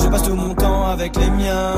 Je 0.00 0.08
passe 0.08 0.22
tout 0.22 0.34
mon 0.34 0.54
temps 0.54 0.86
avec 0.88 1.16
les 1.16 1.30
miens. 1.30 1.74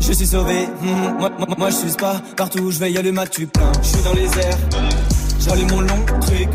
Je 0.00 0.12
suis 0.12 0.26
sauvé, 0.26 0.66
hmm, 0.82 1.18
moi, 1.18 1.30
moi, 1.38 1.48
moi, 1.58 1.70
je 1.70 1.76
suis 1.76 1.96
pas 1.96 2.20
partout 2.36 2.60
où 2.60 2.70
je 2.70 2.78
vais, 2.78 2.92
y 2.92 2.98
a 2.98 3.02
le 3.02 3.12
mat, 3.12 3.26
tu 3.26 3.46
plein. 3.46 3.70
Je 3.82 3.88
suis 3.88 4.02
dans 4.02 4.12
les 4.12 4.26
airs, 4.26 4.58
j'allume 5.40 5.70
mon 5.70 5.80
long 5.80 6.04
truc. 6.20 6.48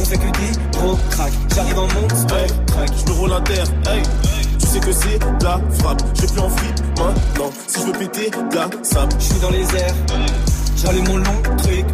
On 0.00 0.04
fait 0.04 0.18
que 0.18 0.24
des 0.24 0.78
gros 0.78 0.98
crack. 1.10 1.32
J'arrive 1.54 1.78
en 1.78 1.88
monstre, 2.00 2.34
hey, 2.34 2.50
crack. 2.66 2.90
Je 2.96 3.12
me 3.12 3.18
roule 3.18 3.32
à 3.32 3.40
terre, 3.40 3.66
hey. 3.90 4.02
Tu 4.58 4.66
sais 4.66 4.80
que 4.80 4.92
c'est 4.92 5.18
la 5.42 5.60
frappe. 5.78 6.02
Je 6.14 6.26
plus 6.26 6.40
en 6.40 6.48
fripe 6.48 6.80
maintenant. 6.98 7.50
Si 7.66 7.80
je 7.80 7.86
veux 7.86 7.92
péter, 7.92 8.30
la 8.54 8.68
sable. 8.82 9.12
Je 9.18 9.24
suis 9.24 9.40
dans 9.40 9.50
les 9.50 9.76
airs. 9.76 9.94
J'allume 10.76 11.08
mon 11.08 11.16
long 11.18 11.42
truc, 11.58 11.84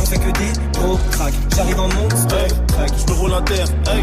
on 0.00 0.04
fait 0.04 0.18
que 0.18 0.38
des 0.38 0.78
gros 0.78 0.98
crack. 1.10 1.32
J'arrive 1.56 1.80
en 1.80 1.88
hey, 1.88 2.48
crack. 2.68 2.90
Je 2.98 3.12
me 3.12 3.18
roule 3.18 3.34
à 3.34 3.40
terre, 3.42 3.68
hey. 3.86 4.02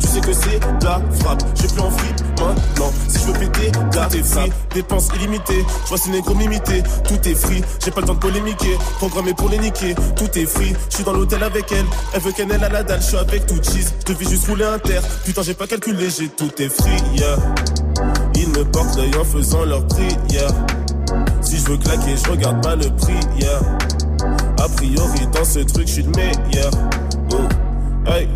Tu 0.00 0.06
sais 0.06 0.20
que 0.20 0.32
c'est 0.32 0.60
la 0.84 1.00
frappe. 1.20 1.42
J'ai 1.54 1.68
plus 1.68 1.80
en 1.80 1.90
fripe 1.90 2.20
maintenant. 2.38 2.92
Si 3.08 3.18
je 3.18 3.26
veux 3.26 3.38
péter, 3.38 3.72
là 3.94 4.06
t'es 4.10 4.22
free. 4.22 4.50
Dépenses 4.74 5.08
illimitées. 5.16 5.64
Je 5.84 5.88
vois 5.88 5.98
ces 5.98 6.10
négros 6.10 6.34
m'imiter. 6.34 6.82
Tout 7.04 7.28
est 7.28 7.34
free. 7.34 7.62
J'ai 7.84 7.90
pas 7.90 8.00
le 8.00 8.06
temps 8.06 8.14
de 8.14 8.18
polémiquer. 8.18 8.78
Programmé 8.98 9.34
pour 9.34 9.48
les 9.48 9.58
niquer. 9.58 9.94
Tout 10.16 10.38
est 10.38 10.46
free. 10.46 10.74
Je 10.90 10.96
suis 10.96 11.04
dans 11.04 11.12
l'hôtel 11.12 11.42
avec 11.42 11.70
elle. 11.72 11.84
Elle 12.14 12.20
veut 12.20 12.32
qu'elle 12.32 12.52
à 12.52 12.68
la 12.68 12.82
dalle. 12.82 13.00
Je 13.00 13.06
suis 13.06 13.16
avec 13.16 13.46
tout 13.46 13.62
cheese. 13.62 13.92
Je 14.06 14.12
devais 14.12 14.28
juste 14.28 14.46
rouler 14.46 14.64
un 14.64 14.78
terre. 14.78 15.02
Putain, 15.24 15.42
j'ai 15.42 15.54
pas 15.54 15.66
calculé. 15.66 16.08
J'ai 16.10 16.28
tout 16.28 16.50
est 16.60 16.68
free. 16.68 16.96
Yeah. 17.16 17.36
Ils 18.34 18.48
me 18.48 18.64
portent 18.64 18.96
l'œil 18.96 19.14
en 19.18 19.24
faisant 19.24 19.64
leur 19.64 19.86
prière. 19.86 20.50
Si 21.40 21.56
je 21.58 21.64
veux 21.70 21.78
claquer, 21.78 22.16
je 22.16 22.30
regarde 22.30 22.62
pas 22.62 22.76
le 22.76 22.90
prix. 22.96 23.20
Yeah. 23.38 23.60
A 24.58 24.68
priori, 24.68 25.26
dans 25.32 25.44
ce 25.44 25.60
truc, 25.60 25.86
je 25.86 25.92
suis 25.92 26.02
le 26.02 26.10
meilleur. 26.10 26.70
Oh. 27.32 28.10
Hey. 28.10 28.28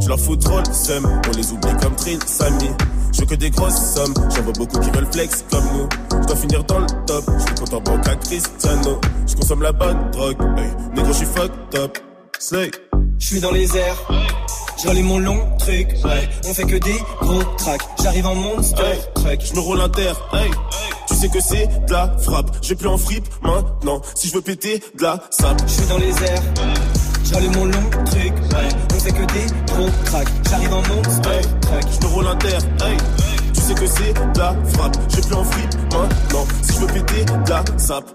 Je 0.00 0.08
leur 0.08 0.20
fous 0.20 0.36
trop 0.36 0.58
le 0.58 0.72
seum, 0.72 1.06
on 1.26 1.36
les 1.36 1.52
oublie 1.52 1.76
comme 1.80 1.96
Trin, 1.96 2.18
Samy. 2.26 2.70
Je 3.12 3.20
veux 3.20 3.26
que 3.26 3.34
des 3.34 3.50
grosses 3.50 3.94
sommes, 3.94 4.14
j'en 4.34 4.42
vois 4.42 4.52
beaucoup 4.52 4.78
qui 4.78 4.90
veulent 4.90 5.08
flex 5.10 5.44
comme 5.50 5.64
nous. 5.72 5.88
Je 6.22 6.26
dois 6.26 6.36
finir 6.36 6.64
dans 6.64 6.78
le 6.78 6.86
top, 7.06 7.24
je 7.38 7.44
suis 7.44 7.54
content 7.54 7.80
banque 7.80 8.08
à 8.08 8.14
Cristiano. 8.16 9.00
Je 9.26 9.34
consomme 9.34 9.62
la 9.62 9.72
bonne 9.72 10.10
drogue, 10.12 10.36
hey, 10.58 10.70
négro, 10.94 11.12
je 11.12 11.18
suis 11.18 11.26
fucked 11.26 11.78
up. 11.80 11.98
Slay. 12.38 12.70
Je 13.18 13.26
suis 13.26 13.40
dans 13.40 13.50
les 13.50 13.76
airs, 13.76 13.96
j'allume 14.82 15.06
mon 15.06 15.18
long 15.18 15.40
truc, 15.58 15.88
ouais. 16.04 16.28
On 16.46 16.52
fait 16.52 16.64
que 16.64 16.76
des 16.76 16.98
gros 17.20 17.42
tracks, 17.56 17.82
j'arrive 18.02 18.26
en 18.26 18.34
monster 18.34 18.82
hey, 18.82 19.00
truck. 19.14 19.40
Je 19.42 19.54
me 19.54 19.60
roule 19.60 19.80
un 19.80 19.88
terre, 19.88 20.16
hey. 20.34 20.50
Tu 21.08 21.14
sais 21.14 21.28
que 21.28 21.40
c'est 21.40 21.66
de 21.86 21.92
la 21.92 22.14
frappe, 22.18 22.50
j'ai 22.60 22.74
plus 22.74 22.88
en 22.88 22.98
fripe 22.98 23.26
maintenant. 23.42 24.02
Si 24.14 24.28
je 24.28 24.34
veux 24.34 24.42
péter 24.42 24.82
de 24.98 25.02
la 25.02 25.22
sable, 25.30 25.60
je 25.66 25.72
suis 25.72 25.86
dans 25.86 25.98
les 25.98 26.10
airs. 26.24 26.42
J'allume 27.30 27.54
mon 27.54 27.64
long 27.66 27.90
truc. 28.04 28.32
On 28.94 29.00
fait 29.00 29.12
que 29.12 29.32
des 29.32 29.46
gros 29.72 29.90
cracks. 30.04 30.28
J'arrive 30.48 30.72
en 30.72 30.82
monstre, 30.82 31.30
hey. 31.30 31.42
Je 31.90 32.06
me 32.06 32.12
roule 32.12 32.26
un 32.28 32.36
terre. 32.36 32.60
Tu 33.52 33.60
sais 33.60 33.74
que 33.74 33.86
c'est 33.86 34.14
la 34.38 34.54
frappe. 34.72 34.96
J'ai 35.08 35.20
plus 35.20 35.34
en 35.34 35.44
fripe 35.44 35.74
maintenant. 35.92 36.46
Si 36.62 36.72
je 36.74 36.80
veux 36.80 36.86
péter 36.86 37.24
la 37.48 37.64
sape. 37.78 38.04